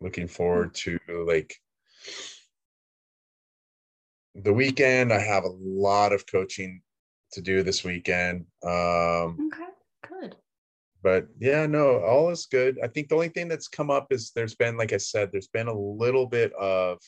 looking 0.00 0.28
forward 0.28 0.74
to 0.74 1.00
like 1.26 1.56
the 4.36 4.52
weekend. 4.52 5.12
I 5.12 5.18
have 5.18 5.42
a 5.42 5.56
lot 5.60 6.12
of 6.12 6.24
coaching 6.24 6.82
to 7.32 7.40
do 7.40 7.62
this 7.62 7.84
weekend. 7.84 8.46
Um, 8.64 9.50
okay, 9.52 9.70
good. 10.08 10.36
But 11.02 11.28
yeah, 11.38 11.66
no, 11.66 12.00
all 12.00 12.30
is 12.30 12.46
good. 12.46 12.78
I 12.82 12.88
think 12.88 13.08
the 13.08 13.14
only 13.14 13.30
thing 13.30 13.48
that's 13.48 13.68
come 13.68 13.90
up 13.90 14.08
is 14.10 14.32
there's 14.34 14.54
been, 14.54 14.76
like 14.76 14.92
I 14.92 14.98
said, 14.98 15.30
there's 15.32 15.48
been 15.48 15.68
a 15.68 15.74
little 15.74 16.26
bit 16.26 16.52
of 16.54 16.98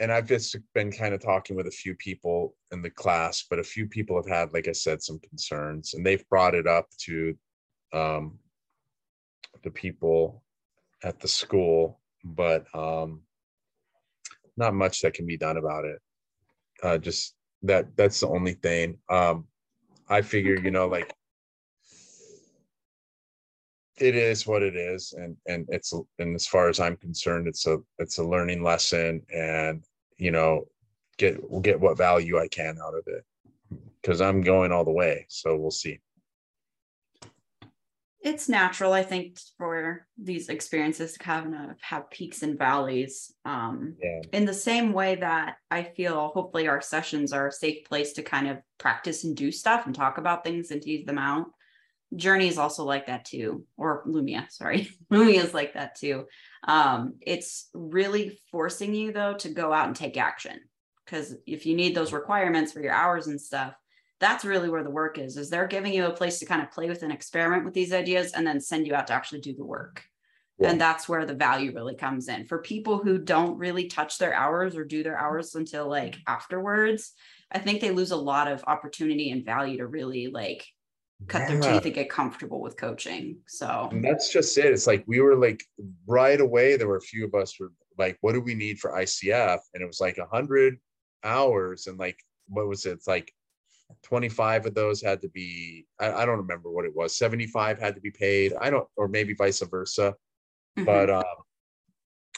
and 0.00 0.10
I've 0.10 0.26
just 0.26 0.56
been 0.74 0.90
kind 0.90 1.14
of 1.14 1.20
talking 1.20 1.56
with 1.56 1.66
a 1.66 1.70
few 1.72 1.94
people 1.94 2.54
in 2.72 2.82
the 2.82 2.90
class, 2.90 3.44
but 3.48 3.58
a 3.58 3.64
few 3.64 3.86
people 3.86 4.16
have 4.16 4.28
had, 4.28 4.52
like 4.52 4.66
I 4.66 4.72
said, 4.72 5.02
some 5.02 5.20
concerns, 5.20 5.94
and 5.94 6.04
they've 6.04 6.28
brought 6.28 6.54
it 6.54 6.66
up 6.66 6.88
to 7.02 7.34
um, 7.92 8.38
the 9.62 9.70
people 9.70 10.42
at 11.04 11.20
the 11.20 11.28
school, 11.28 12.00
but 12.24 12.66
um, 12.74 13.22
not 14.56 14.74
much 14.74 15.00
that 15.02 15.14
can 15.14 15.26
be 15.26 15.36
done 15.36 15.58
about 15.58 15.84
it. 15.84 16.00
Uh, 16.84 16.98
just 16.98 17.34
that 17.62 17.96
that's 17.96 18.20
the 18.20 18.28
only 18.28 18.52
thing. 18.52 18.98
Um, 19.08 19.46
I 20.08 20.20
figure, 20.20 20.60
you 20.60 20.70
know, 20.70 20.86
like 20.86 21.12
it 23.98 24.16
is 24.16 24.46
what 24.46 24.62
it 24.62 24.76
is 24.76 25.14
and 25.16 25.36
and 25.46 25.66
it's 25.68 25.92
and 26.18 26.34
as 26.34 26.46
far 26.46 26.68
as 26.68 26.80
i'm 26.80 26.96
concerned 26.96 27.46
it's 27.46 27.66
a 27.66 27.78
it's 27.98 28.18
a 28.18 28.24
learning 28.24 28.62
lesson 28.62 29.22
and 29.32 29.84
you 30.16 30.30
know 30.30 30.64
get 31.16 31.38
get 31.62 31.78
what 31.78 31.96
value 31.96 32.38
i 32.38 32.48
can 32.48 32.76
out 32.82 32.94
of 32.94 33.04
it 33.06 33.24
because 34.02 34.20
i'm 34.20 34.40
going 34.40 34.72
all 34.72 34.84
the 34.84 34.90
way 34.90 35.24
so 35.28 35.56
we'll 35.56 35.70
see 35.70 35.98
it's 38.24 38.48
natural 38.48 38.92
i 38.92 39.02
think 39.02 39.38
for 39.56 40.06
these 40.20 40.48
experiences 40.48 41.12
to 41.12 41.18
kind 41.18 41.54
of 41.54 41.76
have 41.80 42.10
peaks 42.10 42.42
and 42.42 42.58
valleys 42.58 43.32
um, 43.44 43.94
yeah. 44.02 44.20
in 44.32 44.44
the 44.44 44.54
same 44.54 44.92
way 44.92 45.14
that 45.14 45.56
i 45.70 45.82
feel 45.82 46.32
hopefully 46.34 46.66
our 46.66 46.80
sessions 46.80 47.32
are 47.32 47.48
a 47.48 47.52
safe 47.52 47.84
place 47.84 48.14
to 48.14 48.22
kind 48.22 48.48
of 48.48 48.56
practice 48.78 49.24
and 49.24 49.36
do 49.36 49.52
stuff 49.52 49.86
and 49.86 49.94
talk 49.94 50.18
about 50.18 50.42
things 50.42 50.70
and 50.70 50.82
tease 50.82 51.06
them 51.06 51.18
out 51.18 51.46
Journey 52.16 52.48
is 52.48 52.58
also 52.58 52.84
like 52.84 53.06
that 53.06 53.24
too, 53.24 53.64
or 53.76 54.04
Lumia, 54.06 54.50
sorry. 54.50 54.88
Lumia 55.12 55.42
is 55.42 55.54
like 55.54 55.74
that 55.74 55.96
too. 55.96 56.26
Um, 56.66 57.14
it's 57.20 57.68
really 57.74 58.38
forcing 58.50 58.94
you 58.94 59.12
though 59.12 59.34
to 59.34 59.48
go 59.48 59.72
out 59.72 59.88
and 59.88 59.96
take 59.96 60.16
action. 60.16 60.60
Because 61.04 61.34
if 61.46 61.66
you 61.66 61.74
need 61.74 61.94
those 61.94 62.12
requirements 62.12 62.72
for 62.72 62.80
your 62.80 62.92
hours 62.92 63.26
and 63.26 63.40
stuff, 63.40 63.74
that's 64.24 64.44
really 64.44 64.70
where 64.70 64.82
the 64.82 64.90
work 64.90 65.18
is, 65.18 65.36
is 65.36 65.50
they're 65.50 65.66
giving 65.66 65.92
you 65.92 66.06
a 66.06 66.10
place 66.10 66.38
to 66.38 66.46
kind 66.46 66.62
of 66.62 66.70
play 66.70 66.88
with 66.88 67.02
and 67.02 67.12
experiment 67.12 67.64
with 67.64 67.74
these 67.74 67.92
ideas 67.92 68.32
and 68.32 68.46
then 68.46 68.58
send 68.58 68.86
you 68.86 68.94
out 68.94 69.06
to 69.08 69.12
actually 69.12 69.42
do 69.42 69.54
the 69.54 69.64
work. 69.64 70.02
Yeah. 70.58 70.70
And 70.70 70.80
that's 70.80 71.08
where 71.08 71.26
the 71.26 71.34
value 71.34 71.72
really 71.74 71.94
comes 71.94 72.28
in. 72.28 72.46
For 72.46 72.58
people 72.58 72.98
who 72.98 73.18
don't 73.18 73.58
really 73.58 73.88
touch 73.88 74.16
their 74.16 74.32
hours 74.32 74.76
or 74.76 74.84
do 74.84 75.02
their 75.02 75.18
hours 75.18 75.54
until 75.54 75.88
like 75.88 76.16
afterwards, 76.26 77.12
I 77.52 77.58
think 77.58 77.80
they 77.80 77.90
lose 77.90 78.12
a 78.12 78.16
lot 78.16 78.50
of 78.50 78.64
opportunity 78.66 79.30
and 79.30 79.44
value 79.44 79.78
to 79.78 79.86
really 79.86 80.28
like 80.28 80.64
cut 81.28 81.42
yeah. 81.42 81.56
their 81.56 81.74
teeth 81.74 81.84
and 81.84 81.94
get 81.94 82.08
comfortable 82.08 82.62
with 82.62 82.78
coaching. 82.78 83.38
So 83.46 83.88
and 83.90 84.02
that's 84.02 84.32
just 84.32 84.56
it. 84.56 84.66
It's 84.66 84.86
like 84.86 85.04
we 85.06 85.20
were 85.20 85.36
like 85.36 85.62
right 86.06 86.40
away, 86.40 86.76
there 86.76 86.88
were 86.88 86.96
a 86.96 87.02
few 87.02 87.26
of 87.26 87.34
us 87.34 87.60
were 87.60 87.72
like, 87.98 88.16
what 88.22 88.32
do 88.32 88.40
we 88.40 88.54
need 88.54 88.78
for 88.78 88.92
ICF? 88.92 89.58
And 89.74 89.82
it 89.82 89.86
was 89.86 90.00
like 90.00 90.16
a 90.16 90.26
hundred 90.26 90.78
hours 91.24 91.88
and 91.88 91.98
like 91.98 92.18
what 92.48 92.68
was 92.68 92.86
it? 92.86 92.92
It's 92.92 93.06
like 93.06 93.32
25 94.02 94.66
of 94.66 94.74
those 94.74 95.02
had 95.02 95.20
to 95.22 95.28
be 95.28 95.86
I, 96.00 96.12
I, 96.12 96.26
don't 96.26 96.38
remember 96.38 96.70
what 96.70 96.84
it 96.84 96.94
was 96.94 97.16
75 97.16 97.78
had 97.78 97.94
to 97.94 98.00
be 98.00 98.10
paid 98.10 98.52
i 98.60 98.70
don't 98.70 98.86
or 98.96 99.08
maybe 99.08 99.34
vice 99.34 99.60
versa 99.60 100.14
mm-hmm. 100.78 100.84
but 100.84 101.10
um 101.10 101.24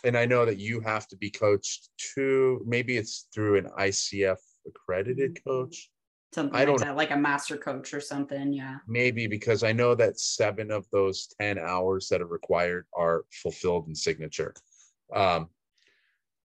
and 0.05 0.17
i 0.17 0.25
know 0.25 0.45
that 0.45 0.59
you 0.59 0.81
have 0.81 1.07
to 1.09 1.17
be 1.17 1.31
coached 1.31 1.91
too 1.97 2.63
maybe 2.67 2.97
it's 2.97 3.29
through 3.35 3.59
an 3.59 3.69
icf 3.79 4.39
accredited 4.67 5.35
mm-hmm. 5.35 5.51
coach 5.51 5.91
something 6.37 6.55
I 6.55 6.65
don't, 6.65 6.79
like 6.79 6.89
that, 6.89 6.97
like 6.97 7.11
a 7.11 7.17
master 7.17 7.57
coach 7.57 7.95
or 7.95 8.01
something. 8.01 8.53
Yeah. 8.53 8.77
Maybe 8.87 9.27
because 9.27 9.63
I 9.63 9.73
know 9.73 9.95
that 9.95 10.21
seven 10.21 10.71
of 10.71 10.87
those 10.93 11.29
10 11.41 11.59
hours 11.59 12.09
that 12.09 12.21
are 12.21 12.27
required 12.27 12.87
are 12.95 13.25
fulfilled 13.43 13.89
in 13.89 13.95
signature. 13.95 14.55
Um, 15.15 15.49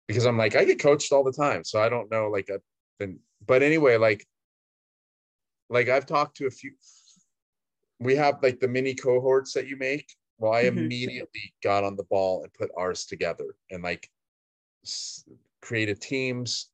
because 0.08 0.26
I'm 0.26 0.38
like, 0.38 0.56
I 0.56 0.64
get 0.66 0.80
coached 0.80 1.12
all 1.12 1.24
the 1.24 1.32
time. 1.32 1.64
So 1.64 1.82
I 1.82 1.90
don't 1.90 2.10
know, 2.12 2.30
like, 2.30 2.50
I've 2.50 2.62
been, 3.00 3.20
but 3.46 3.62
anyway, 3.62 3.98
like, 3.98 4.26
like 5.70 5.90
I've 5.90 6.06
talked 6.06 6.38
to 6.38 6.48
a 6.48 6.52
few, 6.52 6.72
we 8.00 8.16
have 8.16 8.40
like 8.42 8.60
the 8.60 8.68
mini 8.68 8.94
cohorts 8.94 9.54
that 9.54 9.68
you 9.68 9.78
make. 9.78 10.14
Well, 10.38 10.54
I 10.54 10.64
mm-hmm. 10.64 10.78
immediately 10.80 11.54
got 11.64 11.84
on 11.84 11.96
the 11.96 12.04
ball 12.04 12.44
and 12.44 12.54
put 12.54 12.70
ours 12.78 13.06
together 13.06 13.56
and 13.72 13.84
like 13.84 14.10
created 15.62 16.02
teams 16.02 16.70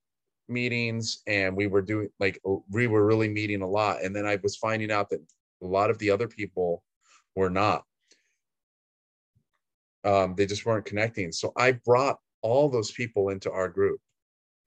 meetings 0.48 1.22
and 1.28 1.56
we 1.56 1.68
were 1.68 1.82
doing 1.82 2.10
like 2.20 2.42
we 2.72 2.88
were 2.88 3.06
really 3.06 3.30
meeting 3.30 3.62
a 3.62 3.68
lot 3.68 4.02
and 4.02 4.16
then 4.16 4.26
i 4.26 4.36
was 4.42 4.56
finding 4.56 4.92
out 4.92 5.08
that 5.08 5.20
a 5.62 5.66
lot 5.68 5.92
of 5.92 6.00
the 6.00 6.10
other 6.10 6.28
people 6.28 6.84
were 7.36 7.52
not 7.52 7.84
um 10.06 10.34
they 10.36 10.48
just 10.48 10.66
weren't 10.66 10.86
connecting 10.86 11.32
so 11.32 11.54
i 11.56 11.72
brought 11.72 12.18
all 12.42 12.70
those 12.70 12.92
people 12.92 13.30
into 13.30 13.52
our 13.52 13.70
group. 13.70 14.00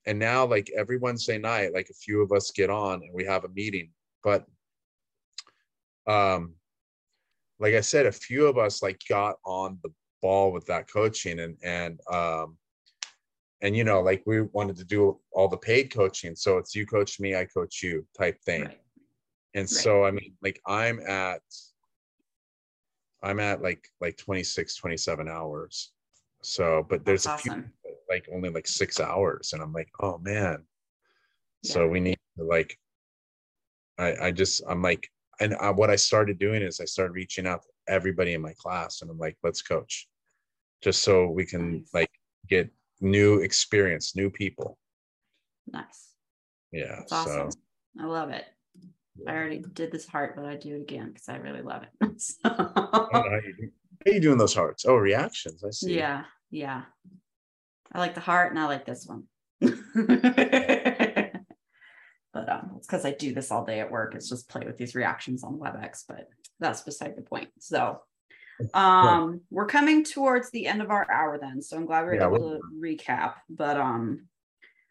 And 0.07 0.19
now, 0.19 0.45
like 0.45 0.71
every 0.77 0.99
Wednesday 0.99 1.39
night, 1.39 1.73
like 1.73 1.89
a 1.91 1.95
few 1.95 2.23
of 2.23 2.33
us 2.33 2.51
get 2.51 2.71
on 2.71 2.95
and 2.95 3.13
we 3.13 3.25
have 3.25 3.45
a 3.45 3.49
meeting. 3.51 3.91
But 4.23 4.47
um, 6.07 6.55
like 7.59 7.75
I 7.75 7.81
said, 7.81 8.07
a 8.07 8.13
few 8.13 8.47
of 8.47 8.59
us 8.59 8.83
like 8.83 9.01
got 9.09 9.37
on 9.45 9.79
the 9.83 9.91
ball 10.23 10.53
with 10.53 10.65
that 10.67 10.91
coaching 10.91 11.41
and 11.41 11.57
and 11.63 12.01
um 12.11 12.57
and 13.61 13.77
you 13.77 13.85
know 13.85 14.01
like 14.01 14.23
we 14.25 14.41
wanted 14.53 14.77
to 14.77 14.85
do 14.85 15.19
all 15.33 15.49
the 15.49 15.57
paid 15.57 15.93
coaching 15.93 16.35
so 16.35 16.59
it's 16.59 16.75
you 16.75 16.87
coach 16.87 17.21
me 17.21 17.35
i 17.35 17.45
coach 17.45 17.83
you 17.83 18.07
type 18.17 18.41
thing 18.43 18.63
right. 18.63 18.81
and 19.55 19.63
right. 19.63 19.69
so 19.69 20.05
i 20.05 20.11
mean 20.11 20.33
like 20.41 20.61
i'm 20.67 21.01
at 21.01 21.43
i'm 23.23 23.41
at 23.41 23.61
like 23.63 23.85
like 24.01 24.17
26 24.17 24.77
27 24.77 25.29
hours 25.29 25.93
so 26.43 26.87
but 26.89 27.05
there's 27.05 27.25
That's 27.25 27.47
a 27.47 27.51
awesome. 27.51 27.73
few 27.85 27.93
like 28.09 28.29
only 28.33 28.49
like 28.49 28.69
six 28.69 29.01
hours 29.01 29.53
and 29.53 29.63
i'm 29.63 29.73
like 29.73 29.89
oh 30.01 30.19
man 30.19 30.65
yeah. 31.63 31.73
so 31.73 31.89
we 31.89 31.99
need 31.99 32.19
to 32.39 32.45
like 32.45 32.79
i 34.03 34.27
i 34.27 34.31
just 34.31 34.63
i'm 34.69 34.83
like 34.83 35.09
and 35.41 35.55
I, 35.55 35.71
what 35.71 35.91
i 35.91 35.97
started 35.97 36.39
doing 36.39 36.63
is 36.63 36.81
i 36.81 36.85
started 36.85 37.13
reaching 37.13 37.47
out 37.47 37.63
to 37.63 37.69
everybody 37.89 38.35
in 38.35 38.43
my 38.43 38.55
class 38.59 39.03
and 39.03 39.11
i'm 39.11 39.19
like 39.19 39.37
let's 39.43 39.63
coach 39.63 40.09
just 40.83 41.03
so 41.03 41.29
we 41.29 41.47
can 41.47 41.73
nice. 41.73 41.91
like 41.95 42.11
get 42.49 42.71
new 43.01 43.39
experience, 43.39 44.17
new 44.17 44.31
people. 44.31 44.79
Nice. 45.71 46.15
Yeah. 46.73 46.97
That's 46.99 47.13
awesome. 47.13 47.51
So. 47.51 47.59
I 48.01 48.07
love 48.07 48.31
it. 48.31 48.45
I 49.27 49.33
already 49.33 49.63
did 49.75 49.93
this 49.93 50.07
heart, 50.07 50.35
but 50.37 50.47
I 50.47 50.57
do 50.57 50.75
it 50.75 50.81
again 50.81 51.09
because 51.09 51.29
I 51.29 51.37
really 51.37 51.61
love 51.61 51.83
it. 51.83 51.91
so. 52.21 52.39
Oh, 52.47 53.09
how, 53.13 53.35
you 53.59 53.71
how 54.07 54.13
you 54.13 54.21
doing 54.21 54.39
those 54.39 54.55
hearts? 54.55 54.85
Oh, 54.87 54.97
reactions. 54.97 55.63
I 55.63 55.71
see. 55.71 55.97
Yeah. 55.97 56.25
Yeah. 56.51 56.83
I 57.93 57.99
like 57.99 58.15
the 58.15 58.21
heart 58.21 58.51
and 58.51 58.59
I 58.59 58.67
like 58.67 58.87
this 58.87 59.07
one. 59.07 59.25
but 62.33 62.49
um, 62.49 62.73
it's 62.77 62.87
because 62.87 63.05
I 63.05 63.13
do 63.13 63.35
this 63.35 63.51
all 63.51 63.65
day 63.65 63.81
at 63.81 63.91
work. 63.91 64.15
It's 64.15 64.29
just 64.29 64.49
play 64.49 64.65
with 64.65 64.77
these 64.77 64.95
reactions 64.95 65.45
on 65.45 65.59
WebEx, 65.59 66.05
but 66.09 66.29
that's 66.61 66.83
beside 66.83 67.17
the 67.17 67.23
point. 67.23 67.49
So 67.59 68.01
um, 68.75 69.41
we're 69.51 69.67
coming 69.67 70.05
towards 70.05 70.51
the 70.51 70.67
end 70.67 70.83
of 70.83 70.91
our 70.91 71.11
hour 71.11 71.39
then, 71.39 71.63
so 71.63 71.77
I'm 71.77 71.87
glad 71.87 72.05
we 72.05 72.13
are 72.13 72.15
yeah, 72.15 72.27
able 72.27 72.39
to 72.39 72.61
recap, 72.79 73.35
but 73.49 73.77
um, 73.77 74.27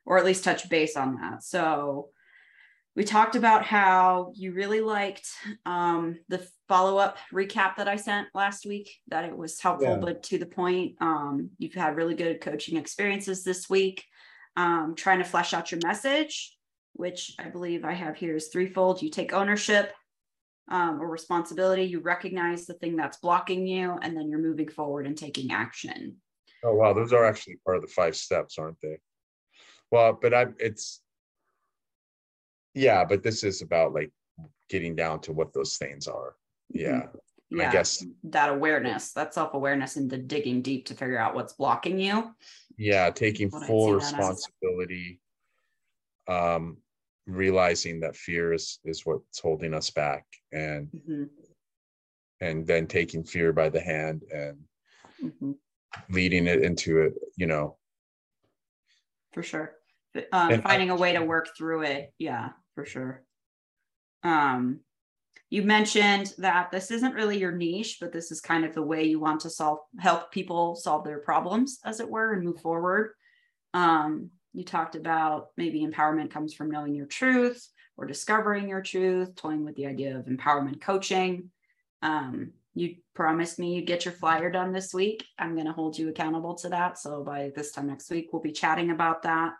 or 0.06 0.18
at 0.18 0.26
least 0.26 0.44
touch 0.44 0.70
base 0.70 0.96
on 0.96 1.16
that. 1.16 1.44
So 1.44 2.10
we 2.96 3.04
talked 3.06 3.36
about 3.36 3.66
how 3.66 4.34
you 4.36 4.52
really 4.52 4.82
liked 4.82 5.30
um, 5.66 6.20
the 6.28 6.46
follow-up 6.68 7.18
recap 7.34 7.78
that 7.78 7.88
I 7.88 7.96
sent 7.96 8.28
last 8.34 8.66
week, 8.66 8.92
that 9.08 9.24
it 9.24 9.36
was 9.36 9.62
helpful 9.62 9.88
yeah. 9.88 9.98
but 9.98 10.24
to 10.24 10.38
the 10.38 10.46
point. 10.46 10.96
Um, 11.00 11.52
you've 11.58 11.74
had 11.74 11.96
really 11.96 12.16
good 12.16 12.42
coaching 12.42 12.78
experiences 12.78 13.44
this 13.44 13.70
week. 13.70 14.04
Um, 14.58 14.96
trying 14.98 15.20
to 15.20 15.24
flesh 15.24 15.54
out 15.54 15.72
your 15.72 15.80
message, 15.86 16.58
which 16.94 17.36
I 17.39 17.50
believe 17.50 17.86
I 17.86 17.94
have 17.94 18.16
here 18.16 18.36
is 18.36 18.48
threefold. 18.48 19.02
You 19.02 19.10
take 19.10 19.34
ownership, 19.34 19.94
um, 20.70 21.02
or 21.02 21.10
responsibility, 21.10 21.84
you 21.84 22.00
recognize 22.00 22.66
the 22.66 22.74
thing 22.76 22.96
that's 22.96 23.18
blocking 23.18 23.68
you, 23.68 23.98
and 24.02 24.16
then 24.16 24.30
you're 24.30 24.39
moving 24.39 24.70
forward 24.70 25.06
and 25.06 25.18
taking 25.18 25.52
action. 25.52 26.18
Oh 26.64 26.76
wow, 26.76 26.94
those 26.94 27.14
are 27.14 27.26
actually 27.26 27.58
part 27.66 27.78
of 27.78 27.82
the 27.82 27.88
five 27.88 28.16
steps, 28.16 28.58
aren't 28.58 28.80
they? 28.82 29.00
Well, 29.89 30.18
but 30.22 30.34
I 30.34 30.48
it's 30.60 31.02
yeah, 32.74 33.04
but 33.04 33.24
this 33.24 33.44
is 33.44 33.62
about 33.62 33.94
like 33.94 34.12
getting 34.70 34.96
down 34.96 35.20
to 35.22 35.34
what 35.34 35.54
those 35.54 35.78
things 35.78 36.08
are. 36.08 36.36
Yeah. 36.70 37.08
Yeah, 37.54 37.68
I 37.68 37.72
guess 37.74 38.06
that 38.24 38.48
awareness, 38.48 39.12
that 39.12 39.34
self-awareness 39.34 39.98
and 39.98 40.10
the 40.10 40.18
digging 40.18 40.62
deep 40.62 40.86
to 40.86 40.94
figure 40.94 41.18
out 41.18 41.36
what's 41.36 41.52
blocking 41.52 42.00
you. 42.00 42.34
Yeah, 42.78 43.10
taking 43.10 43.50
full 43.50 43.96
responsibility. 43.96 45.20
Um, 46.32 46.78
realizing 47.28 48.00
that 48.00 48.16
fear 48.16 48.54
is 48.54 48.80
is 48.84 49.06
what's 49.06 49.40
holding 49.40 49.74
us 49.74 49.90
back 49.90 50.26
and 50.52 50.88
mm-hmm. 50.88 51.24
and 52.42 52.66
then 52.66 52.88
taking 52.88 53.24
fear 53.24 53.54
by 53.54 53.70
the 53.70 53.80
hand 53.80 54.24
and 54.34 54.58
mm-hmm. 55.24 55.52
leading 56.10 56.48
it 56.48 56.64
into 56.64 57.00
it 57.00 57.14
you 57.38 57.48
know. 57.48 57.78
For 59.34 59.44
sure. 59.44 59.76
Um, 60.34 60.62
finding 60.62 60.92
I, 60.92 60.96
a 60.96 60.98
way 60.98 61.14
to 61.14 61.24
work 61.24 61.50
through 61.58 61.84
it. 61.84 62.14
Yeah 62.18 62.50
for 62.76 62.86
sure. 62.86 63.24
Um 64.24 64.82
you 65.50 65.64
mentioned 65.64 66.34
that 66.38 66.72
this 66.72 66.92
isn't 66.92 67.14
really 67.14 67.38
your 67.38 67.52
niche 67.52 67.98
but 68.02 68.12
this 68.12 68.32
is 68.32 68.42
kind 68.42 68.66
of 68.66 68.74
the 68.74 68.82
way 68.82 69.04
you 69.04 69.20
want 69.20 69.42
to 69.42 69.50
solve 69.50 69.80
help 70.00 70.32
people 70.32 70.76
solve 70.76 71.04
their 71.04 71.20
problems 71.20 71.80
as 71.86 72.00
it 72.00 72.10
were 72.10 72.34
and 72.34 72.44
move 72.44 72.60
forward. 72.62 73.14
Um 73.74 74.32
you 74.54 74.64
talked 74.64 74.95
about 74.95 75.47
maybe 75.58 75.86
empowerment 75.86 76.32
comes 76.32 76.54
from 76.54 76.72
knowing 76.72 76.93
your 76.93 77.06
truth 77.06 77.68
or 77.97 78.06
discovering 78.06 78.68
your 78.68 78.82
truth, 78.82 79.36
toying 79.36 79.64
with 79.64 79.76
the 79.76 79.86
idea 79.86 80.18
of 80.18 80.26
empowerment 80.26 80.82
coaching. 80.82 81.49
Um, 82.02 82.52
you 82.74 82.95
promised 83.14 83.60
me 83.60 83.76
you'd 83.76 83.88
get 83.88 84.06
your 84.06 84.14
flyer 84.14 84.49
done 84.49 84.72
this 84.72 84.93
week. 84.93 85.26
I'm 85.38 85.56
going 85.56 85.68
to 85.68 85.74
hold 85.74 85.97
you 85.97 86.10
accountable 86.10 86.56
to 86.56 86.70
that. 86.70 86.97
So 86.97 87.24
by 87.24 87.52
this 87.56 87.72
time 87.72 87.88
next 87.88 88.10
week, 88.10 88.30
we'll 88.32 88.41
be 88.41 88.52
chatting 88.52 88.91
about 88.91 89.24
that. 89.24 89.54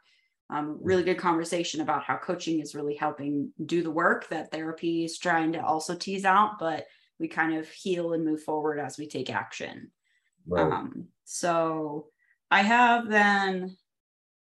Um, 0.50 0.80
really 0.82 1.04
good 1.04 1.18
conversation 1.18 1.82
about 1.82 2.04
how 2.04 2.18
coaching 2.18 2.60
is 2.60 2.76
really 2.76 2.96
helping 2.96 3.52
do 3.66 3.84
the 3.84 3.92
work 3.92 4.28
that 4.30 4.52
therapy 4.52 5.06
is 5.06 5.18
trying 5.18 5.54
to 5.54 5.64
also 5.64 5.96
tease 5.96 6.26
out, 6.26 6.60
but 6.60 6.86
we 7.20 7.28
kind 7.28 7.56
of 7.56 7.70
heal 7.70 8.14
and 8.14 8.26
move 8.26 8.44
forward 8.44 8.80
as 8.80 8.98
we 8.98 9.08
take 9.08 9.30
action. 9.30 9.92
Right. 10.48 10.72
Um, 10.72 11.08
so 11.24 12.08
I 12.50 12.64
have 12.64 13.08
then 13.08 13.78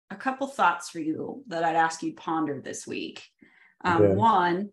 a 0.10 0.16
couple 0.16 0.48
thoughts 0.48 0.90
for 0.90 1.00
you 1.00 1.44
that 1.48 1.64
I'd 1.64 1.76
ask 1.76 2.04
you 2.04 2.12
to 2.12 2.16
ponder 2.16 2.62
this 2.62 2.86
week. 2.86 3.24
Um, 3.84 4.02
okay. 4.02 4.14
One, 4.14 4.70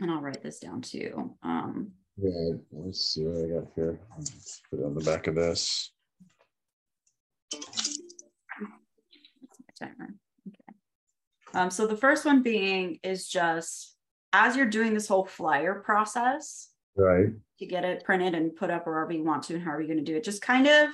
and 0.00 0.10
I'll 0.10 0.20
write 0.20 0.42
this 0.42 0.58
down 0.58 0.82
too. 0.82 1.34
Um, 1.42 1.92
yeah, 2.16 2.52
let's 2.72 3.12
see 3.12 3.24
what 3.24 3.44
I 3.44 3.60
got 3.60 3.72
here. 3.74 4.00
Let's 4.18 4.60
put 4.70 4.80
it 4.80 4.84
on 4.84 4.94
the 4.94 5.04
back 5.04 5.26
of 5.26 5.34
this. 5.34 5.92
Timer. 9.78 10.14
Okay. 10.46 10.76
Um, 11.54 11.70
so 11.70 11.86
the 11.86 11.96
first 11.96 12.24
one 12.24 12.42
being 12.42 12.98
is 13.02 13.28
just 13.28 13.96
as 14.32 14.56
you're 14.56 14.66
doing 14.66 14.94
this 14.94 15.08
whole 15.08 15.24
flyer 15.24 15.74
process, 15.74 16.70
right? 16.96 17.28
To 17.58 17.66
get 17.66 17.84
it 17.84 18.04
printed 18.04 18.34
and 18.34 18.54
put 18.56 18.70
up 18.70 18.86
wherever 18.86 19.12
you 19.12 19.24
want 19.24 19.42
to, 19.44 19.54
and 19.54 19.62
how 19.62 19.72
are 19.72 19.80
you 19.80 19.88
going 19.88 19.98
to 19.98 20.04
do 20.04 20.16
it? 20.16 20.24
Just 20.24 20.42
kind 20.42 20.66
of 20.66 20.90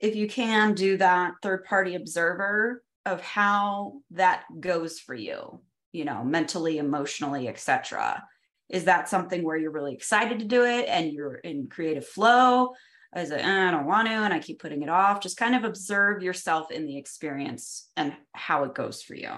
if 0.00 0.14
you 0.16 0.28
can 0.28 0.74
do 0.74 0.96
that 0.96 1.34
third 1.42 1.64
party 1.64 1.94
observer 1.94 2.82
of 3.06 3.20
how 3.20 4.00
that 4.10 4.44
goes 4.60 4.98
for 4.98 5.14
you 5.14 5.60
you 5.92 6.04
know 6.04 6.22
mentally 6.24 6.78
emotionally 6.78 7.48
etc 7.48 8.22
is 8.68 8.84
that 8.84 9.08
something 9.08 9.42
where 9.42 9.56
you're 9.56 9.70
really 9.70 9.94
excited 9.94 10.40
to 10.40 10.44
do 10.44 10.64
it 10.64 10.86
and 10.88 11.12
you're 11.12 11.36
in 11.36 11.68
creative 11.68 12.06
flow? 12.06 12.74
As 13.14 13.32
eh, 13.32 13.40
i 13.42 13.70
don't 13.70 13.86
want 13.86 14.06
to 14.08 14.12
and 14.12 14.34
I 14.34 14.38
keep 14.38 14.60
putting 14.60 14.82
it 14.82 14.90
off? 14.90 15.22
Just 15.22 15.38
kind 15.38 15.54
of 15.54 15.64
observe 15.64 16.22
yourself 16.22 16.70
in 16.70 16.86
the 16.86 16.98
experience 16.98 17.88
and 17.96 18.14
how 18.32 18.64
it 18.64 18.74
goes 18.74 19.02
for 19.02 19.14
you. 19.14 19.30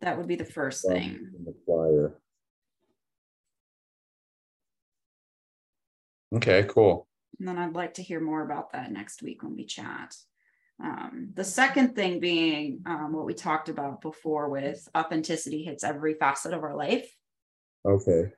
That 0.00 0.18
would 0.18 0.26
be 0.26 0.36
the 0.36 0.44
first 0.44 0.86
thing. 0.86 1.30
okay 6.34 6.64
cool 6.68 7.05
and 7.38 7.48
then 7.48 7.58
I'd 7.58 7.74
like 7.74 7.94
to 7.94 8.02
hear 8.02 8.20
more 8.20 8.42
about 8.42 8.72
that 8.72 8.92
next 8.92 9.22
week 9.22 9.42
when 9.42 9.54
we 9.54 9.64
chat. 9.64 10.14
Um, 10.82 11.30
the 11.34 11.44
second 11.44 11.94
thing 11.94 12.20
being 12.20 12.80
um, 12.86 13.12
what 13.12 13.24
we 13.24 13.34
talked 13.34 13.68
about 13.68 14.02
before 14.02 14.50
with 14.50 14.86
authenticity 14.96 15.64
hits 15.64 15.84
every 15.84 16.14
facet 16.14 16.52
of 16.52 16.62
our 16.62 16.76
life. 16.76 17.10
Okay. 17.86 18.32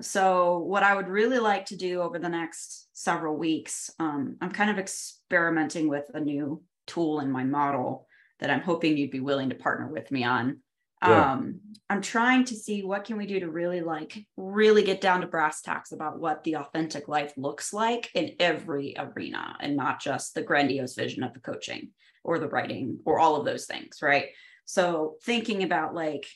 So, 0.00 0.58
what 0.58 0.82
I 0.82 0.94
would 0.94 1.08
really 1.08 1.38
like 1.38 1.66
to 1.66 1.76
do 1.76 2.00
over 2.00 2.18
the 2.18 2.28
next 2.28 2.88
several 2.92 3.36
weeks, 3.36 3.90
um, 3.98 4.36
I'm 4.40 4.50
kind 4.50 4.70
of 4.70 4.78
experimenting 4.78 5.88
with 5.88 6.10
a 6.14 6.20
new 6.20 6.62
tool 6.86 7.20
in 7.20 7.30
my 7.30 7.44
model 7.44 8.06
that 8.40 8.50
I'm 8.50 8.62
hoping 8.62 8.96
you'd 8.96 9.10
be 9.10 9.20
willing 9.20 9.50
to 9.50 9.54
partner 9.54 9.86
with 9.86 10.10
me 10.10 10.24
on 10.24 10.60
yeah. 11.02 11.32
um 11.32 11.60
i'm 11.90 12.00
trying 12.00 12.44
to 12.44 12.54
see 12.54 12.82
what 12.82 13.04
can 13.04 13.16
we 13.16 13.26
do 13.26 13.40
to 13.40 13.50
really 13.50 13.80
like 13.80 14.24
really 14.36 14.82
get 14.82 15.00
down 15.00 15.20
to 15.20 15.26
brass 15.26 15.60
tacks 15.62 15.92
about 15.92 16.18
what 16.18 16.42
the 16.44 16.56
authentic 16.56 17.08
life 17.08 17.32
looks 17.36 17.72
like 17.72 18.10
in 18.14 18.34
every 18.40 18.94
arena 18.98 19.56
and 19.60 19.76
not 19.76 20.00
just 20.00 20.34
the 20.34 20.42
grandiose 20.42 20.94
vision 20.94 21.22
of 21.22 21.32
the 21.34 21.40
coaching 21.40 21.90
or 22.24 22.38
the 22.38 22.48
writing 22.48 22.98
or 23.04 23.18
all 23.18 23.36
of 23.36 23.44
those 23.44 23.66
things 23.66 23.98
right? 24.02 24.26
So 24.64 25.16
thinking 25.24 25.64
about 25.64 25.94
like 25.94 26.26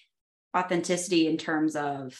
authenticity 0.56 1.28
in 1.28 1.36
terms 1.36 1.76
of 1.76 2.18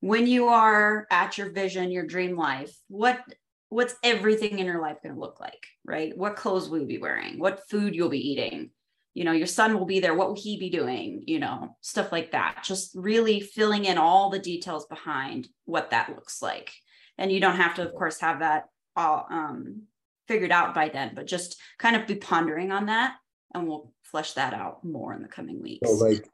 when 0.00 0.26
you 0.26 0.48
are 0.48 1.06
at 1.10 1.38
your 1.38 1.50
vision 1.50 1.90
your 1.90 2.06
dream 2.06 2.36
life 2.36 2.74
what 2.88 3.20
what's 3.68 3.94
everything 4.04 4.58
in 4.58 4.66
your 4.66 4.82
life 4.82 4.98
going 5.02 5.14
to 5.14 5.20
look 5.20 5.40
like 5.40 5.66
right? 5.84 6.16
What 6.16 6.36
clothes 6.36 6.68
will 6.68 6.80
you 6.80 6.86
be 6.86 6.98
wearing? 6.98 7.38
What 7.38 7.68
food 7.68 7.94
you'll 7.94 8.08
be 8.08 8.30
eating 8.30 8.70
you 9.14 9.24
know 9.24 9.32
your 9.32 9.46
son 9.46 9.78
will 9.78 9.86
be 9.86 10.00
there 10.00 10.14
what 10.14 10.28
will 10.28 10.40
he 10.40 10.58
be 10.58 10.70
doing 10.70 11.22
you 11.26 11.38
know 11.38 11.76
stuff 11.80 12.12
like 12.12 12.32
that 12.32 12.62
just 12.64 12.92
really 12.94 13.40
filling 13.40 13.84
in 13.84 13.98
all 13.98 14.30
the 14.30 14.38
details 14.38 14.86
behind 14.86 15.48
what 15.64 15.90
that 15.90 16.08
looks 16.08 16.40
like 16.40 16.72
and 17.18 17.30
you 17.30 17.40
don't 17.40 17.56
have 17.56 17.74
to 17.74 17.82
of 17.86 17.94
course 17.94 18.20
have 18.20 18.40
that 18.40 18.64
all 18.96 19.26
um 19.30 19.82
figured 20.28 20.52
out 20.52 20.74
by 20.74 20.88
then, 20.88 21.12
but 21.14 21.26
just 21.26 21.60
kind 21.78 21.96
of 21.96 22.06
be 22.06 22.14
pondering 22.14 22.72
on 22.72 22.86
that 22.86 23.16
and 23.54 23.66
we'll 23.66 23.92
flesh 24.02 24.32
that 24.32 24.54
out 24.54 24.84
more 24.84 25.12
in 25.12 25.22
the 25.22 25.28
coming 25.28 25.60
weeks. 25.60 25.88
So 25.88 25.94
like 25.96 26.26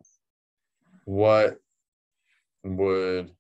what 1.05 1.59
would 2.65 3.33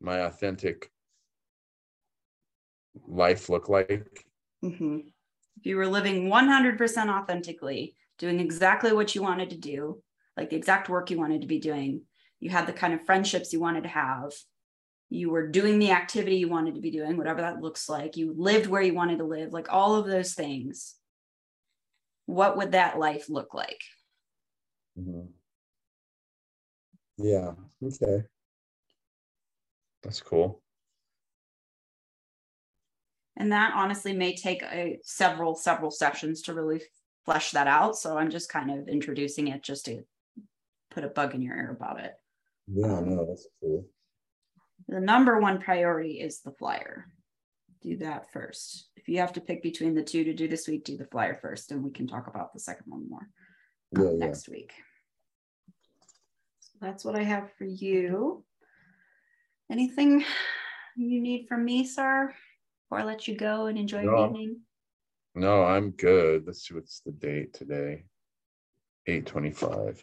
my 0.00 0.20
authentic 0.20 0.90
life 3.06 3.48
look 3.48 3.68
like? 3.68 4.24
Mm-hmm. 4.64 4.98
If 5.58 5.66
you 5.66 5.76
were 5.76 5.88
living 5.88 6.28
100% 6.28 7.08
authentically, 7.08 7.96
doing 8.18 8.38
exactly 8.38 8.92
what 8.92 9.14
you 9.14 9.22
wanted 9.22 9.50
to 9.50 9.56
do, 9.56 10.02
like 10.36 10.50
the 10.50 10.56
exact 10.56 10.88
work 10.88 11.10
you 11.10 11.18
wanted 11.18 11.40
to 11.40 11.48
be 11.48 11.58
doing, 11.58 12.02
you 12.38 12.50
had 12.50 12.66
the 12.66 12.72
kind 12.72 12.94
of 12.94 13.04
friendships 13.04 13.52
you 13.52 13.60
wanted 13.60 13.82
to 13.82 13.88
have, 13.88 14.32
you 15.10 15.30
were 15.30 15.48
doing 15.48 15.78
the 15.78 15.90
activity 15.90 16.36
you 16.36 16.48
wanted 16.48 16.76
to 16.76 16.80
be 16.80 16.90
doing, 16.90 17.16
whatever 17.16 17.40
that 17.40 17.60
looks 17.60 17.88
like, 17.88 18.16
you 18.16 18.34
lived 18.36 18.66
where 18.66 18.82
you 18.82 18.94
wanted 18.94 19.18
to 19.18 19.24
live, 19.24 19.52
like 19.52 19.72
all 19.72 19.96
of 19.96 20.06
those 20.06 20.34
things, 20.34 20.94
what 22.26 22.56
would 22.56 22.72
that 22.72 22.98
life 22.98 23.28
look 23.28 23.54
like? 23.54 23.80
Mm-hmm. 24.98 25.26
Yeah. 27.16 27.52
Okay. 27.82 28.24
That's 30.02 30.20
cool. 30.20 30.62
And 33.38 33.52
that 33.52 33.72
honestly 33.74 34.12
may 34.12 34.34
take 34.34 34.62
a 34.62 34.98
several, 35.02 35.54
several 35.54 35.92
sessions 35.92 36.42
to 36.42 36.54
really 36.54 36.82
flesh 37.24 37.52
that 37.52 37.68
out. 37.68 37.96
So 37.96 38.18
I'm 38.18 38.30
just 38.30 38.50
kind 38.50 38.70
of 38.70 38.88
introducing 38.88 39.48
it 39.48 39.62
just 39.62 39.84
to 39.84 40.02
put 40.90 41.04
a 41.04 41.08
bug 41.08 41.34
in 41.34 41.42
your 41.42 41.56
ear 41.56 41.76
about 41.78 42.00
it. 42.00 42.14
Yeah, 42.66 43.00
no, 43.00 43.24
that's 43.26 43.46
cool. 43.60 43.86
The 44.88 45.00
number 45.00 45.38
one 45.38 45.60
priority 45.60 46.20
is 46.20 46.40
the 46.40 46.50
flyer. 46.50 47.06
Do 47.80 47.96
that 47.98 48.32
first. 48.32 48.88
If 48.96 49.08
you 49.08 49.18
have 49.18 49.32
to 49.34 49.40
pick 49.40 49.62
between 49.62 49.94
the 49.94 50.02
two 50.02 50.24
to 50.24 50.34
do 50.34 50.48
this 50.48 50.66
week, 50.66 50.84
do 50.84 50.96
the 50.96 51.06
flyer 51.06 51.38
first, 51.40 51.70
and 51.70 51.84
we 51.84 51.92
can 51.92 52.08
talk 52.08 52.26
about 52.26 52.52
the 52.52 52.60
second 52.60 52.86
one 52.88 53.08
more 53.08 53.28
uh, 53.96 54.10
yeah, 54.10 54.26
next 54.26 54.48
yeah. 54.48 54.54
week. 54.54 54.72
So 56.58 56.78
that's 56.80 57.04
what 57.04 57.14
I 57.14 57.22
have 57.22 57.50
for 57.56 57.64
you. 57.64 58.44
Anything 59.70 60.24
you 60.96 61.20
need 61.20 61.46
from 61.46 61.64
me, 61.64 61.86
sir, 61.86 62.34
before 62.88 63.02
I 63.02 63.04
let 63.04 63.28
you 63.28 63.36
go 63.36 63.66
and 63.66 63.78
enjoy 63.78 64.02
no, 64.02 64.16
your 64.16 64.26
evening? 64.28 64.60
No, 65.34 65.62
I'm 65.62 65.90
good. 65.90 66.46
Let's 66.46 66.66
see 66.66 66.74
what's 66.74 67.00
the 67.00 67.12
date 67.12 67.52
today. 67.52 68.04
825. 69.06 70.02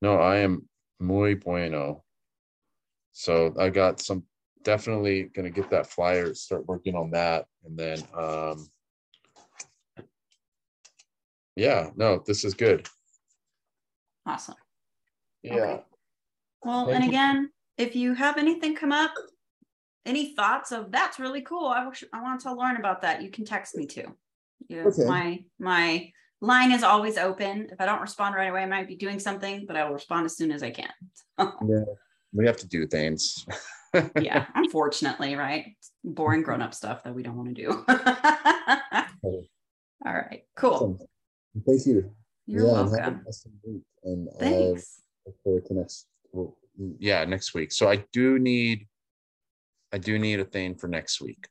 No, 0.00 0.16
I 0.16 0.36
am 0.38 0.68
muy 1.00 1.34
bueno. 1.34 2.04
So 3.12 3.52
I 3.58 3.70
got 3.70 4.00
some 4.00 4.22
definitely 4.62 5.24
gonna 5.24 5.50
get 5.50 5.70
that 5.70 5.88
flyer, 5.88 6.34
start 6.34 6.66
working 6.66 6.94
on 6.94 7.10
that. 7.10 7.46
And 7.64 7.76
then 7.76 8.02
um 8.16 8.68
yeah, 11.56 11.90
no, 11.96 12.22
this 12.24 12.44
is 12.44 12.54
good. 12.54 12.88
Awesome. 14.24 14.54
Yeah. 15.42 15.54
Okay. 15.54 15.82
Well, 16.62 16.86
Thank 16.86 16.94
and 16.96 17.04
you. 17.04 17.10
again, 17.10 17.50
if 17.76 17.96
you 17.96 18.14
have 18.14 18.38
anything 18.38 18.76
come 18.76 18.92
up, 18.92 19.14
any 20.06 20.34
thoughts 20.34 20.72
of 20.72 20.90
that's 20.90 21.18
really 21.18 21.42
cool. 21.42 21.66
I, 21.66 21.86
wish, 21.86 22.04
I 22.12 22.22
want 22.22 22.40
to 22.42 22.54
learn 22.54 22.76
about 22.76 23.02
that. 23.02 23.22
You 23.22 23.30
can 23.30 23.44
text 23.44 23.76
me 23.76 23.86
too. 23.86 24.14
Okay. 24.70 25.04
my 25.04 25.44
my 25.58 26.12
line 26.40 26.72
is 26.72 26.82
always 26.82 27.16
open. 27.16 27.68
If 27.70 27.80
I 27.80 27.86
don't 27.86 28.00
respond 28.00 28.34
right 28.34 28.50
away, 28.50 28.62
I 28.62 28.66
might 28.66 28.88
be 28.88 28.96
doing 28.96 29.18
something, 29.18 29.64
but 29.66 29.76
I 29.76 29.84
will 29.84 29.94
respond 29.94 30.26
as 30.26 30.36
soon 30.36 30.52
as 30.52 30.62
I 30.62 30.70
can. 30.70 30.90
yeah, 31.38 31.84
we 32.32 32.46
have 32.46 32.56
to 32.58 32.68
do 32.68 32.86
things. 32.86 33.46
yeah, 34.20 34.46
unfortunately, 34.54 35.36
right? 35.36 35.76
Boring 36.04 36.42
grown 36.42 36.62
up 36.62 36.74
stuff 36.74 37.02
that 37.04 37.14
we 37.14 37.22
don't 37.22 37.36
want 37.36 37.54
to 37.54 37.62
do. 37.62 37.84
All 40.06 40.14
right, 40.14 40.42
cool. 40.56 40.74
Awesome. 40.74 40.98
Thank 41.66 41.86
you. 41.86 42.10
You're 42.46 42.66
yeah, 42.66 42.72
welcome. 42.72 43.24
And, 44.04 44.28
and 44.28 44.28
Thanks. 44.38 45.00
I 45.26 45.28
look 45.28 45.42
forward 45.42 45.66
to 45.66 45.74
next. 45.74 46.06
Yeah, 46.98 47.24
next 47.24 47.54
week. 47.54 47.72
So 47.72 47.90
I 47.90 48.04
do 48.12 48.38
need, 48.38 48.86
I 49.92 49.98
do 49.98 50.18
need 50.18 50.40
a 50.40 50.44
thing 50.44 50.74
for 50.74 50.88
next 50.88 51.20
week. 51.20 51.48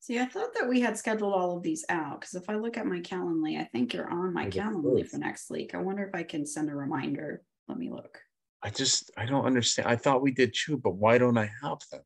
See, 0.00 0.18
I 0.18 0.26
thought 0.26 0.52
that 0.54 0.68
we 0.68 0.80
had 0.80 0.98
scheduled 0.98 1.32
all 1.32 1.56
of 1.56 1.62
these 1.62 1.84
out 1.88 2.20
because 2.20 2.34
if 2.34 2.50
I 2.50 2.56
look 2.56 2.76
at 2.76 2.86
my 2.86 3.00
Calendly, 3.00 3.60
I 3.60 3.64
think 3.64 3.94
you're 3.94 4.10
on 4.10 4.34
my 4.34 4.46
Calendly 4.48 5.08
for 5.08 5.18
next 5.18 5.48
week. 5.48 5.74
I 5.74 5.78
wonder 5.78 6.04
if 6.04 6.14
I 6.14 6.24
can 6.24 6.44
send 6.44 6.70
a 6.70 6.74
reminder. 6.74 7.42
Let 7.68 7.78
me 7.78 7.88
look. 7.88 8.18
I 8.64 8.70
just, 8.70 9.10
I 9.16 9.26
don't 9.26 9.46
understand. 9.46 9.88
I 9.88 9.96
thought 9.96 10.22
we 10.22 10.32
did 10.32 10.54
too, 10.54 10.76
but 10.76 10.96
why 10.96 11.18
don't 11.18 11.38
I 11.38 11.50
have 11.62 11.78
them? 11.90 12.02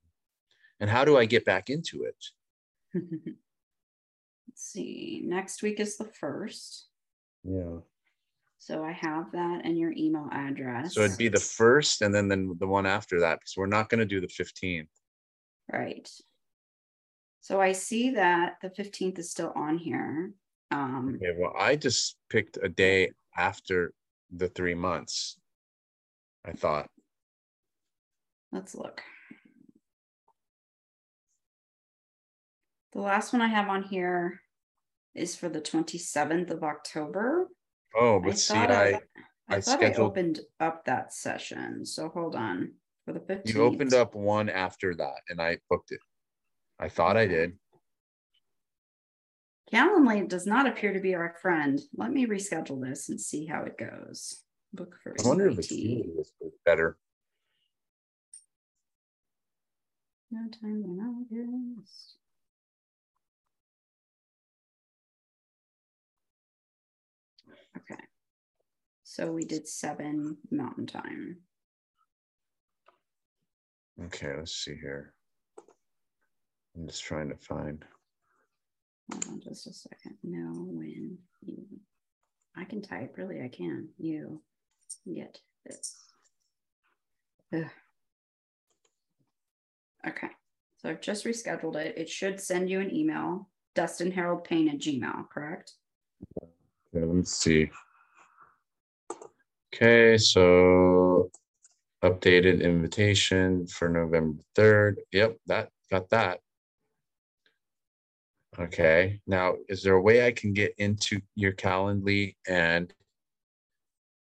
And 0.79 0.91
how 0.91 1.07
do 1.07 1.17
I 1.17 1.25
get 1.25 1.47
back 1.47 1.71
into 1.71 2.05
it? 2.05 2.25
Let's 2.95 3.43
see. 4.57 5.23
Next 5.25 5.63
week 5.63 5.81
is 5.81 5.97
the 5.97 6.05
first. 6.05 6.89
Yeah. 7.45 7.79
So 8.59 8.83
I 8.83 8.93
have 8.93 9.31
that 9.33 9.63
and 9.65 9.79
your 9.79 9.93
email 9.93 10.29
address. 10.33 10.95
So 10.95 11.03
it'd 11.03 11.19
be 11.19 11.29
the 11.29 11.39
first 11.39 12.03
and 12.03 12.15
then, 12.15 12.29
then 12.29 12.57
the 12.59 12.67
one 12.67 12.87
after 12.87 13.21
that 13.21 13.39
because 13.41 13.55
we're 13.57 13.67
not 13.67 13.89
going 13.89 14.01
to 14.01 14.07
do 14.07 14.21
the 14.21 14.27
15th. 14.27 14.89
Right. 15.73 16.09
So 17.41 17.61
I 17.61 17.73
see 17.73 18.11
that 18.11 18.55
the 18.63 18.71
15th 18.71 19.19
is 19.19 19.31
still 19.31 19.53
on 19.55 19.79
here. 19.79 20.33
Um, 20.73 21.15
okay, 21.17 21.33
well, 21.39 21.55
I 21.57 21.77
just 21.77 22.17
picked 22.29 22.59
a 22.61 22.69
day 22.69 23.13
after 23.37 23.93
the 24.35 24.49
three 24.49 24.75
months, 24.75 25.39
I 26.45 26.53
thought. 26.53 26.89
Let's 28.51 28.75
look. 28.75 29.01
The 32.95 33.01
last 33.01 33.33
one 33.33 33.43
I 33.43 33.49
have 33.49 33.69
on 33.69 33.83
here 33.83 34.41
is 35.15 35.37
for 35.37 35.49
the 35.49 35.61
27th 35.61 36.51
of 36.51 36.65
October. 36.65 37.49
Oh, 37.99 38.21
but 38.21 38.33
I 38.33 38.35
see, 38.35 38.55
I, 38.55 38.65
I, 38.65 39.01
I, 39.49 39.61
thought 39.61 39.79
scheduled... 39.79 40.07
I 40.07 40.11
opened 40.11 40.41
up 40.61 40.85
that 40.85 41.13
session. 41.13 41.87
So 41.87 42.09
hold 42.09 42.35
on. 42.35 42.73
For 43.07 43.13
the 43.13 43.21
15th. 43.21 43.55
You 43.55 43.63
opened 43.63 43.95
up 43.95 44.15
one 44.15 44.49
after 44.49 44.95
that 44.97 45.21
and 45.29 45.41
I 45.41 45.59
booked 45.71 45.93
it. 45.93 46.01
I 46.79 46.89
thought 46.89 47.17
I 47.17 47.27
did. 47.27 47.53
Calendly 49.73 50.29
does 50.29 50.47
not 50.47 50.67
appear 50.67 50.93
to 50.93 51.01
be 51.01 51.15
our 51.15 51.35
friend. 51.41 51.81
Let 51.97 52.13
me 52.13 52.27
reschedule 52.27 52.81
this 52.81 53.09
and 53.09 53.21
see 53.21 53.47
how 53.47 53.63
it 53.63 53.79
goes. 53.79 54.43
Book 54.73 54.97
first. 55.03 55.25
I 55.25 55.29
wonder 55.29 55.49
if 55.49 55.59
it's 55.59 56.33
better. 56.65 56.99
No 60.31 60.49
time 60.61 60.83
in 60.85 60.99
August. 61.01 62.17
So 69.17 69.33
we 69.33 69.47
did 69.47 69.67
seven 69.67 70.37
mountain 70.51 70.87
time. 70.87 71.39
Okay, 74.05 74.35
let's 74.37 74.55
see 74.55 74.75
here. 74.75 75.15
I'm 76.77 76.87
just 76.87 77.03
trying 77.03 77.31
to 77.31 77.37
find. 77.37 77.83
Hold 79.11 79.25
on 79.29 79.41
just 79.41 79.67
a 79.69 79.73
second. 79.73 80.19
No, 80.23 80.67
when 80.67 81.17
you, 81.41 81.65
I 82.59 82.65
can 82.65 82.83
type, 82.83 83.15
really, 83.17 83.41
I 83.41 83.49
can. 83.49 83.89
You 83.97 84.43
get 85.11 85.41
this. 85.65 85.97
Ugh. 87.55 87.65
Okay, 90.07 90.29
so 90.77 90.91
I've 90.91 91.01
just 91.01 91.25
rescheduled 91.25 91.77
it. 91.77 91.97
It 91.97 92.11
should 92.11 92.39
send 92.39 92.69
you 92.69 92.81
an 92.81 92.95
email, 92.95 93.49
Dustin 93.75 94.13
Harold 94.13 94.45
Payne 94.45 94.69
at 94.69 94.79
Gmail, 94.79 95.31
correct? 95.31 95.73
Okay, 96.37 96.51
let 96.93 97.09
me 97.09 97.25
see. 97.25 97.71
Okay, 99.75 100.17
so 100.17 101.31
updated 102.03 102.63
invitation 102.63 103.67
for 103.67 103.89
November 103.89 104.43
3rd. 104.57 104.97
Yep, 105.13 105.37
that 105.47 105.71
got 105.91 106.09
that. 106.11 106.41
Okay. 108.59 109.21
Now, 109.27 109.55
is 109.69 109.83
there 109.83 109.95
a 109.95 110.01
way 110.01 110.27
I 110.27 110.33
can 110.33 110.53
get 110.53 110.75
into 110.79 111.21
your 111.35 111.53
Calendly 111.53 112.37
and 112.49 112.93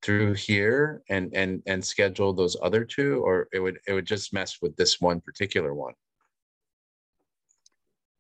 through 0.02 0.34
here 0.34 1.04
and 1.10 1.32
and 1.36 1.62
and 1.68 1.84
schedule 1.84 2.34
those 2.34 2.58
other 2.62 2.84
two, 2.84 3.22
or 3.24 3.48
it 3.54 3.60
would 3.60 3.78
it 3.88 3.94
would 3.94 4.06
just 4.06 4.34
mess 4.34 4.58
with 4.62 4.76
this 4.76 5.00
one 5.00 5.22
particular 5.22 5.74
one? 5.74 5.94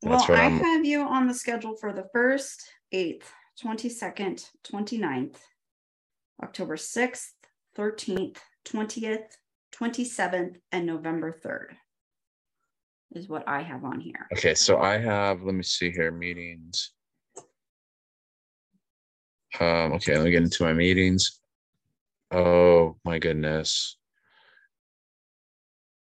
That's 0.01 0.27
well, 0.27 0.39
I 0.39 0.45
I'm... 0.45 0.59
have 0.59 0.85
you 0.85 1.01
on 1.01 1.27
the 1.27 1.33
schedule 1.33 1.75
for 1.75 1.93
the 1.93 2.07
first, 2.13 2.61
eighth, 2.91 3.31
twenty 3.59 3.89
second, 3.89 4.45
29th, 4.65 5.37
October 6.43 6.77
sixth, 6.77 7.33
thirteenth, 7.75 8.41
twentieth, 8.65 9.37
twenty 9.71 10.05
seventh, 10.05 10.57
and 10.71 10.85
November 10.85 11.31
third 11.31 11.75
is 13.13 13.27
what 13.27 13.47
I 13.47 13.61
have 13.61 13.83
on 13.83 13.99
here. 13.99 14.27
Okay, 14.33 14.55
so 14.55 14.79
I 14.79 14.97
have, 14.97 15.41
let 15.43 15.53
me 15.53 15.63
see 15.63 15.91
here, 15.91 16.11
meetings. 16.11 16.91
Um, 19.59 19.93
okay, 19.93 20.15
let 20.15 20.23
me 20.23 20.31
get 20.31 20.43
into 20.43 20.63
my 20.63 20.71
meetings. 20.71 21.39
Oh 22.31 22.95
my 23.03 23.19
goodness. 23.19 23.97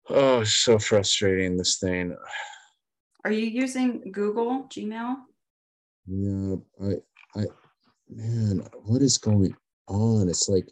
Oh, 0.07 0.43
so 0.43 0.77
frustrating, 0.77 1.57
this 1.57 1.79
thing. 1.79 2.15
Are 3.25 3.31
you 3.31 3.47
using 3.47 4.11
Google 4.11 4.67
Gmail? 4.69 5.15
Yeah, 6.07 6.55
I, 6.81 7.39
I, 7.39 7.45
man, 8.07 8.67
what 8.83 9.01
is 9.01 9.17
going 9.17 9.55
on? 9.89 10.29
It's 10.29 10.47
like 10.47 10.67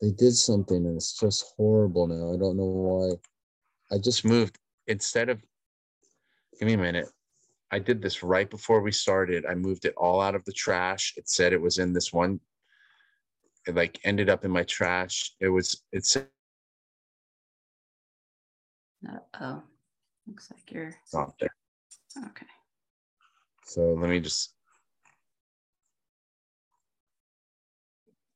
they 0.00 0.10
did 0.10 0.34
something 0.34 0.84
and 0.84 0.96
it's 0.96 1.18
just 1.18 1.54
horrible 1.56 2.06
now. 2.06 2.34
I 2.34 2.36
don't 2.36 2.56
know 2.56 2.64
why. 2.64 3.94
I 3.94 3.98
just 3.98 4.24
moved 4.24 4.58
instead 4.86 5.28
of, 5.28 5.40
give 6.58 6.66
me 6.66 6.74
a 6.74 6.78
minute. 6.78 7.08
I 7.70 7.78
did 7.78 8.02
this 8.02 8.22
right 8.22 8.50
before 8.50 8.80
we 8.80 8.92
started. 8.92 9.46
I 9.46 9.54
moved 9.54 9.84
it 9.84 9.94
all 9.96 10.20
out 10.20 10.34
of 10.34 10.44
the 10.44 10.52
trash. 10.52 11.14
It 11.16 11.28
said 11.28 11.52
it 11.52 11.60
was 11.60 11.78
in 11.78 11.92
this 11.92 12.12
one, 12.12 12.40
it 13.66 13.74
like 13.74 14.00
ended 14.04 14.28
up 14.28 14.44
in 14.44 14.50
my 14.50 14.64
trash. 14.64 15.34
It 15.40 15.48
was, 15.48 15.82
it 15.92 16.04
said, 16.04 16.26
oh, 19.40 19.62
looks 20.26 20.50
like 20.50 20.70
you're 20.70 20.94
it's 21.02 21.14
not 21.14 21.34
there. 21.38 21.54
okay. 22.26 22.46
So 23.64 23.94
let 23.94 24.10
me 24.10 24.20
just. 24.20 24.54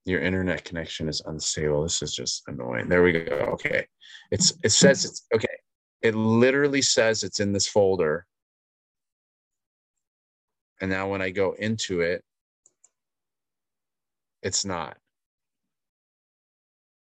Your 0.07 0.21
internet 0.21 0.65
connection 0.65 1.09
is 1.09 1.21
unstable. 1.27 1.83
This 1.83 2.01
is 2.01 2.15
just 2.15 2.45
annoying. 2.47 2.89
There 2.89 3.03
we 3.03 3.13
go. 3.13 3.35
Okay. 3.55 3.87
It's 4.31 4.55
it 4.63 4.71
says 4.71 5.05
it's 5.05 5.27
okay. 5.35 5.49
It 6.01 6.15
literally 6.15 6.81
says 6.81 7.25
it's 7.25 7.41
in 7.41 7.53
this 7.53 7.67
folder. 7.67 8.25
And 10.81 10.91
now 10.91 11.11
when 11.11 11.21
I 11.21 11.31
go 11.31 11.53
into 11.59 12.03
it, 12.03 12.23
it's 14.43 14.65
not. 14.65 14.97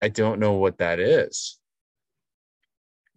I 0.01 0.07
don't 0.07 0.39
know 0.39 0.53
what 0.53 0.77
that 0.77 0.99
is. 1.01 1.59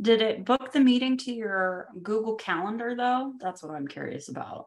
Did 0.03 0.23
it 0.23 0.45
book 0.45 0.73
the 0.73 0.81
meeting 0.81 1.17
to 1.19 1.33
your 1.33 1.87
Google 2.03 2.35
Calendar 2.35 2.97
though? 2.97 3.35
That's 3.41 3.63
what 3.63 3.75
I'm 3.77 3.87
curious 3.87 4.29
about. 4.29 4.67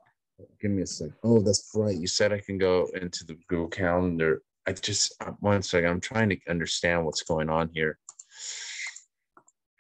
give 0.62 0.72
me 0.72 0.84
a 0.84 0.88
sec. 0.88 1.10
Oh, 1.22 1.42
that's 1.42 1.70
right. 1.76 1.98
You 1.98 2.08
said 2.08 2.32
I 2.32 2.40
can 2.40 2.58
go 2.58 2.88
into 3.02 3.26
the 3.26 3.38
Google 3.50 3.68
Calendar. 3.68 4.42
I 4.68 4.74
just 4.74 5.16
uh, 5.22 5.32
one 5.40 5.62
second. 5.62 5.90
I'm 5.90 6.02
trying 6.02 6.30
to 6.30 6.38
understand 6.50 7.06
what's 7.06 7.24
going 7.24 7.50
on 7.50 7.70
here. 7.74 7.98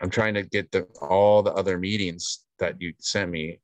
I'm 0.01 0.09
trying 0.09 0.33
to 0.33 0.43
get 0.43 0.71
the 0.71 0.83
all 1.01 1.43
the 1.43 1.53
other 1.53 1.77
meetings 1.77 2.39
that 2.59 2.81
you 2.81 2.93
sent 2.99 3.29
me. 3.29 3.59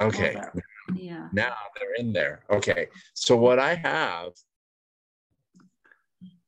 Okay, 0.00 0.36
Yeah. 0.94 1.28
now 1.32 1.54
they're 1.78 1.94
in 1.94 2.12
there. 2.12 2.44
Okay, 2.50 2.88
so 3.14 3.36
what 3.36 3.58
I 3.58 3.74
have, 3.74 4.32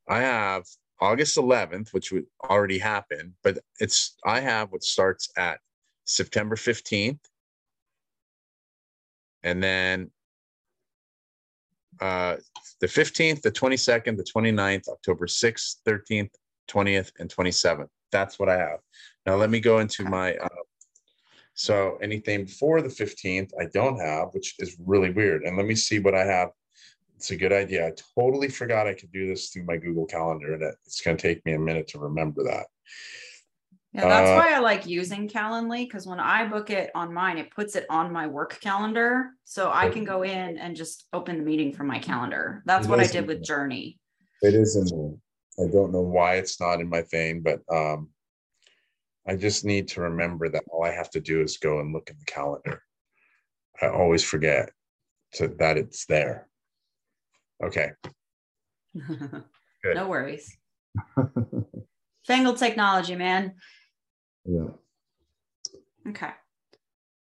I 0.08 0.20
have 0.20 0.64
August 1.00 1.36
11th, 1.36 1.92
which 1.92 2.12
would 2.12 2.26
already 2.44 2.78
happen, 2.78 3.34
but 3.42 3.58
it's 3.80 4.16
I 4.24 4.40
have 4.40 4.70
what 4.72 4.82
starts 4.82 5.30
at 5.36 5.60
September 6.04 6.56
15th, 6.56 7.20
and 9.42 9.62
then 9.62 10.10
uh, 12.00 12.36
the 12.80 12.86
15th, 12.86 13.42
the 13.42 13.50
22nd, 13.50 14.16
the 14.16 14.24
29th, 14.24 14.88
October 14.88 15.26
6th, 15.26 15.76
13th, 15.86 16.30
20th, 16.68 17.12
and 17.18 17.34
27th. 17.34 17.88
That's 18.12 18.38
what 18.38 18.48
I 18.48 18.58
have. 18.58 18.80
Now 19.24 19.36
let 19.36 19.50
me 19.50 19.60
go 19.60 19.78
into 19.78 20.04
my. 20.04 20.34
Uh, 20.36 20.48
so 21.54 21.96
anything 22.02 22.44
before 22.44 22.82
the 22.82 22.88
15th, 22.88 23.50
I 23.58 23.66
don't 23.72 23.98
have, 23.98 24.28
which 24.32 24.54
is 24.58 24.76
really 24.84 25.10
weird. 25.10 25.44
And 25.44 25.56
let 25.56 25.66
me 25.66 25.74
see 25.74 25.98
what 25.98 26.14
I 26.14 26.24
have. 26.24 26.50
It's 27.16 27.30
a 27.30 27.36
good 27.36 27.52
idea. 27.52 27.86
I 27.86 27.92
totally 28.14 28.48
forgot 28.48 28.86
I 28.86 28.92
could 28.92 29.10
do 29.10 29.26
this 29.26 29.48
through 29.48 29.64
my 29.64 29.78
Google 29.78 30.04
Calendar, 30.04 30.52
and 30.52 30.62
it- 30.62 30.76
it's 30.84 31.00
going 31.00 31.16
to 31.16 31.22
take 31.22 31.44
me 31.46 31.54
a 31.54 31.58
minute 31.58 31.88
to 31.88 31.98
remember 31.98 32.44
that. 32.44 32.66
Yeah, 33.96 34.08
that's 34.08 34.30
Uh, 34.30 34.34
why 34.34 34.52
I 34.52 34.58
like 34.58 34.86
using 34.86 35.26
Calendly 35.26 35.86
because 35.86 36.06
when 36.06 36.20
I 36.20 36.46
book 36.46 36.68
it 36.68 36.90
on 36.94 37.14
mine, 37.14 37.38
it 37.38 37.50
puts 37.50 37.76
it 37.76 37.86
on 37.88 38.12
my 38.12 38.26
work 38.26 38.60
calendar. 38.60 39.30
So 39.44 39.70
I 39.72 39.88
can 39.88 40.04
go 40.04 40.22
in 40.22 40.58
and 40.58 40.76
just 40.76 41.06
open 41.14 41.38
the 41.38 41.44
meeting 41.44 41.72
from 41.72 41.86
my 41.86 41.98
calendar. 41.98 42.62
That's 42.66 42.86
what 42.86 43.00
I 43.00 43.06
did 43.06 43.26
with 43.26 43.42
Journey. 43.42 43.98
It 44.42 44.52
is 44.52 44.76
in 44.76 44.84
there. 44.84 45.66
I 45.66 45.72
don't 45.72 45.92
know 45.92 46.02
why 46.02 46.34
it's 46.34 46.60
not 46.60 46.82
in 46.82 46.90
my 46.90 47.00
thing, 47.00 47.40
but 47.40 47.62
um, 47.74 48.10
I 49.26 49.34
just 49.34 49.64
need 49.64 49.88
to 49.88 50.02
remember 50.02 50.50
that 50.50 50.64
all 50.70 50.84
I 50.84 50.90
have 50.90 51.08
to 51.12 51.20
do 51.20 51.40
is 51.40 51.56
go 51.56 51.80
and 51.80 51.94
look 51.94 52.10
in 52.10 52.18
the 52.18 52.26
calendar. 52.26 52.82
I 53.80 53.88
always 53.88 54.22
forget 54.22 54.72
to, 55.36 55.48
that 55.58 55.78
it's 55.78 56.04
there. 56.04 56.48
Okay. 57.64 57.92
No 59.84 60.08
worries. 60.08 60.56
Fangled 62.26 62.58
technology, 62.58 63.14
man. 63.14 63.54
Yeah. 64.48 64.68
Okay. 66.08 66.30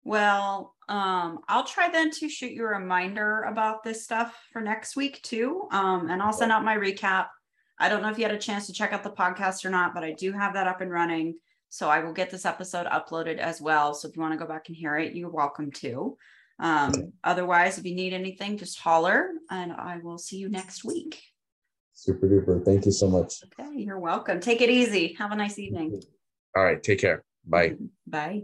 Well, 0.04 0.76
um, 0.90 1.40
I'll 1.48 1.64
try 1.64 1.90
then 1.90 2.12
to 2.12 2.28
shoot 2.28 2.52
you 2.52 2.64
a 2.64 2.80
reminder 2.80 3.44
about 3.44 3.84
this 3.84 4.04
stuff 4.04 4.36
for 4.52 4.62
next 4.62 4.96
week 4.96 5.22
too. 5.22 5.68
Um, 5.72 6.10
and 6.10 6.22
I'll 6.22 6.34
send 6.34 6.52
out 6.52 6.66
my 6.66 6.76
recap. 6.76 7.28
I 7.80 7.90
don't 7.90 8.02
know 8.02 8.10
if 8.10 8.18
you 8.18 8.26
had 8.26 8.34
a 8.34 8.40
chance 8.40 8.68
to 8.68 8.74
check 8.74 8.94
out 8.94 9.04
the 9.04 9.12
podcast 9.12 9.64
or 9.64 9.70
not, 9.70 9.94
but 9.94 10.04
I 10.04 10.14
do 10.14 10.32
have 10.32 10.54
that 10.56 10.68
up 10.68 10.82
and 10.82 10.92
running. 10.92 11.36
So 11.70 11.88
I 11.88 12.00
will 12.00 12.14
get 12.14 12.30
this 12.30 12.46
episode 12.46 12.88
uploaded 12.88 13.38
as 13.38 13.62
well. 13.62 13.94
So 13.94 14.10
if 14.10 14.16
you 14.16 14.22
want 14.22 14.34
to 14.34 14.38
go 14.38 14.48
back 14.48 14.68
and 14.68 14.76
hear 14.76 14.98
it, 14.98 15.16
you're 15.16 15.30
welcome 15.30 15.72
to. 15.74 16.18
Um, 16.60 17.14
otherwise, 17.24 17.78
if 17.78 17.86
you 17.86 17.96
need 17.96 18.14
anything, 18.14 18.58
just 18.58 18.80
holler 18.80 19.30
and 19.50 19.72
I 19.72 19.98
will 19.98 20.18
see 20.18 20.38
you 20.38 20.50
next 20.50 20.84
week. 20.84 21.22
Super 21.94 22.28
duper. 22.28 22.64
Thank 22.66 22.86
you 22.86 22.92
so 22.92 23.10
much. 23.10 23.36
Okay, 23.46 23.70
you're 23.76 24.00
welcome. 24.00 24.40
Take 24.40 24.62
it 24.62 24.70
easy. 24.70 25.14
Have 25.18 25.32
a 25.32 25.36
nice 25.36 25.58
evening. 25.60 26.02
All 26.56 26.64
right. 26.64 26.82
Take 26.82 27.00
care. 27.00 27.24
Bye. 27.46 27.76
Bye. 28.08 28.44